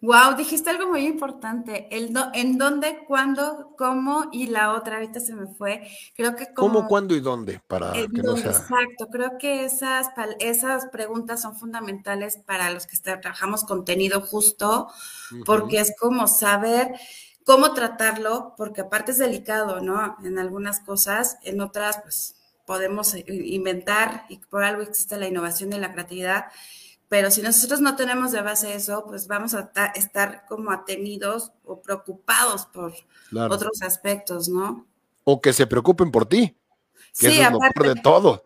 Wow, 0.02 0.36
dijiste 0.38 0.70
algo 0.70 0.88
muy 0.88 1.06
importante. 1.06 1.88
El 1.92 2.14
en 2.34 2.58
dónde, 2.58 3.04
cuándo, 3.06 3.74
cómo 3.78 4.30
y 4.32 4.48
la 4.48 4.74
otra, 4.74 4.96
ahorita 4.96 5.20
se 5.20 5.36
me 5.36 5.48
fue. 5.48 5.90
Creo 6.16 6.38
que 6.38 6.54
cómo, 6.54 6.88
cuándo 6.88 7.16
y 7.16 7.20
dónde 7.20 7.60
para 7.68 7.92
que 7.92 8.08
no 8.08 8.38
sea... 8.38 8.52
Exacto, 8.52 9.08
creo 9.12 9.38
que 9.38 9.66
esas, 9.66 10.08
esas 10.40 10.86
preguntas 10.86 11.42
son 11.42 11.58
fundamentales 11.58 12.38
para 12.38 12.72
los 12.72 12.88
que 12.88 12.98
trabajamos 12.98 13.66
contenido 13.66 14.22
justo, 14.22 14.88
porque 15.46 15.82
es 15.82 15.94
como 16.00 16.28
saber 16.28 16.94
cómo 17.44 17.74
tratarlo, 17.74 18.54
porque 18.56 18.82
aparte 18.82 19.12
es 19.12 19.18
delicado, 19.18 19.82
¿no? 19.82 20.16
En 20.24 20.40
algunas 20.40 20.80
cosas, 20.80 21.38
en 21.44 21.60
otras, 21.60 22.00
pues 22.04 22.36
podemos 22.66 23.16
eh, 23.16 23.26
inventar 23.28 24.26
y 24.30 24.38
por 24.38 24.64
algo 24.64 24.84
existe 24.84 25.18
la 25.18 25.28
innovación 25.28 25.74
y 25.74 25.80
la 25.80 25.92
creatividad 25.92 26.46
pero 27.10 27.32
si 27.32 27.42
nosotros 27.42 27.82
no 27.82 27.96
tenemos 27.96 28.32
de 28.32 28.42
base 28.42 28.76
eso, 28.76 29.04
pues 29.08 29.28
vamos 29.28 29.56
a 29.56 29.72
estar 29.96 30.46
como 30.48 30.72
atenidos 30.72 31.52
o 31.66 31.82
preocupados 31.82 32.68
por 32.68 32.94
otros 33.50 33.82
aspectos, 33.82 34.48
¿no? 34.48 34.86
O 35.24 35.42
que 35.42 35.52
se 35.52 35.66
preocupen 35.66 36.12
por 36.12 36.28
ti, 36.28 36.56
que 37.18 37.28
eso 37.28 37.42
es 37.42 37.52
lo 37.52 37.60
peor 37.60 37.96
de 37.96 38.02
todo. 38.02 38.46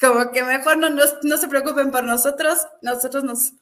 Como 0.00 0.30
que 0.30 0.44
mejor 0.44 0.78
no, 0.78 0.90
no 0.90 1.36
se 1.36 1.48
preocupen 1.48 1.90
por 1.90 2.04
nosotros, 2.04 2.58
nosotros 2.82 3.24
nos 3.24 3.52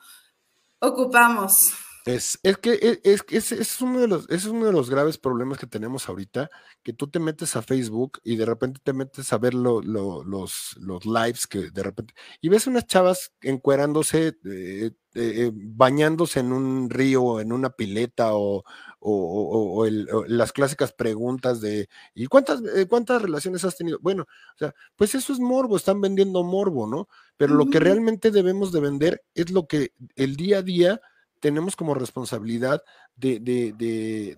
ocupamos. 0.78 1.72
Es, 2.06 2.38
es 2.44 2.56
que 2.58 2.74
e, 2.74 3.00
es, 3.02 3.24
es, 3.30 3.50
es, 3.50 3.80
uno 3.80 3.98
de 3.98 4.06
los, 4.06 4.30
es 4.30 4.44
uno 4.44 4.66
de 4.66 4.72
los 4.72 4.88
graves 4.88 5.18
problemas 5.18 5.58
que 5.58 5.66
tenemos 5.66 6.08
ahorita, 6.08 6.48
que 6.84 6.92
tú 6.92 7.08
te 7.08 7.18
metes 7.18 7.56
a 7.56 7.62
Facebook 7.62 8.20
y 8.22 8.36
de 8.36 8.46
repente 8.46 8.80
te 8.80 8.92
metes 8.92 9.32
a 9.32 9.38
ver 9.38 9.54
los, 9.54 9.84
los 9.84 11.04
lives 11.04 11.48
que 11.48 11.72
de 11.72 11.82
repente, 11.82 12.14
y 12.40 12.48
ves 12.48 12.68
unas 12.68 12.86
chavas 12.86 13.32
encuerándose, 13.40 14.38
eh, 14.44 14.92
eh, 15.14 15.50
bañándose 15.52 16.38
en 16.38 16.52
un 16.52 16.90
río, 16.90 17.40
en 17.40 17.50
una 17.50 17.70
pileta 17.70 18.34
o, 18.34 18.62
o, 19.00 19.82
o, 19.82 20.24
las 20.28 20.52
clásicas 20.52 20.92
preguntas 20.92 21.60
de, 21.60 21.88
¿y 22.14 22.26
cuántas, 22.28 22.62
eh, 22.76 22.86
cuántas 22.86 23.20
relaciones 23.20 23.64
has 23.64 23.76
tenido? 23.76 23.98
Bueno, 24.00 24.22
o 24.22 24.58
sea, 24.58 24.72
pues 24.94 25.16
eso 25.16 25.32
es 25.32 25.40
morbo, 25.40 25.76
están 25.76 26.00
vendiendo 26.00 26.44
morbo, 26.44 26.86
¿no? 26.86 27.08
Pero 27.36 27.54
lo 27.54 27.66
que 27.68 27.80
realmente 27.80 28.30
debemos 28.30 28.70
de 28.70 28.80
vender 28.80 29.24
es 29.34 29.50
lo 29.50 29.66
que 29.66 29.90
el 30.14 30.36
día 30.36 30.58
a 30.58 30.62
día 30.62 31.00
tenemos 31.46 31.76
como 31.76 31.94
responsabilidad 31.94 32.82
de, 33.14 33.38
de, 33.38 33.72
de, 33.72 34.34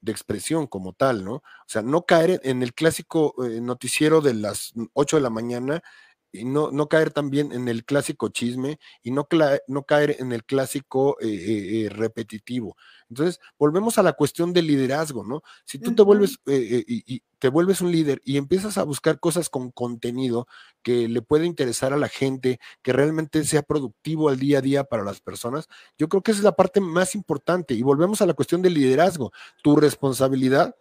de, 0.00 0.10
expresión 0.10 0.66
como 0.66 0.94
tal, 0.94 1.24
¿no? 1.24 1.34
O 1.34 1.68
sea, 1.68 1.80
no 1.82 2.06
caer 2.06 2.40
en 2.42 2.64
el 2.64 2.74
clásico 2.74 3.36
eh, 3.46 3.60
noticiero 3.60 4.20
de 4.20 4.34
las 4.34 4.72
8 4.94 5.18
de 5.18 5.22
la 5.22 5.30
mañana 5.30 5.80
y 6.32 6.44
no, 6.44 6.70
no 6.70 6.88
caer 6.88 7.10
también 7.10 7.52
en 7.52 7.68
el 7.68 7.84
clásico 7.84 8.28
chisme 8.30 8.78
y 9.02 9.10
no, 9.10 9.28
no 9.68 9.82
caer 9.84 10.16
en 10.18 10.32
el 10.32 10.44
clásico 10.44 11.16
eh, 11.20 11.28
eh, 11.28 11.88
repetitivo. 11.90 12.76
Entonces, 13.10 13.40
volvemos 13.58 13.98
a 13.98 14.02
la 14.02 14.14
cuestión 14.14 14.54
del 14.54 14.66
liderazgo, 14.66 15.22
¿no? 15.24 15.42
Si 15.64 15.78
tú 15.78 15.94
te 15.94 16.02
vuelves 16.02 16.38
y, 16.46 17.22
te 17.38 17.48
vuelves 17.48 17.80
un 17.80 17.90
líder 17.90 18.22
y 18.24 18.36
empiezas 18.36 18.78
a 18.78 18.84
buscar 18.84 19.18
cosas 19.18 19.50
con 19.50 19.72
contenido 19.72 20.46
que 20.82 21.08
le 21.08 21.22
puede 21.22 21.44
interesar 21.44 21.92
a 21.92 21.96
la 21.96 22.08
gente, 22.08 22.60
que 22.82 22.92
realmente 22.92 23.44
sea 23.44 23.62
productivo 23.62 24.28
al 24.28 24.38
día 24.38 24.58
a 24.58 24.62
día 24.62 24.84
para 24.84 25.02
las 25.02 25.20
personas, 25.20 25.68
yo 25.98 26.08
creo 26.08 26.22
que 26.22 26.30
esa 26.30 26.38
es 26.38 26.44
la 26.44 26.54
parte 26.54 26.80
más 26.80 27.16
importante. 27.16 27.74
Y 27.74 27.82
volvemos 27.82 28.22
a 28.22 28.26
la 28.26 28.34
cuestión 28.34 28.62
del 28.62 28.74
liderazgo. 28.74 29.32
Tu 29.62 29.74
responsabilidad 29.74 30.76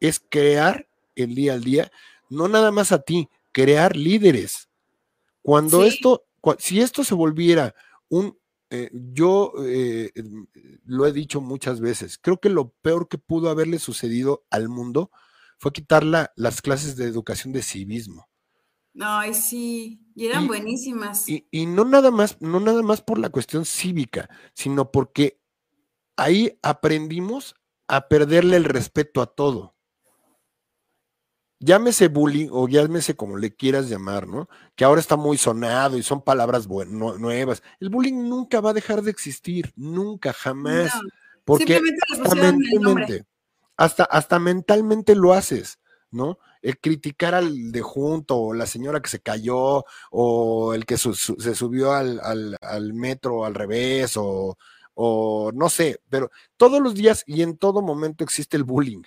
es 0.00 0.20
crear 0.20 0.86
el 1.16 1.34
día 1.34 1.54
al 1.54 1.64
día, 1.64 1.90
no 2.28 2.46
nada 2.46 2.70
más 2.70 2.92
a 2.92 3.00
ti, 3.00 3.28
crear 3.50 3.96
líderes 3.96 4.68
cuando 5.42 5.84
esto, 5.84 6.24
si 6.58 6.80
esto 6.80 7.04
se 7.04 7.14
volviera 7.14 7.74
un, 8.08 8.38
eh, 8.70 8.90
yo 8.92 9.52
eh, 9.64 10.12
lo 10.84 11.06
he 11.06 11.12
dicho 11.12 11.40
muchas 11.40 11.80
veces, 11.80 12.18
creo 12.18 12.38
que 12.38 12.48
lo 12.48 12.70
peor 12.82 13.08
que 13.08 13.18
pudo 13.18 13.50
haberle 13.50 13.78
sucedido 13.78 14.46
al 14.50 14.68
mundo 14.68 15.10
fue 15.58 15.72
quitar 15.72 16.04
las 16.04 16.62
clases 16.62 16.96
de 16.96 17.04
educación 17.04 17.52
de 17.52 17.62
civismo. 17.62 18.28
Ay, 19.00 19.32
sí, 19.34 20.00
y 20.14 20.26
eran 20.26 20.46
buenísimas. 20.46 21.28
Y, 21.28 21.46
y, 21.50 21.66
no 21.66 21.84
nada 21.84 22.10
más, 22.10 22.40
no 22.40 22.60
nada 22.60 22.82
más 22.82 23.00
por 23.00 23.18
la 23.18 23.30
cuestión 23.30 23.64
cívica, 23.64 24.28
sino 24.54 24.90
porque 24.90 25.40
ahí 26.16 26.58
aprendimos 26.62 27.54
a 27.88 28.08
perderle 28.08 28.56
el 28.56 28.64
respeto 28.64 29.22
a 29.22 29.26
todo. 29.26 29.71
Llámese 31.62 32.08
bullying 32.08 32.48
o 32.50 32.68
llámese 32.68 33.14
como 33.14 33.36
le 33.36 33.54
quieras 33.54 33.88
llamar, 33.88 34.26
¿no? 34.26 34.48
Que 34.74 34.84
ahora 34.84 35.00
está 35.00 35.16
muy 35.16 35.38
sonado 35.38 35.96
y 35.96 36.02
son 36.02 36.20
palabras 36.20 36.68
nuevas. 36.68 37.62
El 37.80 37.88
bullying 37.88 38.28
nunca 38.28 38.60
va 38.60 38.70
a 38.70 38.74
dejar 38.74 39.02
de 39.02 39.10
existir, 39.10 39.72
nunca, 39.76 40.32
jamás. 40.32 40.92
porque 41.44 41.80
hasta 42.12 42.34
mentalmente, 42.34 43.24
hasta, 43.76 44.04
hasta 44.04 44.38
mentalmente 44.38 45.14
lo 45.14 45.32
haces, 45.32 45.78
¿no? 46.10 46.38
El 46.60 46.78
criticar 46.78 47.34
al 47.34 47.72
de 47.72 47.80
junto, 47.80 48.36
o 48.36 48.54
la 48.54 48.66
señora 48.66 49.00
que 49.00 49.10
se 49.10 49.20
cayó, 49.20 49.84
o 50.10 50.74
el 50.74 50.84
que 50.84 50.96
se 50.98 51.54
subió 51.54 51.92
al, 51.92 52.20
al, 52.60 52.92
metro 52.92 53.44
al 53.44 53.54
revés, 53.54 54.16
o, 54.16 54.56
o 54.94 55.50
no 55.54 55.70
sé, 55.70 56.00
pero 56.08 56.30
todos 56.56 56.80
los 56.80 56.94
días 56.94 57.24
y 57.26 57.42
en 57.42 57.56
todo 57.56 57.82
momento 57.82 58.24
existe 58.24 58.56
el 58.56 58.64
bullying 58.64 59.02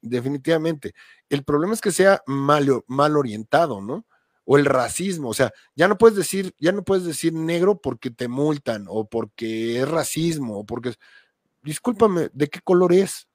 definitivamente. 0.00 0.94
El 1.28 1.44
problema 1.44 1.74
es 1.74 1.80
que 1.80 1.92
sea 1.92 2.22
mal, 2.26 2.84
mal 2.86 3.16
orientado, 3.16 3.80
¿no? 3.80 4.06
O 4.44 4.56
el 4.56 4.64
racismo, 4.64 5.28
o 5.28 5.34
sea, 5.34 5.52
ya 5.74 5.88
no 5.88 5.98
puedes 5.98 6.16
decir, 6.16 6.54
ya 6.58 6.72
no 6.72 6.82
puedes 6.82 7.04
decir 7.04 7.34
negro 7.34 7.80
porque 7.80 8.10
te 8.10 8.28
multan, 8.28 8.86
o 8.88 9.06
porque 9.06 9.80
es 9.80 9.88
racismo, 9.88 10.60
o 10.60 10.64
porque, 10.64 10.94
discúlpame, 11.62 12.30
¿de 12.32 12.48
qué 12.48 12.60
color 12.60 12.94
es? 12.94 13.28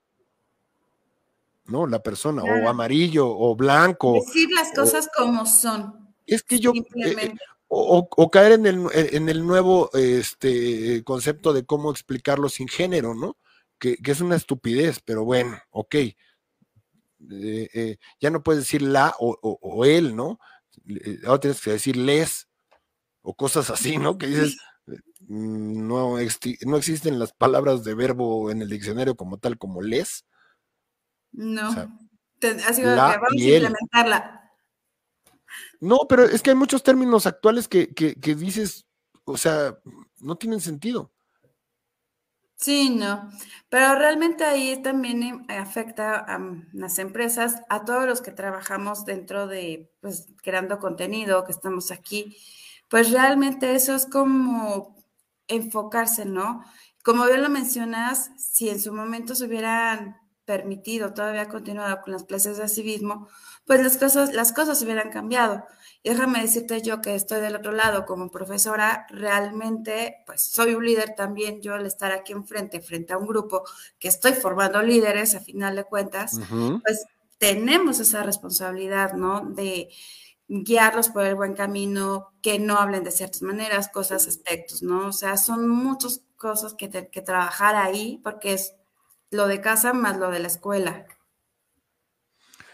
¿No? 1.65 1.85
La 1.85 2.01
persona, 2.01 2.43
o 2.43 2.67
amarillo, 2.67 3.27
o 3.29 3.55
blanco. 3.55 4.13
Decir 4.13 4.49
las 4.51 4.73
cosas 4.73 5.07
como 5.15 5.45
son. 5.45 6.13
Es 6.25 6.41
que 6.41 6.59
yo, 6.59 6.73
eh, 6.73 6.83
eh, 6.95 7.33
o, 7.67 8.29
caer 8.31 8.53
en 8.53 8.65
el, 8.65 8.87
en 8.93 9.29
el 9.29 9.45
nuevo 9.45 9.89
este, 9.93 11.03
concepto 11.03 11.53
de 11.53 11.65
cómo 11.65 11.91
explicarlo 11.91 12.49
sin 12.49 12.67
género, 12.67 13.13
¿no? 13.13 13.37
Que, 13.79 13.97
que, 13.97 14.11
es 14.11 14.21
una 14.21 14.35
estupidez, 14.35 14.99
pero 15.03 15.25
bueno, 15.25 15.57
ok. 15.71 15.95
Eh, 17.31 17.69
eh, 17.73 17.97
ya 18.19 18.29
no 18.29 18.43
puedes 18.43 18.63
decir 18.63 18.81
la 18.81 19.15
o, 19.19 19.85
él, 19.85 20.15
¿no? 20.15 20.39
Eh, 20.87 21.19
ahora 21.25 21.39
tienes 21.39 21.61
que 21.61 21.71
decir 21.71 21.95
les 21.95 22.49
o 23.21 23.35
cosas 23.35 23.69
así, 23.69 23.97
¿no? 23.97 24.17
Que 24.17 24.27
dices, 24.27 24.57
mm, 25.21 25.87
no, 25.87 26.17
no 26.65 26.77
existen 26.77 27.19
las 27.19 27.33
palabras 27.33 27.83
de 27.83 27.93
verbo 27.93 28.51
en 28.51 28.61
el 28.61 28.69
diccionario 28.69 29.15
como 29.15 29.37
tal, 29.37 29.57
como 29.57 29.81
les. 29.81 30.25
No, 31.31 31.69
ha 31.69 32.73
sido 32.73 32.95
vamos 32.95 33.31
a 33.31 33.35
implementarla. 33.35 34.51
No, 35.79 35.99
pero 36.09 36.23
es 36.23 36.41
que 36.41 36.49
hay 36.49 36.55
muchos 36.55 36.83
términos 36.83 37.25
actuales 37.25 37.67
que, 37.67 37.93
que 37.93 38.35
dices, 38.35 38.85
o 39.25 39.37
sea, 39.37 39.77
no 40.19 40.35
tienen 40.35 40.59
sentido. 40.59 41.12
Sí, 42.59 42.89
no, 42.91 43.29
pero 43.69 43.95
realmente 43.95 44.45
ahí 44.45 44.81
también 44.81 45.45
afecta 45.49 46.15
a 46.17 46.39
las 46.71 46.97
empresas, 46.99 47.61
a 47.69 47.83
todos 47.83 48.05
los 48.05 48.21
que 48.21 48.31
trabajamos 48.31 49.05
dentro 49.05 49.47
de, 49.47 49.91
pues, 50.01 50.27
creando 50.41 50.79
contenido, 50.79 51.43
que 51.43 51.51
estamos 51.51 51.91
aquí, 51.91 52.37
pues 52.89 53.11
realmente 53.11 53.75
eso 53.75 53.95
es 53.95 54.05
como 54.05 54.95
enfocarse, 55.47 56.25
¿no? 56.25 56.63
Como 57.03 57.25
bien 57.25 57.41
lo 57.41 57.49
mencionas, 57.49 58.31
si 58.37 58.69
en 58.69 58.79
su 58.79 58.93
momento 58.93 59.35
se 59.35 59.45
hubieran 59.45 60.15
permitido 60.45 61.13
todavía 61.13 61.49
continuado 61.49 62.01
con 62.01 62.13
las 62.13 62.23
clases 62.23 62.57
de 62.57 62.69
civismo, 62.69 63.27
pues 63.65 63.81
las 63.81 63.97
cosas, 63.97 64.33
las 64.33 64.53
cosas 64.53 64.81
hubieran 64.83 65.09
cambiado. 65.09 65.65
Y 66.05 66.09
déjame 66.09 66.41
decirte 66.41 66.81
yo 66.81 67.01
que 67.01 67.15
estoy 67.15 67.39
del 67.39 67.55
otro 67.55 67.71
lado 67.71 68.05
como 68.05 68.29
profesora, 68.29 69.07
realmente, 69.09 70.17
pues 70.25 70.41
soy 70.41 70.75
un 70.75 70.85
líder 70.85 71.15
también, 71.15 71.61
yo 71.61 71.75
al 71.75 71.85
estar 71.85 72.11
aquí 72.11 72.33
enfrente, 72.33 72.81
frente 72.81 73.13
a 73.13 73.17
un 73.17 73.25
grupo 73.25 73.63
que 73.99 74.09
estoy 74.09 74.33
formando 74.33 74.81
líderes, 74.83 75.33
a 75.33 75.39
final 75.39 75.77
de 75.77 75.85
cuentas, 75.85 76.37
pues 76.83 77.05
tenemos 77.37 78.01
esa 78.01 78.21
responsabilidad, 78.21 79.13
¿no? 79.13 79.45
De 79.45 79.89
guiarlos 80.49 81.07
por 81.07 81.25
el 81.25 81.35
buen 81.35 81.53
camino, 81.53 82.33
que 82.41 82.59
no 82.59 82.77
hablen 82.79 83.05
de 83.05 83.11
ciertas 83.11 83.41
maneras, 83.41 83.87
cosas, 83.87 84.27
aspectos, 84.27 84.83
¿no? 84.83 85.07
O 85.07 85.13
sea, 85.13 85.37
son 85.37 85.69
muchas 85.69 86.25
cosas 86.35 86.73
que, 86.73 86.89
que 87.09 87.21
trabajar 87.21 87.77
ahí, 87.77 88.19
porque 88.21 88.51
es 88.51 88.75
lo 89.31 89.47
de 89.47 89.61
casa 89.61 89.93
más 89.93 90.17
lo 90.17 90.29
de 90.31 90.39
la 90.39 90.47
escuela. 90.47 91.05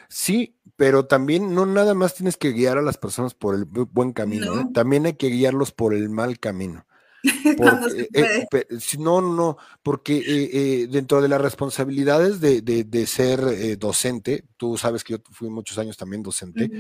Sí, 0.10 0.55
pero 0.76 1.05
también 1.05 1.53
no 1.53 1.68
nada 1.68 1.93
más 1.93 2.16
tienes 2.16 2.36
que 2.36 2.51
guiar 2.51 2.80
a 2.80 2.82
las 2.82 2.97
personas 2.97 3.36
por 3.36 3.53
el 3.53 3.66
buen 3.66 4.12
camino, 4.12 4.60
¿eh? 4.60 4.66
también 4.74 5.05
hay 5.05 5.14
que 5.14 5.28
guiarlos 5.28 5.72
por 5.72 5.93
el 5.93 6.10
mal 6.10 6.39
camino. 6.39 6.86
Eh, 8.14 8.47
no, 8.97 9.20
no, 9.20 9.57
porque 9.84 10.24
eh, 10.26 10.88
dentro 10.88 11.22
de 11.22 11.28
las 11.28 11.41
responsabilidades 11.41 12.39
de, 12.39 13.07
ser 13.07 13.78
docente, 13.78 14.45
tú 14.55 14.78
sabes 14.78 15.03
que 15.03 15.14
yo 15.14 15.20
fui 15.32 15.49
muchos 15.49 15.78
años 15.78 15.97
también 15.97 16.24
docente, 16.24 16.72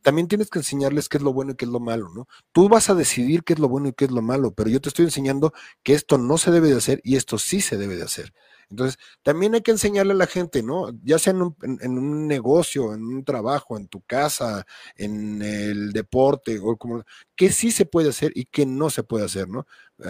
también 0.00 0.28
tienes 0.28 0.50
que 0.50 0.60
enseñarles 0.60 1.08
qué 1.08 1.16
es 1.16 1.24
lo 1.24 1.32
bueno 1.32 1.50
y 1.52 1.54
qué 1.56 1.64
es 1.64 1.70
lo 1.70 1.80
malo, 1.80 2.10
¿no? 2.14 2.28
Tú 2.52 2.68
vas 2.68 2.90
a 2.90 2.94
decidir 2.94 3.42
qué 3.42 3.54
es 3.54 3.58
lo 3.58 3.68
bueno 3.68 3.88
y 3.88 3.92
qué 3.92 4.04
es 4.04 4.12
lo 4.12 4.22
malo, 4.22 4.52
pero 4.52 4.70
yo 4.70 4.80
te 4.80 4.88
estoy 4.88 5.06
enseñando 5.06 5.52
que 5.82 5.94
esto 5.94 6.16
no 6.16 6.38
se 6.38 6.52
debe 6.52 6.68
de 6.68 6.76
hacer 6.76 7.00
y 7.02 7.16
esto 7.16 7.36
sí 7.36 7.60
se 7.60 7.76
debe 7.76 7.96
de 7.96 8.04
hacer. 8.04 8.32
Entonces, 8.70 8.98
también 9.22 9.54
hay 9.54 9.62
que 9.62 9.70
enseñarle 9.70 10.12
a 10.12 10.16
la 10.16 10.26
gente, 10.26 10.62
¿no? 10.62 10.90
Ya 11.02 11.18
sea 11.18 11.32
en 11.32 11.42
un, 11.42 12.26
negocio, 12.26 12.94
en 12.94 13.02
un 13.02 13.24
trabajo, 13.24 13.76
en 13.76 13.88
tu 13.88 14.02
casa, 14.02 14.66
en 14.94 15.40
el 15.40 15.92
deporte, 15.92 16.58
o 16.62 16.76
como, 16.76 17.04
que 17.34 17.50
sí 17.50 17.70
se 17.70 17.86
puede 17.86 18.10
hacer 18.10 18.32
y 18.34 18.44
que 18.44 18.66
no 18.66 18.90
se 18.90 19.02
puede 19.02 19.24
hacer, 19.24 19.48
¿no? 19.48 19.66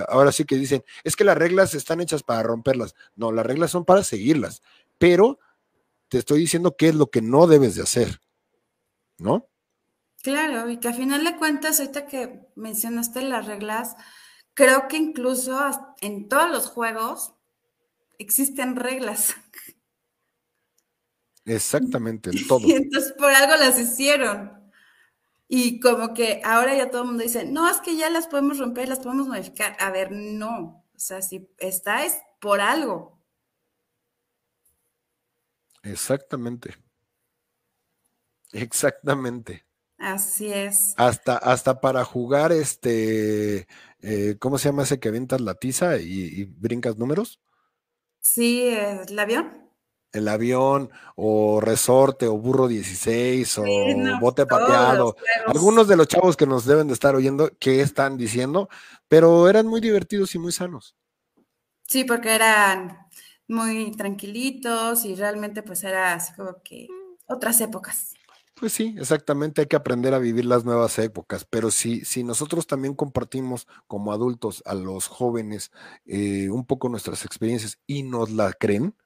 Ahora 0.08 0.32
sí 0.32 0.44
que 0.44 0.56
dicen, 0.56 0.82
es 1.04 1.14
que 1.14 1.24
las 1.24 1.38
reglas 1.38 1.74
están 1.74 2.00
hechas 2.00 2.22
para 2.22 2.42
romperlas. 2.42 2.94
No, 3.14 3.32
las 3.32 3.46
reglas 3.46 3.70
son 3.70 3.84
para 3.84 4.02
seguirlas, 4.02 4.62
pero 4.98 5.38
te 6.08 6.18
estoy 6.18 6.40
diciendo 6.40 6.76
qué 6.76 6.88
es 6.88 6.94
lo 6.94 7.10
que 7.10 7.22
no 7.22 7.46
debes 7.46 7.76
de 7.76 7.82
hacer, 7.82 8.20
¿no? 9.18 9.48
Claro, 10.22 10.68
y 10.68 10.78
que 10.78 10.88
a 10.88 10.92
final 10.92 11.22
de 11.22 11.36
cuentas, 11.36 11.78
ahorita 11.78 12.06
que 12.06 12.48
mencionaste 12.56 13.22
las 13.22 13.46
reglas, 13.46 13.94
creo 14.54 14.88
que 14.88 14.96
incluso 14.96 15.56
en 16.00 16.28
todos 16.28 16.50
los 16.50 16.66
juegos 16.66 17.34
existen 18.18 18.76
reglas. 18.76 19.36
Exactamente, 21.44 22.30
en 22.30 22.46
todo. 22.48 22.66
Y 22.66 22.72
entonces 22.72 23.12
por 23.12 23.30
algo 23.30 23.56
las 23.56 23.78
hicieron. 23.78 24.58
Y 25.48 25.80
como 25.80 26.12
que 26.12 26.42
ahora 26.44 26.76
ya 26.76 26.90
todo 26.90 27.02
el 27.02 27.08
mundo 27.08 27.22
dice, 27.22 27.46
no, 27.46 27.70
es 27.70 27.78
que 27.80 27.96
ya 27.96 28.10
las 28.10 28.26
podemos 28.26 28.58
romper, 28.58 28.88
las 28.88 28.98
podemos 28.98 29.28
modificar. 29.28 29.76
A 29.80 29.90
ver, 29.90 30.12
no. 30.12 30.84
O 30.94 30.98
sea, 30.98 31.22
si 31.22 31.48
está 31.58 32.04
es 32.04 32.18
por 32.38 32.60
algo. 32.60 33.18
Exactamente. 35.82 36.76
Exactamente. 38.52 39.64
Así 39.96 40.52
es. 40.52 40.92
Hasta, 40.98 41.38
hasta 41.38 41.80
para 41.80 42.04
jugar 42.04 42.52
este, 42.52 43.66
eh, 44.00 44.36
¿cómo 44.38 44.58
se 44.58 44.68
llama 44.68 44.82
ese 44.82 45.00
que 45.00 45.08
avientas 45.08 45.40
la 45.40 45.54
tiza 45.54 45.96
y 45.96 46.44
brincas 46.44 46.98
números? 46.98 47.40
Sí, 48.32 48.68
el 48.68 49.18
avión. 49.18 49.70
El 50.12 50.28
avión, 50.28 50.90
o 51.16 51.60
resorte, 51.60 52.26
o 52.26 52.36
burro 52.36 52.68
16, 52.68 53.58
o 53.58 53.64
bote 54.20 54.44
pateado. 54.46 55.16
Algunos 55.46 55.88
de 55.88 55.96
los 55.96 56.08
chavos 56.08 56.36
que 56.36 56.46
nos 56.46 56.66
deben 56.66 56.88
de 56.88 56.94
estar 56.94 57.14
oyendo, 57.14 57.50
¿qué 57.58 57.80
están 57.80 58.16
diciendo? 58.16 58.68
Pero 59.08 59.48
eran 59.48 59.66
muy 59.66 59.80
divertidos 59.80 60.34
y 60.34 60.38
muy 60.38 60.52
sanos. 60.52 60.94
Sí, 61.86 62.04
porque 62.04 62.34
eran 62.34 62.98
muy 63.46 63.92
tranquilitos 63.96 65.04
y 65.04 65.14
realmente 65.14 65.62
pues 65.62 65.82
era 65.84 66.14
así 66.14 66.34
como 66.34 66.62
que 66.62 66.86
otras 67.26 67.60
épocas. 67.60 68.14
Pues 68.58 68.72
sí, 68.72 68.96
exactamente, 68.98 69.60
hay 69.60 69.66
que 69.68 69.76
aprender 69.76 70.14
a 70.14 70.18
vivir 70.18 70.44
las 70.44 70.64
nuevas 70.64 70.98
épocas, 70.98 71.44
pero 71.44 71.70
si, 71.70 72.04
si 72.04 72.24
nosotros 72.24 72.66
también 72.66 72.94
compartimos 72.94 73.68
como 73.86 74.12
adultos 74.12 74.62
a 74.66 74.74
los 74.74 75.06
jóvenes 75.06 75.70
eh, 76.06 76.48
un 76.50 76.66
poco 76.66 76.88
nuestras 76.88 77.24
experiencias 77.24 77.78
y 77.86 78.02
nos 78.02 78.30
la 78.30 78.52
creen 78.52 78.96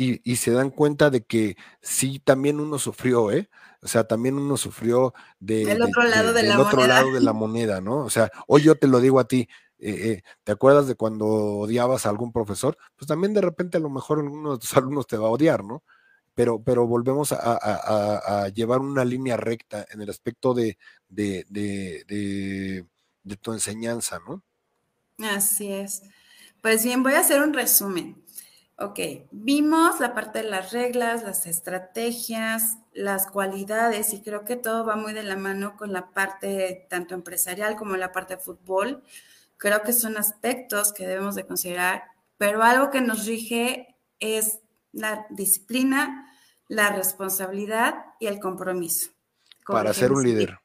y, 0.00 0.36
se 0.36 0.52
dan 0.52 0.70
cuenta 0.70 1.10
de 1.10 1.24
que 1.24 1.56
sí, 1.80 2.20
también 2.20 2.60
uno 2.60 2.78
sufrió, 2.78 3.32
¿eh? 3.32 3.50
O 3.82 3.88
sea, 3.88 4.04
también 4.04 4.36
uno 4.36 4.56
sufrió 4.56 5.12
de, 5.40 5.64
del 5.64 5.82
otro, 5.82 6.04
lado, 6.04 6.32
de 6.32 6.44
la 6.44 6.60
otro 6.60 6.86
lado 6.86 7.12
de 7.12 7.20
la 7.20 7.32
moneda, 7.32 7.80
¿no? 7.80 8.04
O 8.04 8.10
sea, 8.10 8.30
hoy 8.46 8.62
yo 8.62 8.76
te 8.76 8.86
lo 8.86 9.00
digo 9.00 9.18
a 9.18 9.26
ti, 9.26 9.48
eh, 9.78 9.90
eh, 9.90 10.22
¿te 10.44 10.52
acuerdas 10.52 10.86
de 10.86 10.94
cuando 10.94 11.26
odiabas 11.26 12.06
a 12.06 12.10
algún 12.10 12.32
profesor? 12.32 12.78
Pues 12.96 13.08
también 13.08 13.34
de 13.34 13.40
repente 13.40 13.78
a 13.78 13.80
lo 13.80 13.90
mejor 13.90 14.20
uno 14.20 14.52
de 14.52 14.58
tus 14.58 14.72
alumnos 14.76 15.08
te 15.08 15.16
va 15.16 15.26
a 15.26 15.32
odiar, 15.32 15.64
¿no? 15.64 15.82
Pero, 16.38 16.62
pero 16.62 16.86
volvemos 16.86 17.32
a, 17.32 18.48
llevar 18.54 18.78
una 18.78 19.04
línea 19.04 19.36
recta 19.36 19.84
en 19.90 20.02
el 20.02 20.08
aspecto 20.08 20.54
de, 20.54 20.78
de, 21.08 22.84
tu 23.40 23.52
enseñanza, 23.52 24.20
¿no? 24.24 24.44
Así 25.18 25.72
es. 25.72 26.04
Pues 26.62 26.84
bien, 26.84 27.02
voy 27.02 27.14
a 27.14 27.20
hacer 27.20 27.42
un 27.42 27.54
resumen. 27.54 28.22
Ok, 28.76 29.00
vimos 29.32 29.98
la 29.98 30.14
parte 30.14 30.44
de 30.44 30.48
las 30.48 30.70
reglas, 30.70 31.24
las 31.24 31.44
estrategias, 31.46 32.78
las 32.92 33.26
cualidades 33.26 34.14
y 34.14 34.22
creo 34.22 34.44
que 34.44 34.54
todo 34.54 34.86
va 34.86 34.94
muy 34.94 35.14
de 35.14 35.24
la 35.24 35.34
mano 35.34 35.76
con 35.76 35.92
la 35.92 36.12
parte 36.12 36.86
tanto 36.88 37.16
empresarial 37.16 37.74
como 37.74 37.96
la 37.96 38.12
parte 38.12 38.36
de 38.36 38.42
fútbol. 38.42 39.02
Creo 39.56 39.82
que 39.82 39.92
son 39.92 40.16
aspectos 40.16 40.92
que 40.92 41.04
debemos 41.04 41.34
de 41.34 41.48
considerar, 41.48 42.04
pero 42.36 42.62
algo 42.62 42.90
que 42.90 43.00
nos 43.00 43.26
rige 43.26 43.96
es 44.20 44.60
la 44.92 45.26
disciplina, 45.30 46.27
la 46.68 46.90
responsabilidad 46.92 48.04
y 48.20 48.26
el 48.26 48.38
compromiso. 48.38 49.10
Para 49.66 49.92
ser 49.92 50.12
un 50.12 50.22
líder. 50.22 50.58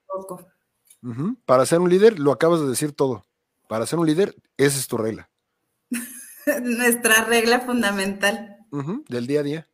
Para 1.45 1.65
ser 1.65 1.79
un 1.79 1.89
líder, 1.89 2.19
lo 2.19 2.31
acabas 2.31 2.61
de 2.61 2.67
decir 2.67 2.93
todo. 2.93 3.25
Para 3.67 3.85
ser 3.85 3.99
un 3.99 4.05
líder, 4.05 4.35
esa 4.57 4.77
es 4.77 4.87
tu 4.87 4.97
regla. 4.97 5.29
Nuestra 6.61 7.25
regla 7.25 7.61
fundamental. 7.61 8.57
del 9.09 9.27
día 9.27 9.39
a 9.39 9.43
día. 9.43 9.67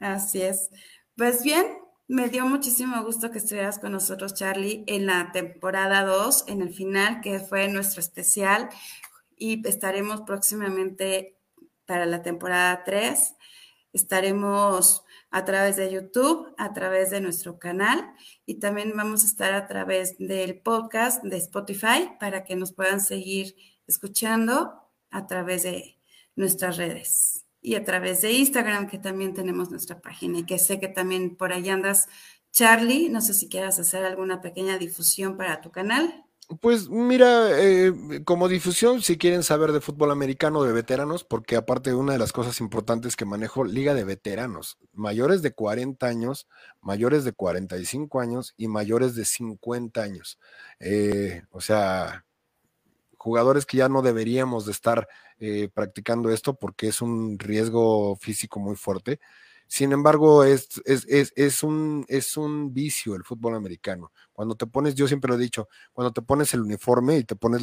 Así 0.00 0.42
es. 0.42 0.70
Pues 1.16 1.42
bien, 1.42 1.78
me 2.08 2.28
dio 2.28 2.46
muchísimo 2.46 3.02
gusto 3.04 3.30
que 3.30 3.38
estuvieras 3.38 3.78
con 3.78 3.92
nosotros, 3.92 4.34
Charlie, 4.34 4.84
en 4.86 5.06
la 5.06 5.30
temporada 5.32 6.04
2, 6.04 6.44
en 6.48 6.62
el 6.62 6.74
final, 6.74 7.20
que 7.20 7.40
fue 7.40 7.68
nuestro 7.68 8.00
especial, 8.00 8.68
y 9.36 9.66
estaremos 9.66 10.22
próximamente 10.22 11.38
para 11.86 12.06
la 12.06 12.22
temporada 12.22 12.82
3. 12.84 13.34
Estaremos 13.92 15.04
a 15.32 15.44
través 15.44 15.76
de 15.76 15.90
YouTube, 15.90 16.54
a 16.58 16.72
través 16.74 17.10
de 17.10 17.20
nuestro 17.20 17.58
canal 17.58 18.14
y 18.44 18.60
también 18.60 18.92
vamos 18.94 19.24
a 19.24 19.26
estar 19.26 19.54
a 19.54 19.66
través 19.66 20.16
del 20.18 20.60
podcast 20.60 21.24
de 21.24 21.38
Spotify 21.38 22.10
para 22.20 22.44
que 22.44 22.54
nos 22.54 22.72
puedan 22.72 23.00
seguir 23.00 23.56
escuchando 23.86 24.74
a 25.10 25.26
través 25.26 25.62
de 25.64 25.98
nuestras 26.36 26.76
redes 26.76 27.46
y 27.62 27.76
a 27.76 27.84
través 27.84 28.20
de 28.20 28.32
Instagram, 28.32 28.88
que 28.88 28.98
también 28.98 29.32
tenemos 29.32 29.70
nuestra 29.70 30.00
página 30.00 30.40
y 30.40 30.44
que 30.44 30.58
sé 30.58 30.78
que 30.78 30.88
también 30.88 31.36
por 31.36 31.52
ahí 31.52 31.68
andas. 31.70 32.08
Charlie, 32.50 33.08
no 33.08 33.22
sé 33.22 33.32
si 33.32 33.48
quieras 33.48 33.78
hacer 33.78 34.04
alguna 34.04 34.42
pequeña 34.42 34.76
difusión 34.76 35.38
para 35.38 35.62
tu 35.62 35.70
canal. 35.70 36.26
Pues 36.60 36.88
mira, 36.88 37.50
eh, 37.60 37.92
como 38.24 38.48
difusión, 38.48 39.00
si 39.00 39.16
quieren 39.16 39.44
saber 39.44 39.70
de 39.70 39.80
fútbol 39.80 40.10
americano 40.10 40.64
de 40.64 40.72
veteranos, 40.72 41.22
porque 41.22 41.54
aparte 41.54 41.90
de 41.90 41.96
una 41.96 42.14
de 42.14 42.18
las 42.18 42.32
cosas 42.32 42.60
importantes 42.60 43.14
que 43.14 43.24
manejo, 43.24 43.64
liga 43.64 43.94
de 43.94 44.02
veteranos, 44.02 44.76
mayores 44.92 45.40
de 45.42 45.52
40 45.52 46.06
años, 46.06 46.48
mayores 46.80 47.22
de 47.24 47.32
45 47.32 48.20
años 48.20 48.54
y 48.56 48.66
mayores 48.66 49.14
de 49.14 49.24
50 49.24 50.02
años. 50.02 50.40
Eh, 50.80 51.42
o 51.50 51.60
sea, 51.60 52.24
jugadores 53.16 53.64
que 53.66 53.78
ya 53.78 53.88
no 53.88 54.02
deberíamos 54.02 54.66
de 54.66 54.72
estar 54.72 55.08
eh, 55.38 55.68
practicando 55.72 56.30
esto 56.30 56.54
porque 56.54 56.88
es 56.88 57.00
un 57.02 57.38
riesgo 57.38 58.16
físico 58.16 58.58
muy 58.58 58.76
fuerte. 58.76 59.20
Sin 59.72 59.90
embargo, 59.92 60.44
es, 60.44 60.82
es, 60.84 61.62
un, 61.62 62.04
es 62.06 62.36
un 62.36 62.74
vicio 62.74 63.14
el 63.14 63.24
fútbol 63.24 63.54
americano. 63.54 64.12
Cuando 64.34 64.54
te 64.54 64.66
pones, 64.66 64.94
yo 64.94 65.08
siempre 65.08 65.30
lo 65.30 65.36
he 65.36 65.42
dicho, 65.42 65.66
cuando 65.94 66.12
te 66.12 66.20
pones 66.20 66.52
el 66.52 66.60
uniforme 66.60 67.16
y 67.16 67.24
te 67.24 67.36
pones 67.36 67.62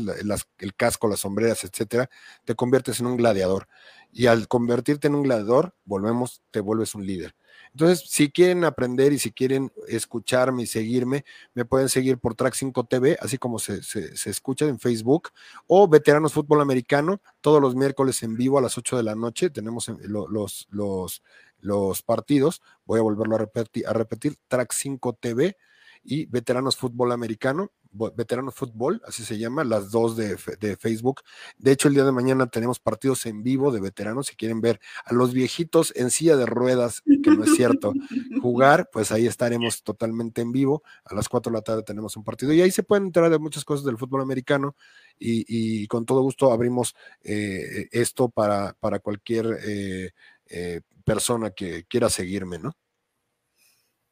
el 0.57 0.76
casco, 0.76 1.07
las 1.07 1.20
sombreras, 1.20 1.64
etcétera, 1.66 2.10
te 2.45 2.55
conviertes 2.55 2.99
en 2.99 3.05
un 3.05 3.16
gladiador. 3.16 3.68
Y 4.12 4.26
al 4.26 4.47
convertirte 4.47 5.05
en 5.05 5.14
un 5.14 5.22
gladiador, 5.22 5.76
volvemos, 5.86 6.41
te 6.49 6.62
vuelves 6.62 6.95
un 6.95 7.05
líder. 7.05 7.36
Entonces, 7.74 8.03
si 8.10 8.32
quieren 8.32 8.64
aprender 8.64 9.14
y 9.14 9.20
si 9.20 9.32
quieren 9.32 9.72
escucharme 9.88 10.64
y 10.64 10.68
seguirme, 10.68 11.26
me 11.53 11.66
pueden 11.66 11.89
seguir 11.89 12.18
por 12.18 12.34
Track 12.34 12.55
5 12.55 12.86
TV, 12.86 13.18
así 13.22 13.38
como 13.38 13.60
se, 13.60 13.84
se, 13.84 14.30
escucha 14.30 14.66
en 14.66 14.80
Facebook, 14.80 15.30
o 15.68 15.88
Veteranos 15.88 16.34
Fútbol 16.34 16.62
Americano, 16.62 17.22
todos 17.41 17.62
los 17.62 17.76
miércoles 17.76 18.24
en 18.24 18.36
vivo 18.36 18.57
a 18.57 18.62
las 18.62 18.78
8 18.78 18.97
de 18.97 19.03
la 19.03 19.16
noche. 19.16 19.49
Tenemos 19.49 19.89
eh, 19.89 19.95
los, 20.01 20.68
los, 20.72 21.22
los 21.60 22.01
partidos. 22.01 22.62
Voy 22.86 22.99
a 22.99 23.03
volverlo 23.03 23.36
a 23.36 23.39
repetir, 23.39 23.88
a 23.88 23.93
repetir 23.93 24.36
Track 24.47 24.74
5 24.74 25.14
TV 25.14 25.57
y 26.03 26.26
Veteranos 26.28 26.78
Fútbol 26.78 27.12
Americano, 27.12 27.72
Veteranos 27.91 28.53
Fútbol, 28.53 29.01
así 29.05 29.24
se 29.24 29.39
llama, 29.39 29.64
las 29.64 29.89
dos 29.89 30.16
de, 30.16 30.38
Facebook. 30.38 31.22
De 31.57 31.72
hecho, 31.72 31.88
el 31.88 31.95
día 31.95 32.03
de 32.03 32.12
mañana 32.12 32.47
tenemos 32.47 32.80
partidos 32.80 33.26
en 33.26 33.41
vivo 33.41 33.72
de 33.72 33.82
veteranos. 33.82 34.28
Si 34.28 34.36
quieren 34.36 34.62
ver 34.62 34.80
a 35.05 35.14
los 35.14 35.34
viejitos 35.34 35.91
en 35.95 36.12
silla 36.12 36.38
de 36.38 36.45
ruedas, 36.45 37.01
que 37.24 37.32
no 37.32 37.43
es 37.43 37.55
cierto, 37.55 37.93
jugar, 38.41 38.89
pues 38.91 39.12
ahí 39.12 39.26
estaremos 39.26 39.82
totalmente 39.84 40.41
en 40.41 40.51
vivo. 40.51 40.84
A 41.03 41.16
las 41.16 41.28
4 41.28 41.51
de 41.51 41.57
la 41.57 41.64
tarde 41.64 41.84
tenemos 41.84 42.16
un 42.16 42.24
partido 42.24 42.53
y 42.53 42.62
ahí 42.62 42.72
se 42.72 42.84
pueden 42.84 43.05
enterar 43.05 43.32
de 43.32 43.39
muchas 43.39 43.66
cosas 43.66 43.86
del 43.86 43.97
fútbol 43.97 44.22
americano 44.22 44.76
y, 45.18 45.88
con 45.88 46.05
todo 46.05 46.22
gusto 46.22 46.51
abrimos 46.51 46.95
eh, 47.24 47.88
esto 47.91 48.30
para, 48.30 48.74
para 48.80 48.99
cualquier 48.99 49.60
eh, 49.66 50.12
eh, 50.51 50.82
persona 51.10 51.49
que 51.49 51.86
quiera 51.86 52.10
seguirme, 52.10 52.60
¿no? 52.60 52.78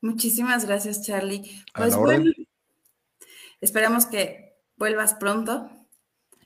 Muchísimas 0.01 0.65
gracias, 0.65 1.03
Charlie. 1.03 1.63
Pues 1.75 1.95
bueno, 1.95 2.31
esperamos 3.61 4.07
que 4.07 4.57
vuelvas 4.77 5.13
pronto. 5.13 5.69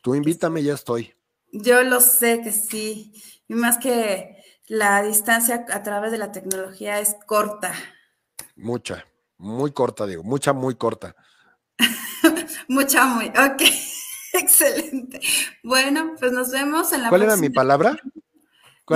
Tú 0.02 0.14
invítame, 0.14 0.62
ya 0.62 0.74
estoy. 0.74 1.14
Yo 1.54 1.84
lo 1.84 2.02
sé 2.02 2.42
que 2.42 2.52
sí. 2.52 3.14
Y 3.48 3.54
más 3.54 3.78
que 3.78 4.44
la 4.68 5.02
distancia 5.04 5.66
a 5.72 5.84
través 5.84 6.12
de 6.12 6.18
la 6.18 6.32
tecnología 6.34 7.00
es 7.00 7.16
corta. 7.26 7.74
Mucha, 8.56 9.06
muy 9.38 9.72
corta, 9.72 10.06
digo, 10.06 10.24
mucha, 10.24 10.52
muy 10.52 10.76
corta. 10.76 11.16
mucha, 12.68 13.06
muy, 13.06 13.28
ok. 13.28 13.62
Excelente. 14.34 15.22
Bueno, 15.64 16.16
pues 16.20 16.34
nos 16.34 16.52
vemos 16.52 16.92
en 16.92 17.04
la 17.04 17.10
¿Cuál 17.10 17.24
era 17.24 17.38
mi 17.38 17.50
palabra? 17.50 17.98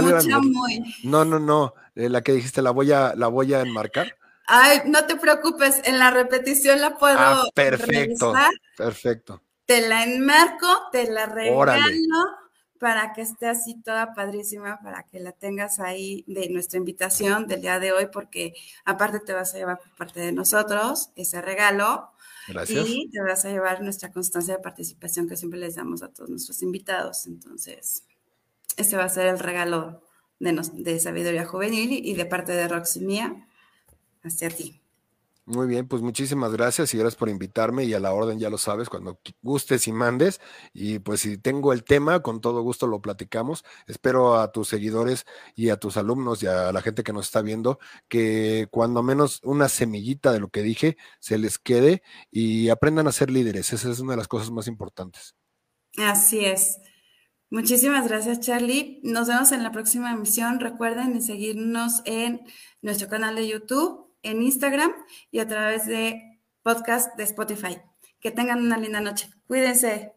¿Cuál 0.02 0.16
mucha, 0.16 0.40
muy. 0.40 0.84
No, 1.04 1.24
no, 1.24 1.40
no. 1.40 1.74
Eh, 1.96 2.10
la 2.10 2.22
que 2.22 2.34
dijiste, 2.34 2.62
la 2.62 2.72
voy 2.72 2.92
a, 2.92 3.14
la 3.16 3.28
voy 3.28 3.54
a 3.54 3.62
enmarcar. 3.62 4.18
Ay, 4.48 4.82
no 4.86 5.06
te 5.06 5.16
preocupes, 5.16 5.82
en 5.86 5.98
la 5.98 6.12
repetición 6.12 6.82
la 6.82 6.98
puedo. 6.98 7.18
Ah, 7.18 7.46
perfecto. 7.54 8.34
Perfecto. 8.78 9.42
Te 9.66 9.88
la 9.88 10.04
enmarco, 10.04 10.68
te 10.92 11.10
la 11.10 11.26
regalo 11.26 11.96
para 12.80 13.14
que 13.14 13.22
esté 13.22 13.48
así 13.48 13.82
toda 13.82 14.14
padrísima, 14.14 14.80
para 14.84 15.04
que 15.04 15.20
la 15.20 15.32
tengas 15.32 15.80
ahí 15.80 16.24
de 16.28 16.50
nuestra 16.50 16.78
invitación 16.78 17.48
del 17.48 17.62
día 17.62 17.80
de 17.80 17.94
hoy, 17.94 18.08
porque 18.12 18.54
aparte 18.84 19.20
te 19.22 19.34
vas 19.34 19.56
a 19.56 19.58
llevar 19.58 19.80
por 19.80 19.96
parte 19.96 20.20
de 20.20 20.32
nosotros 20.32 21.10
ese 21.16 21.42
regalo. 21.42 22.12
Gracias. 22.48 22.86
Y 22.88 23.10
te 23.10 23.22
vas 23.22 23.46
a 23.46 23.50
llevar 23.50 23.82
nuestra 23.82 24.12
constancia 24.12 24.58
de 24.58 24.62
participación 24.62 25.28
que 25.28 25.38
siempre 25.38 25.60
les 25.60 25.76
damos 25.76 26.04
a 26.04 26.10
todos 26.10 26.30
nuestros 26.30 26.62
invitados. 26.62 27.26
Entonces, 27.26 28.04
ese 28.78 28.98
va 28.98 29.06
a 29.06 29.10
ser 29.10 29.28
el 29.28 29.40
regalo 29.40 30.02
de, 30.40 30.62
de 30.74 31.00
Sabiduría 31.00 31.46
Juvenil 31.46 31.92
y 31.92 32.14
de 32.16 32.26
parte 32.26 32.52
de 32.54 32.68
Roxy 32.68 33.00
Mía 33.02 33.48
hacia 34.24 34.50
ti. 34.50 34.82
Muy 35.48 35.68
bien, 35.68 35.88
pues 35.88 36.02
muchísimas 36.02 36.52
gracias 36.54 36.92
y 36.96 36.98
gracias 36.98 37.18
por 37.18 37.30
invitarme 37.30 37.84
y 37.84 37.94
a 37.94 38.00
la 38.00 38.14
orden 38.14 38.40
ya 38.40 38.50
lo 38.50 38.58
sabes, 38.58 38.90
cuando 38.90 39.20
gustes 39.44 39.88
y 39.88 39.92
mandes. 39.92 40.42
Y 40.74 40.98
pues 40.98 41.20
si 41.22 41.38
tengo 41.38 41.72
el 41.72 41.84
tema, 41.84 42.22
con 42.22 42.42
todo 42.42 42.64
gusto 42.64 42.88
lo 42.88 43.00
platicamos. 43.00 43.64
Espero 43.86 44.40
a 44.40 44.52
tus 44.52 44.70
seguidores 44.70 45.26
y 45.54 45.70
a 45.70 45.78
tus 45.78 45.98
alumnos 45.98 46.42
y 46.42 46.48
a 46.48 46.72
la 46.72 46.82
gente 46.82 47.04
que 47.04 47.14
nos 47.14 47.28
está 47.28 47.44
viendo 47.44 47.78
que 48.08 48.68
cuando 48.72 49.04
menos 49.04 49.40
una 49.44 49.70
semillita 49.70 50.32
de 50.34 50.40
lo 50.40 50.50
que 50.50 50.64
dije 50.64 50.98
se 51.20 51.38
les 51.38 51.60
quede 51.60 52.02
y 52.32 52.70
aprendan 52.70 53.08
a 53.08 53.12
ser 53.12 53.30
líderes. 53.30 53.72
Esa 53.72 53.92
es 53.92 54.00
una 54.00 54.14
de 54.14 54.18
las 54.18 54.28
cosas 54.28 54.50
más 54.50 54.68
importantes. 54.68 55.36
Así 55.98 56.44
es. 56.44 56.80
Muchísimas 57.56 58.10
gracias, 58.10 58.42
Charlie. 58.42 59.00
Nos 59.02 59.30
vemos 59.30 59.54
en 59.54 59.64
la 59.64 59.72
próxima 59.72 60.12
emisión. 60.12 60.60
Recuerden 60.60 61.22
seguirnos 61.22 62.02
en 62.04 62.42
nuestro 62.82 63.08
canal 63.08 63.38
de 63.38 63.48
YouTube 63.48 64.14
en 64.24 64.42
Instagram 64.42 64.92
y 65.32 65.40
a 65.40 65.48
través 65.48 65.86
de 65.86 66.42
podcast 66.64 67.16
de 67.16 67.24
Spotify. 67.24 67.78
Que 68.20 68.32
tengan 68.32 68.60
una 68.60 68.78
linda 68.78 69.00
noche. 69.00 69.30
Cuídense. 69.48 70.12